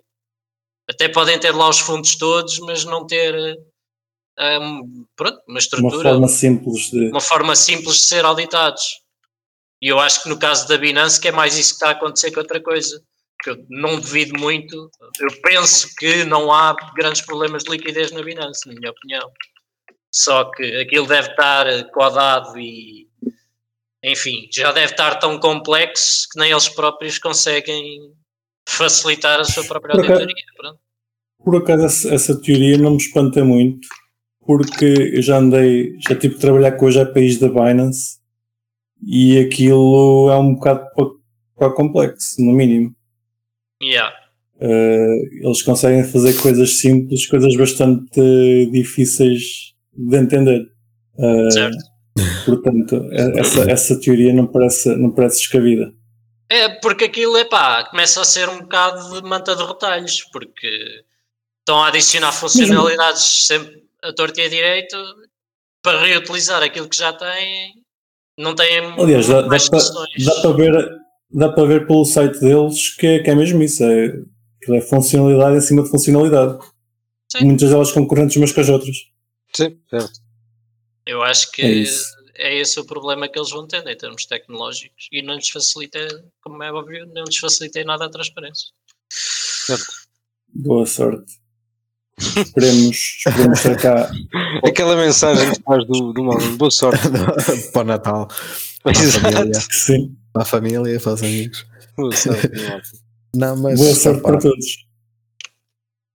Até 0.87 1.09
podem 1.09 1.39
ter 1.39 1.49
lá 1.49 1.67
os 1.67 1.79
fundos 1.79 2.15
todos, 2.17 2.59
mas 2.59 2.85
não 2.85 3.07
ter 3.07 3.33
eh, 4.37 4.59
um, 4.59 5.07
pronto, 5.15 5.39
uma 5.47 5.53
Uma 5.53 5.59
estrutura, 5.59 6.11
forma 6.11 6.27
simples 6.27 6.91
de. 6.91 7.09
uma 7.09 7.19
forma 7.19 7.55
simples 7.55 7.95
de 7.95 8.03
ser 8.03 8.25
auditados. 8.25 8.83
E 9.81 9.87
eu 9.87 9.99
acho 9.99 10.21
que 10.21 10.29
no 10.29 10.37
caso 10.37 10.67
da 10.67 10.77
Binance 10.77 11.19
que 11.19 11.29
é 11.29 11.31
mais 11.31 11.57
isso 11.57 11.69
que 11.69 11.77
está 11.77 11.87
a 11.87 11.91
acontecer 11.93 12.29
que 12.29 12.37
outra 12.37 12.61
coisa. 12.61 13.01
Que 13.41 13.49
eu 13.49 13.65
não 13.69 13.99
devido 13.99 14.39
muito. 14.39 14.91
Eu 15.19 15.41
penso 15.41 15.87
que 15.97 16.25
não 16.25 16.53
há 16.53 16.75
grandes 16.95 17.21
problemas 17.21 17.63
de 17.63 17.71
liquidez 17.71 18.11
na 18.11 18.21
Binance, 18.21 18.67
na 18.67 18.75
minha 18.75 18.91
opinião. 18.91 19.31
Só 20.11 20.45
que 20.51 20.63
aquilo 20.81 21.05
deve 21.07 21.29
estar 21.29 21.65
codado 21.91 22.59
e 22.59 23.07
enfim, 24.03 24.47
já 24.53 24.71
deve 24.71 24.93
estar 24.93 25.15
tão 25.19 25.37
complexo 25.39 26.27
que 26.31 26.39
nem 26.39 26.51
eles 26.51 26.69
próprios 26.69 27.19
conseguem 27.19 28.13
facilitar 28.67 29.39
a 29.39 29.43
sua 29.43 29.63
própria 29.65 29.93
Por 29.93 30.05
acaso- 30.05 30.21
auditoria. 30.21 30.45
Pronto. 30.57 30.79
Por 31.43 31.55
acaso, 31.57 31.85
essa, 31.85 32.13
essa 32.15 32.41
teoria 32.41 32.77
não 32.77 32.91
me 32.91 32.97
espanta 32.97 33.43
muito, 33.43 33.87
porque 34.45 34.85
eu 34.85 35.21
já 35.21 35.37
andei, 35.37 35.93
já 36.07 36.15
tive 36.15 36.35
que 36.35 36.41
trabalhar 36.41 36.73
com 36.73 36.85
os 36.85 36.95
APIs 36.97 37.39
da 37.39 37.49
Binance 37.49 38.19
e 39.05 39.37
aquilo 39.39 40.29
é 40.31 40.37
um 40.37 40.55
bocado 40.55 40.85
pa- 40.95 41.11
para 41.57 41.73
complexo, 41.73 42.41
no 42.41 42.53
mínimo. 42.53 42.95
Yeah. 43.83 44.13
Eh, 44.61 45.15
eles 45.41 45.61
conseguem 45.61 46.03
fazer 46.05 46.33
coisas 46.41 46.79
simples, 46.79 47.25
coisas 47.27 47.55
bastante 47.55 48.69
difíceis 48.71 49.73
de 50.07 50.17
entender. 50.17 50.65
Eh, 51.17 51.51
Certo. 51.51 51.77
portanto, 52.45 53.09
eh, 53.11 53.39
essa, 53.39 53.71
essa 53.71 53.99
teoria 53.99 54.33
não 54.33 54.47
parece, 54.47 54.95
não 54.95 55.11
parece 55.11 55.39
descabida. 55.39 55.91
É, 56.49 56.69
porque 56.79 57.05
aquilo, 57.05 57.37
é 57.37 57.45
pá, 57.45 57.83
começa 57.89 58.21
a 58.21 58.25
ser 58.25 58.49
um 58.49 58.59
bocado 58.59 59.21
de 59.21 59.27
manta 59.27 59.55
de 59.55 59.63
retalhos, 59.63 60.23
porque 60.31 60.67
estão 61.59 61.83
a 61.83 61.89
adicionar 61.89 62.31
funcionalidades 62.31 63.45
sempre 63.45 63.83
a 64.01 64.13
torto 64.13 64.39
e 64.39 64.43
a 64.43 64.49
direito 64.49 64.97
para 65.83 66.01
reutilizar 66.01 66.63
aquilo 66.63 66.89
que 66.89 66.97
já 66.97 67.13
têm, 67.13 67.73
não 68.37 68.55
têm 68.55 68.79
Aliás, 68.97 69.27
dá, 69.27 69.41
dá 69.41 69.47
dá 69.47 70.41
para 70.41 70.51
ver, 70.53 70.89
dá 71.31 71.49
para 71.49 71.65
ver 71.65 71.85
pelo 71.85 72.05
site 72.05 72.39
deles 72.39 72.95
que 72.95 73.05
é, 73.05 73.19
que 73.19 73.29
é 73.29 73.35
mesmo 73.35 73.61
isso. 73.61 73.83
É, 73.83 74.13
que 74.61 74.75
é 74.75 74.81
funcionalidade 74.81 75.57
em 75.57 75.61
cima 75.61 75.83
de 75.83 75.89
funcionalidade. 75.89 76.59
Sim. 77.31 77.45
Muitas 77.45 77.69
delas 77.69 77.91
concorrentes 77.91 78.35
umas 78.37 78.51
com 78.51 78.61
as 78.61 78.69
outras. 78.69 78.95
Sim, 79.53 79.79
certo. 79.89 80.19
Eu 81.05 81.23
acho 81.23 81.51
que 81.51 81.61
É 81.61 81.83
é 82.41 82.55
esse 82.57 82.79
o 82.79 82.85
problema 82.85 83.27
que 83.27 83.37
eles 83.37 83.49
vão 83.51 83.67
ter 83.67 83.85
em 83.85 83.97
termos 83.97 84.25
tecnológicos 84.25 85.07
e 85.11 85.21
não 85.21 85.35
lhes 85.35 85.49
facilita, 85.49 85.99
como 86.41 86.63
é 86.63 86.71
óbvio, 86.71 87.05
não 87.07 87.23
lhes 87.25 87.37
facilita 87.37 87.81
em 87.81 87.85
nada 87.85 88.05
a 88.05 88.09
transparência. 88.09 88.69
Boa 90.53 90.85
sorte. 90.85 91.33
Esperemos, 92.17 92.95
esperemos 93.25 93.59
estar 93.59 93.75
cá. 93.77 94.11
Aquela 94.65 94.95
mensagem 94.95 95.53
que 95.53 95.61
faz 95.63 95.85
do, 95.85 96.13
do 96.13 96.23
mal. 96.23 96.37
Boa 96.57 96.71
sorte. 96.71 97.01
para 97.73 97.81
o 97.81 97.83
Natal. 97.85 98.27
Para 98.83 98.91
a 98.91 98.95
família, 98.95 99.59
Sim. 99.71 100.17
para 100.33 100.41
a 100.41 100.45
família 100.45 100.95
e 100.95 100.99
para 100.99 101.13
os 101.13 101.21
amigos. 101.23 101.65
Boa 101.97 102.15
sorte. 102.15 102.47
Não, 103.35 103.55
mas 103.57 103.79
Boa 103.79 103.93
sorte 103.95 104.21
para 104.21 104.39
todos. 104.39 104.65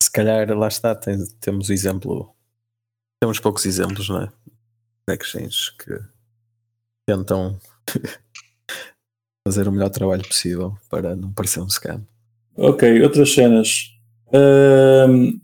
se 0.03 0.11
calhar 0.11 0.49
lá 0.59 0.69
está, 0.69 0.95
tem- 0.95 1.25
temos 1.41 1.71
exemplo. 1.71 2.34
Temos 3.25 3.41
poucos 3.41 3.65
exemplos, 3.65 4.07
não 4.11 4.21
é? 4.21 4.27
De 5.09 5.15
exchanges 5.15 5.71
que 5.71 5.99
tentam 7.09 7.59
fazer 9.49 9.67
o 9.67 9.73
melhor 9.73 9.89
trabalho 9.89 10.23
possível 10.29 10.77
para 10.91 11.17
não 11.17 11.33
parecer 11.33 11.61
um 11.61 11.69
scam. 11.71 12.07
Ok, 12.55 13.03
outras 13.03 13.33
cenas. 13.33 13.95
Ahm, 14.31 15.41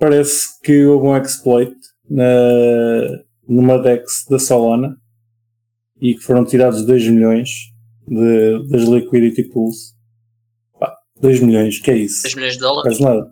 parece 0.00 0.58
que 0.62 0.86
houve 0.86 1.08
um 1.08 1.16
exploit 1.22 1.76
na, 2.08 2.24
numa 3.46 3.76
DEX 3.82 4.24
da 4.30 4.38
Solana 4.38 4.98
e 6.00 6.14
que 6.14 6.20
foram 6.20 6.46
tirados 6.46 6.86
2 6.86 7.06
milhões 7.06 7.50
de- 8.08 8.66
das 8.70 8.84
liquidity 8.84 9.44
pools. 9.44 9.94
Pá, 10.78 10.96
2 11.20 11.38
milhões, 11.40 11.78
que 11.80 11.90
é 11.90 11.98
isso? 11.98 12.22
2 12.22 12.34
milhões 12.34 12.54
de 12.54 12.60
dólares. 12.60 12.96
Quase 12.98 13.02
nada. 13.02 13.30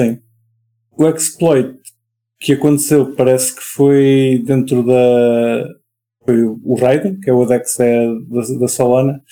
Sim. 0.00 0.22
O 0.92 1.06
exploit 1.10 1.78
que 2.38 2.52
aconteceu 2.52 3.14
parece 3.14 3.54
que 3.54 3.62
foi 3.62 4.42
dentro 4.44 4.82
da. 4.82 5.66
Foi 6.24 6.42
o 6.44 6.74
Raiden, 6.74 7.20
que 7.20 7.30
é 7.30 7.32
o 7.32 7.46
DEX 7.46 7.76
da, 7.76 8.58
da, 8.58 8.68
Solana, 8.68 9.22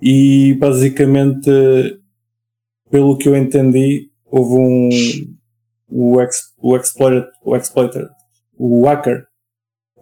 e 0.00 0.54
basicamente, 0.54 1.50
pelo 2.90 3.16
que 3.16 3.28
eu 3.28 3.36
entendi, 3.36 4.10
houve 4.24 4.54
um. 4.54 4.88
O, 5.88 6.20
ex, 6.20 6.36
o 6.58 6.76
exploiter, 6.76 7.28
o 7.44 7.56
exploiter, 7.56 8.08
o 8.58 8.84
hacker, 8.84 9.24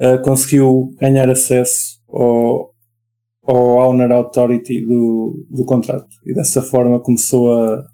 eh, 0.01 0.19
conseguiu 0.19 0.95
ganhar 0.99 1.29
acesso 1.29 2.01
ao, 2.09 2.75
ao 3.43 3.91
owner 3.91 4.11
authority 4.11 4.81
do, 4.85 5.47
do 5.51 5.65
contrato 5.65 6.09
e 6.25 6.35
dessa 6.35 6.63
forma 6.63 6.99
começou 7.01 7.53
a, 7.53 7.85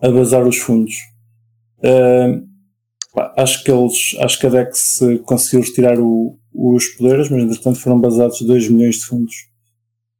a 0.00 0.08
vazar 0.08 0.46
os 0.46 0.56
fundos. 0.56 0.94
Uh, 1.78 2.55
pá, 3.16 3.32
acho 3.36 3.64
que 3.64 3.70
eles, 3.72 4.14
acho 4.20 4.38
que 4.38 4.46
a 4.46 4.50
Dex 4.50 5.00
eh, 5.02 5.18
conseguiu 5.24 5.62
retirar 5.66 5.98
o- 5.98 6.38
os 6.54 6.86
poderes, 6.90 7.28
mas 7.30 7.42
entretanto 7.42 7.80
foram 7.80 7.98
basados 8.00 8.40
2 8.42 8.68
milhões 8.68 8.96
de 8.96 9.06
fundos. 9.06 9.34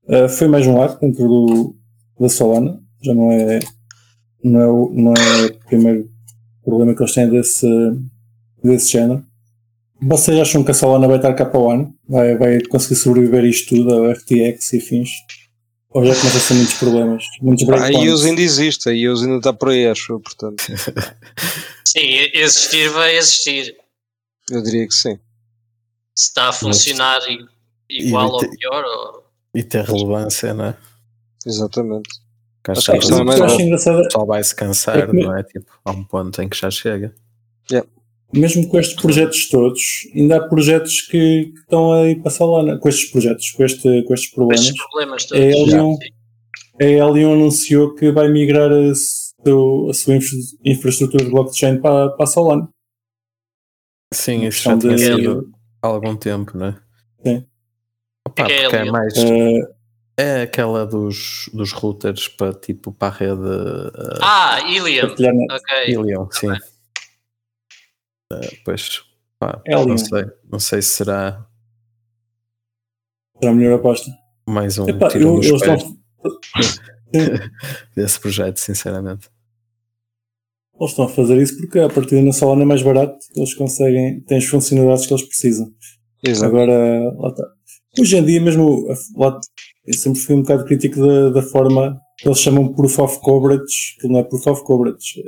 Uh, 0.09 0.29
foi 0.29 0.49
mais 0.49 0.67
um 0.67 0.81
ato 0.81 0.99
dentro 1.01 1.29
do, 1.29 1.77
da 2.19 2.29
Solana, 2.29 2.81
já 3.03 3.15
não 3.15 3.31
é, 3.33 3.59
não 4.43 4.61
é, 4.61 4.67
o, 4.69 4.91
não 4.95 5.13
é 5.15 5.47
o 5.47 5.55
primeiro 5.67 6.09
problema 6.65 6.95
que 6.95 7.03
eles 7.03 7.13
têm 7.15 7.29
desse, 7.29 7.67
desse 8.63 8.93
género. 8.93 9.25
Vocês 10.01 10.39
acham 10.39 10.63
que 10.65 10.71
a 10.71 10.75
Solana 10.75 11.07
vai 11.09 11.17
estar 11.17 11.35
cá 11.35 11.45
para 11.47 11.59
o 11.61 11.71
ano? 11.71 11.95
Vai, 12.09 12.37
vai 12.37 12.61
conseguir 12.63 12.97
sobreviver 12.97 13.45
a 13.45 13.47
isto 13.49 13.75
tudo, 13.75 14.05
a 14.05 14.15
FTX 14.15 14.73
e 14.75 14.81
fins? 14.81 15.09
Ou 15.91 16.05
já 16.05 16.15
começa 16.15 16.37
a 16.37 16.41
ser 16.41 16.55
muitos 16.55 16.75
problemas? 16.75 17.25
Muitos 17.41 17.65
A 17.65 17.67
breakpoints? 17.67 18.05
IOS 18.07 18.25
ainda 18.27 18.41
existe, 18.43 18.89
a 18.89 18.93
IOS 18.93 19.23
ainda 19.23 19.37
está 19.39 19.53
por 19.53 19.71
aí, 19.71 19.87
acho 19.87 20.13
eu, 20.13 20.21
portanto. 20.21 20.63
Sim, 21.87 22.01
existir 22.35 22.89
vai 22.91 23.17
existir. 23.17 23.77
Eu 24.51 24.63
diria 24.63 24.87
que 24.87 24.95
sim. 24.95 25.19
Se 26.15 26.29
está 26.29 26.49
a 26.49 26.53
funcionar 26.53 27.21
i- 27.31 27.47
igual 27.91 28.31
ou 28.33 28.41
pior, 28.51 28.85
ou... 28.85 29.25
E 29.55 29.63
ter 29.63 29.85
relevância, 29.85 30.53
não 30.55 30.67
é? 30.67 30.77
Exatamente. 31.47 32.09
Que 32.65 32.73
acho 32.73 32.85
que 32.87 32.91
a 32.91 32.95
questão 32.99 33.21
é 33.21 33.25
mais- 33.25 33.39
eu 33.39 33.45
acho 33.45 33.61
engraçado 33.63 34.03
pessoal 34.03 34.27
vai 34.27 34.43
se 34.43 34.55
cansar, 34.55 34.99
É 34.99 35.07
que- 35.07 35.13
não 35.13 35.37
é? 35.37 35.43
Tipo, 35.45 35.67
há 35.85 35.91
um 35.93 36.03
ponto 36.05 36.43
em 36.43 36.49
que 36.49 36.57
já 36.59 36.71
chega. 36.71 37.15
mesmo 38.33 38.69
com 38.69 38.79
estes 38.79 39.01
projetos 39.01 39.49
todos, 39.49 39.81
ainda 40.13 40.37
há 40.39 40.49
projetos 40.49 41.03
que, 41.03 41.53
que 41.53 41.61
estão 41.61 41.93
aí 41.93 42.17
para 42.17 42.29
a 42.29 42.31
Solana, 42.35 42.77
com 42.77 42.89
estes 42.89 43.09
projetos, 43.13 43.51
com, 43.53 43.65
este, 43.65 44.03
com 44.03 44.13
estes 44.15 44.31
com 44.31 44.35
problemas. 44.37 44.65
estes 44.67 44.83
problemas 44.85 45.25
todos. 45.27 45.41
É, 45.45 45.51
Helion, 45.53 45.97
a 46.81 46.85
Helion 46.85 47.33
anunciou 47.35 47.95
que 47.95 48.11
vai 48.11 48.29
migrar 48.29 48.71
a, 48.73 48.93
seu- 49.51 49.89
a 49.91 49.95
sua 49.95 50.17
infra- 50.17 50.39
infraestrutura 50.65 51.25
de 51.25 51.31
blockchain 51.31 51.81
para, 51.81 52.11
para 52.11 52.25
a 52.25 52.27
Solana. 52.27 52.69
Sim, 54.13 54.45
isso 54.47 54.63
já 54.65 54.79
tinha 54.79 54.97
de- 54.97 55.03
sido 55.03 55.53
há 55.83 55.87
algum 55.87 56.17
tempo, 56.17 56.57
não 56.57 56.67
é? 56.67 56.81
Sim. 57.25 57.47
Opa, 58.27 58.43
O 58.45 58.47
que 58.47 58.53
é 58.53 58.57
é 58.59 58.63
porque 58.65 58.77
é 58.77 58.85
mais. 58.91 59.15
Eh, 59.17 59.77
É 60.19 60.43
aquela 60.43 60.87
dos, 60.87 61.51
dos 61.53 61.73
routers 61.73 62.27
para 62.27 62.55
tipo 62.55 62.91
para 62.91 63.09
a 63.15 63.19
rede 63.19 63.35
uh, 63.43 64.19
Ah, 64.23 64.61
Ilium. 64.63 65.09
partilhar 65.09 65.35
net. 65.35 65.53
Ok. 65.53 65.77
Helium, 65.95 66.29
sim. 66.33 66.51
Uh, 68.33 68.57
pois, 68.65 69.03
pá, 69.39 69.61
não 69.87 69.99
sei. 69.99 70.25
Não 70.51 70.59
sei 70.59 70.81
se 70.81 70.89
será 70.89 71.47
Será 73.39 73.53
a 73.53 73.55
melhor 73.55 73.79
aposta. 73.79 74.11
mais 74.49 74.79
um 74.79 74.89
Epá, 74.89 75.09
eu, 75.19 75.35
pés 75.39 75.53
estão, 75.53 75.99
desse 77.95 78.19
projeto, 78.19 78.57
sinceramente. 78.59 79.29
Eles 80.79 80.91
estão 80.91 81.05
a 81.07 81.09
fazer 81.09 81.37
isso 81.41 81.57
porque 81.59 81.79
a 81.79 81.89
partida 81.89 82.21
na 82.23 82.33
Solana 82.33 82.63
é 82.63 82.65
mais 82.67 82.83
barato, 82.83 83.17
eles 83.35 83.55
conseguem, 83.55 84.21
têm 84.23 84.39
as 84.39 84.45
funcionalidades 84.45 85.07
que 85.07 85.13
eles 85.15 85.25
precisam. 85.27 85.69
Exato. 86.23 86.47
Agora, 86.55 87.13
lá 87.19 87.29
está. 87.31 87.45
Hoje 87.99 88.17
em 88.17 88.25
dia, 88.25 88.41
mesmo, 88.41 88.87
lá, 89.17 89.39
eu 89.87 89.95
sempre 89.95 90.21
fui 90.21 90.35
um 90.35 90.43
bocado 90.43 90.65
crítico 90.65 91.01
da, 91.01 91.31
da 91.31 91.43
forma 91.43 91.99
que 92.19 92.29
eles 92.29 92.39
chamam 92.39 92.73
Proof 92.75 92.99
of 92.99 93.21
Coverage, 93.21 93.97
que 94.01 94.09
não 94.09 94.19
é 94.21 94.23
Proof 94.25 94.47
of 94.49 94.65
Coverage. 94.65 95.23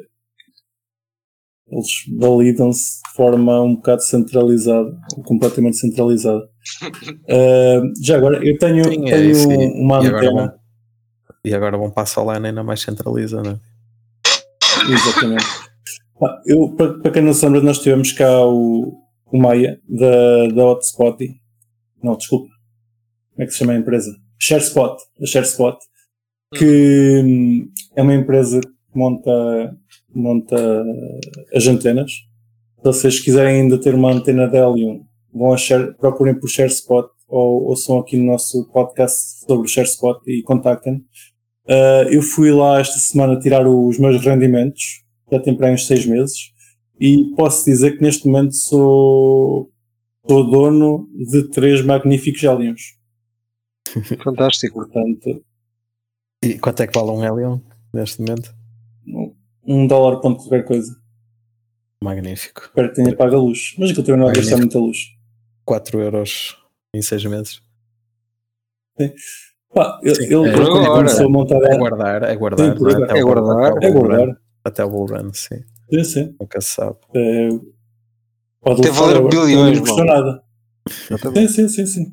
Eles 1.71 1.87
validam-se 2.19 3.01
de 3.09 3.15
forma 3.15 3.61
um 3.63 3.75
bocado 3.77 4.03
centralizada, 4.03 4.91
ou 5.17 5.23
completamente 5.23 5.77
centralizada. 5.77 6.43
Ah, 7.31 7.81
já 8.03 8.17
agora, 8.17 8.45
eu 8.47 8.57
tenho, 8.59 8.85
Sim, 8.85 9.07
é 9.09 9.11
tenho 9.11 9.31
isso, 9.31 9.51
e- 9.51 9.83
uma 9.83 10.03
e 10.03 10.07
agora 10.07 10.27
antena. 10.27 10.47
vão- 10.49 10.59
E 11.45 11.55
agora 11.55 11.79
vão 11.79 11.91
para 11.91 12.03
a 12.03 12.07
Solana 12.07 12.49
ainda 12.49 12.63
mais 12.63 12.81
centraliza, 12.81 13.43
não 13.43 13.53
é? 13.53 13.61
Exatamente. 14.89 15.45
Eu, 16.47 16.75
para, 16.75 17.11
quem 17.13 17.23
não 17.23 17.33
se 17.33 17.45
lembra, 17.45 17.61
nós 17.61 17.79
tivemos 17.79 18.13
cá 18.13 18.45
o, 18.45 18.93
o 19.31 19.39
Maia 19.39 19.81
da, 19.89 20.49
da 20.49 20.67
Hotspot. 20.67 21.17
Não, 22.03 22.17
desculpa. 22.17 22.49
Como 23.33 23.45
é 23.45 23.47
que 23.47 23.53
se 23.53 23.59
chama 23.59 23.73
a 23.73 23.77
empresa? 23.77 24.11
ShareSpot. 24.39 24.97
A 25.23 25.27
ShareSpot. 25.27 25.79
Que 26.55 27.69
é 27.95 28.03
uma 28.03 28.15
empresa 28.15 28.61
que 28.61 28.99
monta, 28.99 29.77
monta 30.13 30.85
as 31.55 31.67
antenas. 31.67 32.11
Se 32.79 32.85
vocês 32.85 33.21
quiserem 33.21 33.63
ainda 33.63 33.79
ter 33.79 33.95
uma 33.95 34.11
antena 34.11 34.49
de 34.49 34.57
Helium, 34.57 35.05
vão 35.33 35.53
a 35.53 35.57
Share, 35.57 35.95
procurem 35.95 36.39
por 36.39 36.49
ShareSpot 36.49 37.09
ou 37.29 37.65
ouçam 37.65 37.99
aqui 37.99 38.17
no 38.17 38.25
nosso 38.25 38.67
podcast 38.73 39.45
sobre 39.47 39.67
o 39.67 39.71
ShareSpot 39.71 40.19
e 40.27 40.43
contactem. 40.43 41.05
Uh, 41.69 42.09
eu 42.11 42.23
fui 42.23 42.51
lá 42.51 42.81
esta 42.81 42.99
semana 42.99 43.39
tirar 43.39 43.67
os 43.67 43.99
meus 43.99 44.25
rendimentos, 44.25 45.05
já 45.31 45.39
tem 45.39 45.55
para 45.57 45.71
uns 45.71 45.87
seis 45.87 46.07
meses, 46.07 46.53
e 46.99 47.33
posso 47.37 47.65
dizer 47.65 47.97
que 47.97 48.03
neste 48.03 48.27
momento 48.27 48.55
sou, 48.55 49.71
sou 50.27 50.51
dono 50.51 51.09
de 51.31 51.49
três 51.51 51.85
magníficos 51.85 52.43
Helions. 52.43 52.97
Fantástico. 54.25 54.75
Portanto, 54.77 55.45
E 56.43 56.59
quanto 56.59 56.83
é 56.83 56.87
que 56.87 56.99
vale 56.99 57.11
um 57.11 57.25
Helion 57.25 57.61
neste 57.93 58.21
momento? 58.23 58.55
um 59.65 59.87
dólar 59.87 60.21
ponto 60.21 60.39
qualquer 60.39 60.65
coisa. 60.65 60.97
Magnífico. 62.03 62.63
Espero 62.63 62.89
que 62.89 62.95
tenha 62.95 63.15
pago 63.15 63.35
a 63.35 63.39
luz. 63.39 63.75
Mas 63.79 63.91
aquilo 63.91 64.07
também 64.07 64.21
não 64.21 64.27
vai 64.27 64.37
gastar 64.37 64.57
muita 64.57 64.79
luz. 64.79 64.99
4 65.65 66.01
euros 66.01 66.57
em 66.95 67.03
6 67.03 67.25
meses. 67.27 67.63
Pá, 69.75 70.01
eu- 70.03 70.15
Sim, 70.15 70.25
ele 70.25 70.35
é 70.49 70.53
quando 70.53 70.69
agora. 70.77 70.87
começou 70.95 71.27
a 71.27 71.29
montar 71.31 71.57
a... 71.57 71.77
guardar, 71.77 72.23
é 72.23 72.37
guardar. 72.37 72.67
Sim, 72.67 72.73
agora. 72.73 73.05
Até 73.05 73.19
É 73.19 73.23
guardar. 73.23 73.73
até 73.77 74.31
É. 74.31 74.37
Até 74.65 74.85
o 74.85 74.91
bull 74.91 75.07
run, 75.07 75.31
sim. 75.33 75.57
Sim, 75.93 76.05
sim. 76.05 76.35
Nunca 76.41 76.61
se 76.61 76.69
sabe. 76.75 76.97
É, 77.15 77.49
pode 78.61 78.83
levar 78.83 79.01
valer 79.01 79.17
agora, 79.19 79.29
bilhões, 79.47 79.77
Não 79.79 79.81
custou 79.87 80.05
mano. 80.07 80.21
nada. 80.25 80.43
Sim, 81.35 81.49
sim, 81.49 81.69
sim, 81.69 81.87
sim. 81.87 82.13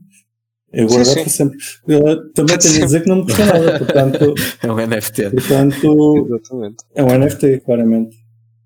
Eu 0.74 0.90
sim. 0.90 0.96
para 0.96 1.30
sempre. 1.30 1.58
Eu 1.88 2.34
também 2.34 2.58
tenho 2.58 2.82
a 2.82 2.86
dizer 2.86 3.02
que 3.04 3.10
não 3.10 3.18
me 3.18 3.24
custou 3.24 3.46
nada. 3.48 3.80
Portanto, 3.80 4.34
É 4.62 4.72
um 4.72 4.76
NFT. 4.88 5.30
portanto 5.32 6.26
Exatamente. 6.28 6.76
É 6.94 7.04
um 7.04 7.08
NFT, 7.18 7.60
claramente. 7.62 8.18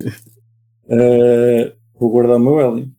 Eh, 0.91 1.73
vou 1.99 2.09
guardar 2.09 2.37
o 2.37 2.39
meu 2.39 2.59
Helium. 2.59 2.91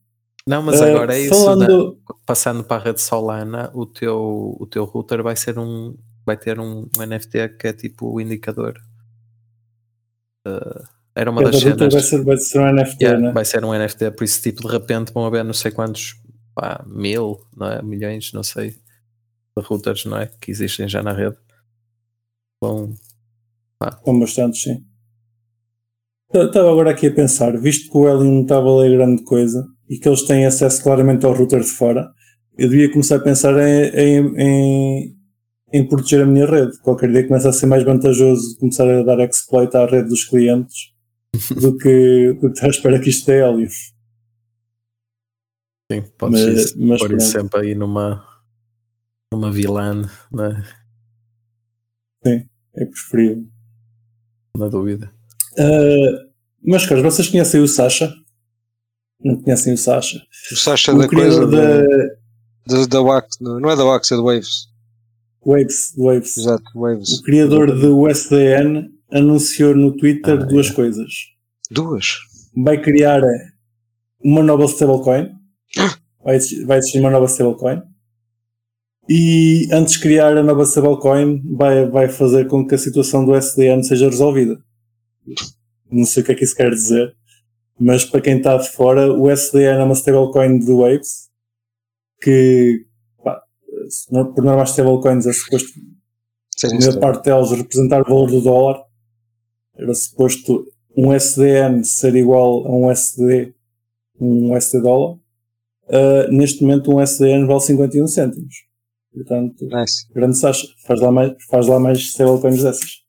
Não, 0.46 0.62
mas 0.62 0.80
Eh, 0.80 0.90
agora 0.94 1.16
é 1.16 1.20
isso. 1.22 1.34
falando, 1.34 1.90
né? 1.90 1.96
Passando 2.30 2.62
para 2.62 2.80
a 2.80 2.84
rede 2.84 3.00
Solana, 3.00 3.72
o 3.74 3.84
teu, 3.84 4.56
o 4.60 4.64
teu 4.64 4.84
router 4.84 5.20
vai 5.20 5.34
ser 5.34 5.58
um. 5.58 5.96
Vai 6.24 6.36
ter 6.36 6.60
um, 6.60 6.88
um 6.96 7.02
NFT 7.04 7.56
que 7.58 7.66
é 7.66 7.72
tipo 7.72 8.08
o 8.08 8.20
indicador. 8.20 8.80
Eh, 10.46 10.82
era 11.12 11.28
uma 11.28 11.42
cada 11.42 11.50
das 11.50 11.60
cenas. 11.60 11.92
vai 11.92 12.02
ser, 12.02 12.24
vai 12.24 12.36
ser 12.36 12.60
um 12.60 12.72
NFT, 12.72 13.04
Yeah, 13.04 13.20
né? 13.20 13.32
Vai 13.32 13.44
ser 13.44 13.64
um 13.64 13.74
NFT, 13.76 14.12
por 14.12 14.22
isso, 14.22 14.40
tipo, 14.40 14.62
de 14.62 14.68
repente 14.68 15.12
vão 15.12 15.26
haver 15.26 15.44
não 15.44 15.52
sei 15.52 15.72
quantos, 15.72 16.22
pá, 16.54 16.84
mil, 16.86 17.40
não 17.56 17.66
é? 17.66 17.82
milhões, 17.82 18.32
não 18.32 18.44
sei, 18.44 18.70
de 18.70 19.64
routers, 19.64 20.04
não 20.04 20.16
é? 20.16 20.30
Que 20.40 20.52
existem 20.52 20.88
já 20.88 21.02
na 21.02 21.12
rede. 21.12 21.36
Vão, 22.62 22.94
Com 24.02 24.20
bastantes, 24.20 24.62
sim. 24.62 24.84
Estava 26.32 26.70
agora 26.70 26.92
aqui 26.92 27.08
a 27.08 27.12
pensar, 27.12 27.60
visto 27.60 27.90
que 27.90 27.98
o 27.98 28.08
Helium 28.08 28.34
não 28.34 28.42
está 28.42 28.58
a 28.58 28.60
valer 28.60 28.96
grande 28.96 29.24
coisa 29.24 29.66
e 29.88 29.98
que 29.98 30.08
eles 30.08 30.22
têm 30.22 30.46
acesso 30.46 30.80
claramente 30.80 31.26
ao 31.26 31.34
router 31.34 31.60
de 31.60 31.66
fora, 31.66 32.08
eu 32.60 32.68
devia 32.68 32.90
começar 32.90 33.16
a 33.16 33.20
pensar 33.20 33.54
em, 33.58 33.88
em, 33.94 34.36
em, 34.38 35.16
em 35.72 35.88
proteger 35.88 36.22
a 36.22 36.26
minha 36.26 36.46
rede. 36.46 36.78
Qualquer 36.80 37.10
dia 37.10 37.26
começa 37.26 37.48
a 37.48 37.52
ser 37.52 37.66
mais 37.66 37.82
vantajoso 37.84 38.58
começar 38.58 38.88
a 38.88 39.02
dar 39.02 39.18
exploit 39.20 39.74
à 39.76 39.86
rede 39.86 40.08
dos 40.10 40.24
clientes 40.24 40.92
do 41.60 41.76
que, 41.76 42.32
do 42.34 42.40
que 42.48 42.54
estar 42.54 42.66
à 42.66 42.70
espera 42.70 43.00
que 43.00 43.08
isto 43.10 43.26
dê 43.26 43.40
Helium. 43.40 43.68
sim, 45.90 46.02
podes 46.18 46.44
Mas- 46.44 46.74
mas 46.76 47.00
pôr 47.00 47.12
isso 47.16 47.30
sempre 47.30 47.60
aí 47.60 47.74
numa, 47.74 48.24
numa 49.32 49.50
VLAN, 49.50 50.08
não 50.30 50.44
é? 50.44 50.62
É 52.76 52.84
preferível. 52.84 53.46
Na 54.56 54.68
dúvida. 54.68 55.10
Uh, 55.58 56.30
meus 56.62 56.86
caros, 56.86 57.02
vocês 57.02 57.28
conhecem 57.28 57.60
o 57.60 57.66
Sasha? 57.66 58.12
Não 59.22 59.40
conhecem 59.42 59.72
o 59.72 59.78
Sasha? 59.78 60.22
O 60.52 60.56
Sasha 60.56 60.92
o 60.94 60.98
da 60.98 61.08
coisa 61.08 61.46
da 61.46 61.80
da, 61.80 61.84
da, 62.66 63.00
Wax, 63.00 63.36
não 63.40 63.70
é 63.70 63.76
da 63.76 63.84
Wax, 63.84 64.12
é 64.12 64.16
do 64.16 64.24
Waves. 64.24 64.68
Waves, 65.44 65.94
Waves. 65.96 66.36
Exato, 66.36 66.64
Waves. 66.74 67.18
O 67.18 67.22
criador 67.22 67.78
do 67.78 68.00
USDN 68.00 68.90
anunciou 69.10 69.74
no 69.74 69.96
Twitter 69.96 70.38
Ah, 70.40 70.44
duas 70.44 70.70
é. 70.70 70.72
coisas. 70.72 71.08
Duas. 71.70 72.18
Vai 72.56 72.80
criar 72.80 73.22
uma 74.22 74.42
nova 74.42 74.64
stablecoin. 74.64 75.30
Vai 76.22 76.36
existir, 76.36 76.64
vai 76.66 76.78
existir 76.78 77.00
uma 77.00 77.10
nova 77.10 77.26
stablecoin. 77.26 77.82
E 79.08 79.66
antes 79.72 79.94
de 79.94 80.00
criar 80.00 80.36
a 80.36 80.42
nova 80.42 80.64
stablecoin, 80.64 81.42
vai, 81.56 81.88
vai 81.88 82.08
fazer 82.08 82.46
com 82.46 82.66
que 82.66 82.74
a 82.74 82.78
situação 82.78 83.24
do 83.24 83.32
USDN 83.32 83.82
seja 83.82 84.08
resolvida. 84.08 84.58
Não 85.90 86.04
sei 86.04 86.22
o 86.22 86.26
que 86.26 86.32
é 86.32 86.34
que 86.34 86.44
isso 86.44 86.54
quer 86.54 86.70
dizer, 86.70 87.12
mas 87.78 88.04
para 88.04 88.20
quem 88.20 88.36
está 88.36 88.56
de 88.56 88.68
fora, 88.70 89.12
o 89.12 89.28
USDN 89.28 89.80
é 89.80 89.84
uma 89.84 89.94
stablecoin 89.94 90.58
de 90.58 90.70
Waves 90.72 91.29
que, 92.20 92.86
pá, 93.22 93.42
por 94.34 94.44
norma, 94.44 94.62
as 94.62 94.70
stablecoins 94.70 95.26
é 95.26 95.32
suposto 95.32 95.72
a 96.64 96.74
maior 96.74 97.00
parte 97.00 97.24
delas 97.24 97.50
representar 97.52 98.02
o 98.02 98.04
valor 98.04 98.30
do 98.30 98.40
dólar. 98.40 98.82
Era 99.76 99.94
suposto 99.94 100.66
um 100.96 101.12
SDN 101.12 101.84
ser 101.84 102.14
igual 102.14 102.66
a 102.66 102.76
um 102.76 102.90
SD, 102.90 103.54
um 104.20 104.56
SD 104.56 104.82
dólar. 104.82 105.16
Uh, 105.88 106.30
neste 106.30 106.62
momento 106.62 106.92
um 106.92 107.00
SDN 107.00 107.46
vale 107.46 107.60
51 107.60 108.06
cêntimos. 108.06 108.54
Portanto, 109.12 109.66
Nice. 109.66 110.06
grande 110.12 110.36
Sasha, 110.36 110.68
faz 110.86 111.00
lá 111.00 111.10
mais, 111.10 111.32
faz 111.48 111.66
lá 111.66 111.80
mais 111.80 111.98
stablecoins 111.98 112.62
dessas. 112.62 113.00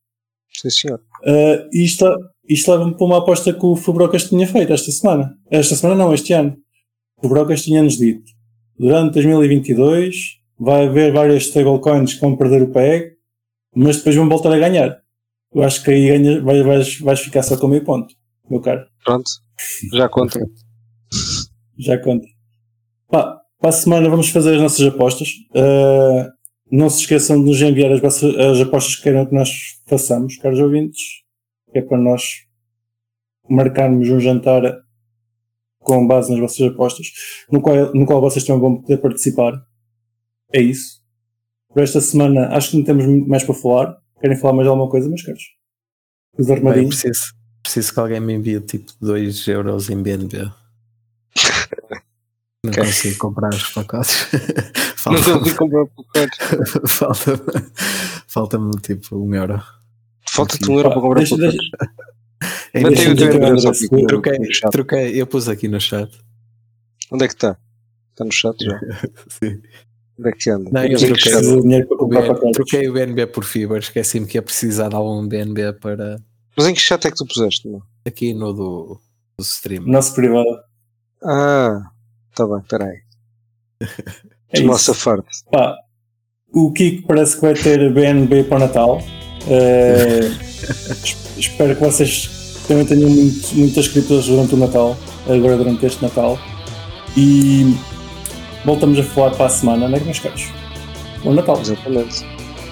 Sim, 0.51 0.69
senhor. 0.69 0.99
Uh, 1.23 1.69
isto 1.73 2.05
isto 2.47 2.71
leva-me 2.71 2.95
para 2.95 3.05
uma 3.05 3.19
aposta 3.19 3.53
que 3.53 3.65
o 3.65 3.75
Fubrocas 3.75 4.27
tinha 4.27 4.47
feito 4.47 4.73
esta 4.73 4.91
semana. 4.91 5.37
Esta 5.49 5.75
semana 5.75 6.03
não, 6.03 6.13
este 6.13 6.33
ano. 6.33 6.57
O 7.17 7.21
Fubrocas 7.21 7.61
tinha-nos 7.63 7.97
dito, 7.97 8.29
durante 8.81 9.13
2022 9.13 10.39
vai 10.59 10.87
haver 10.87 11.13
várias 11.13 11.43
stablecoins 11.43 12.13
que 12.15 12.21
vão 12.21 12.35
perder 12.35 12.63
o 12.63 12.71
PEG, 12.71 13.13
mas 13.75 13.97
depois 13.97 14.15
vão 14.15 14.27
voltar 14.27 14.51
a 14.53 14.57
ganhar. 14.59 14.99
Eu 15.53 15.63
acho 15.63 15.83
que 15.83 15.91
aí 15.91 16.07
ganha, 16.07 16.41
vai- 16.41 16.63
vais, 16.63 16.99
vais 16.99 17.19
ficar 17.19 17.43
só 17.43 17.57
com 17.57 17.67
meio 17.67 17.83
ponto, 17.83 18.13
meu 18.49 18.59
caro. 18.61 18.85
Pronto. 19.03 19.29
Já 19.93 20.09
conta. 20.09 20.39
Já 21.77 21.97
conta. 21.97 22.25
Pá, 23.09 23.37
para 23.59 23.69
a 23.69 23.73
semana 23.73 24.09
vamos 24.09 24.29
fazer 24.29 24.55
as 24.55 24.61
nossas 24.61 24.85
apostas. 24.87 25.29
Uh, 25.55 26.29
não 26.71 26.89
se 26.89 27.01
esqueçam 27.01 27.37
de 27.43 27.49
nos 27.49 27.61
enviar 27.61 27.91
as, 27.91 27.99
vossas- 27.99 28.35
as 28.37 28.59
apostas 28.61 28.95
que 28.95 29.03
queiram 29.03 29.25
que 29.25 29.35
nós 29.35 29.49
façamos, 29.87 30.37
caros 30.37 30.59
ouvintes, 30.59 31.01
que 31.71 31.79
é 31.79 31.81
para 31.81 31.97
nós 31.97 32.23
marcarmos 33.49 34.09
um 34.09 34.19
jantar 34.19 34.63
com 35.81 36.07
base 36.07 36.31
nas 36.31 36.39
vossas 36.39 36.61
apostas, 36.67 37.07
no 37.51 37.59
qual, 37.61 37.93
no 37.93 38.05
qual 38.05 38.21
vocês 38.21 38.45
também 38.45 38.61
vão 38.61 38.81
poder 38.81 38.97
participar. 38.97 39.53
É 40.53 40.61
isso. 40.61 41.01
Por 41.73 41.81
esta 41.83 41.99
semana 42.01 42.47
acho 42.55 42.71
que 42.71 42.77
não 42.77 42.83
temos 42.83 43.05
muito 43.05 43.27
mais 43.29 43.43
para 43.43 43.55
falar. 43.55 43.97
Querem 44.19 44.37
falar 44.37 44.53
mais 44.53 44.67
alguma 44.67 44.89
coisa, 44.89 45.07
meus 45.09 45.23
caros? 45.23 45.43
Os 46.37 46.45
Bem, 46.47 46.57
armadinhos. 46.57 47.01
preciso, 47.01 47.33
preciso 47.63 47.93
que 47.93 47.99
alguém 47.99 48.19
me 48.19 48.33
envie 48.33 48.59
tipo 48.61 48.91
2 49.01 49.47
euros 49.47 49.89
em 49.89 50.01
BNB. 50.01 50.37
Não 52.63 52.69
Ok. 52.71 52.83
consigo 52.83 53.17
comprar 53.17 53.49
os 53.53 53.69
pacotes. 53.73 54.27
Não 55.07 55.17
Falta- 55.17 55.33
consegui 55.39 55.55
comprar 55.57 55.85
pacotes. 55.87 56.37
Falta-me 58.27 58.71
falta 58.71 58.81
tipo 58.83 59.15
um 59.17 59.33
euro. 59.33 59.61
Falta-te 60.29 60.69
um 60.69 60.75
euro 60.77 60.89
para 60.91 61.01
comprar 61.01 61.19
deixa- 61.21 61.35
pacotes. 61.37 61.57
É 62.73 62.79
Mantém 62.81 63.09
o 63.11 63.15
teu 63.15 64.07
Troquei, 64.07 64.39
no 64.39 64.53
chat. 64.53 64.71
troquei, 64.71 65.21
eu 65.21 65.27
pus 65.27 65.49
aqui 65.49 65.67
no 65.67 65.79
chat. 65.79 66.09
Onde 67.11 67.25
é 67.25 67.27
que 67.27 67.33
está? 67.33 67.57
Está 68.11 68.23
no 68.23 68.31
chat 68.31 68.55
já. 68.63 68.79
Sim. 69.27 69.61
Onde 70.19 70.29
é 70.29 70.31
que 70.31 70.49
anda? 70.49 70.69
Não, 70.71 70.83
eu 70.85 70.97
troquei. 70.97 71.41
de 71.41 71.61
dinheiro 71.61 71.87
para 71.87 71.95
O 71.95 71.99
comprar 71.99 72.33
BN 72.33 72.51
troquei 72.51 72.87
o 72.89 72.93
BNB 72.93 73.27
por 73.27 73.43
Fiber, 73.43 73.79
esqueci-me 73.79 74.25
que 74.25 74.37
ia 74.37 74.41
precisar 74.41 74.89
de 74.89 74.95
algum 74.95 75.27
BNB 75.27 75.73
para 75.73 76.17
Mas 76.55 76.67
em 76.67 76.73
que 76.73 76.79
chat 76.79 77.05
é 77.05 77.11
que 77.11 77.17
tu 77.17 77.25
puseste? 77.25 77.67
Não? 77.67 77.81
aqui 78.05 78.33
no 78.33 78.53
do, 78.53 78.99
do 79.37 79.41
stream. 79.43 79.83
Nosso 79.85 80.13
privado. 80.15 80.47
Ah, 81.23 81.89
está 82.29 82.47
bem, 82.47 82.57
espera 82.59 82.85
aí. 82.85 82.99
É 84.53 84.59
Nossa 84.59 84.93
farta. 84.93 85.29
Pá, 85.49 85.77
o 86.53 86.73
Kiko 86.73 87.07
parece 87.07 87.35
que 87.35 87.41
vai 87.41 87.53
ter 87.53 87.93
BNB 87.93 88.43
para 88.43 88.57
o 88.57 88.59
Natal. 88.59 89.01
Es- 89.47 91.37
espero 91.37 91.73
que 91.75 91.81
vocês 91.81 92.29
também 92.67 92.85
tenham 92.85 93.09
muito- 93.09 93.55
muitas 93.55 93.87
criptos 93.87 94.25
durante 94.27 94.55
o 94.55 94.57
Natal, 94.57 94.97
agora 95.27 95.57
durante 95.57 95.85
este 95.85 96.01
Natal. 96.01 96.37
E 97.17 97.75
voltamos 98.65 98.97
a 98.99 99.03
falar 99.03 99.31
para 99.31 99.45
a 99.45 99.49
semana, 99.49 99.87
não 99.87 99.95
é 99.95 99.99
que 99.99 100.05
meus 100.05 100.19
caros? 100.19 100.45
Bom 101.23 101.33
Natal. 101.33 101.59
Exatamente. 101.61 102.25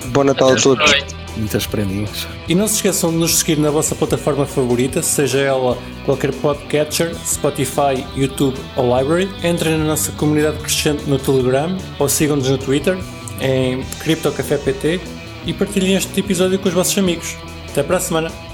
Bom 0.07 0.23
Natal 0.23 0.51
a 0.51 0.55
todos. 0.55 0.91
Muitas 1.37 1.65
prendinhas. 1.67 2.27
E 2.47 2.55
não 2.55 2.67
se 2.67 2.75
esqueçam 2.75 3.11
de 3.11 3.17
nos 3.17 3.37
seguir 3.37 3.57
na 3.59 3.69
vossa 3.69 3.95
plataforma 3.95 4.45
favorita, 4.45 5.01
seja 5.01 5.39
ela 5.39 5.77
qualquer 6.03 6.33
podcatcher, 6.33 7.13
Spotify, 7.25 8.03
YouTube 8.15 8.57
ou 8.75 8.97
Library. 8.97 9.29
Entrem 9.43 9.77
na 9.77 9.85
nossa 9.85 10.11
comunidade 10.13 10.57
crescente 10.57 11.03
no 11.07 11.17
Telegram 11.19 11.77
ou 11.97 12.09
sigam-nos 12.09 12.49
no 12.49 12.57
Twitter 12.57 12.97
em 13.39 13.83
CryptoCafé 13.99 14.57
PT 14.57 14.99
e 15.45 15.53
partilhem 15.53 15.95
este 15.95 16.19
episódio 16.19 16.59
com 16.59 16.67
os 16.67 16.73
vossos 16.75 16.97
amigos. 16.97 17.35
Até 17.69 17.83
para 17.83 17.97
a 17.97 18.01
semana! 18.01 18.48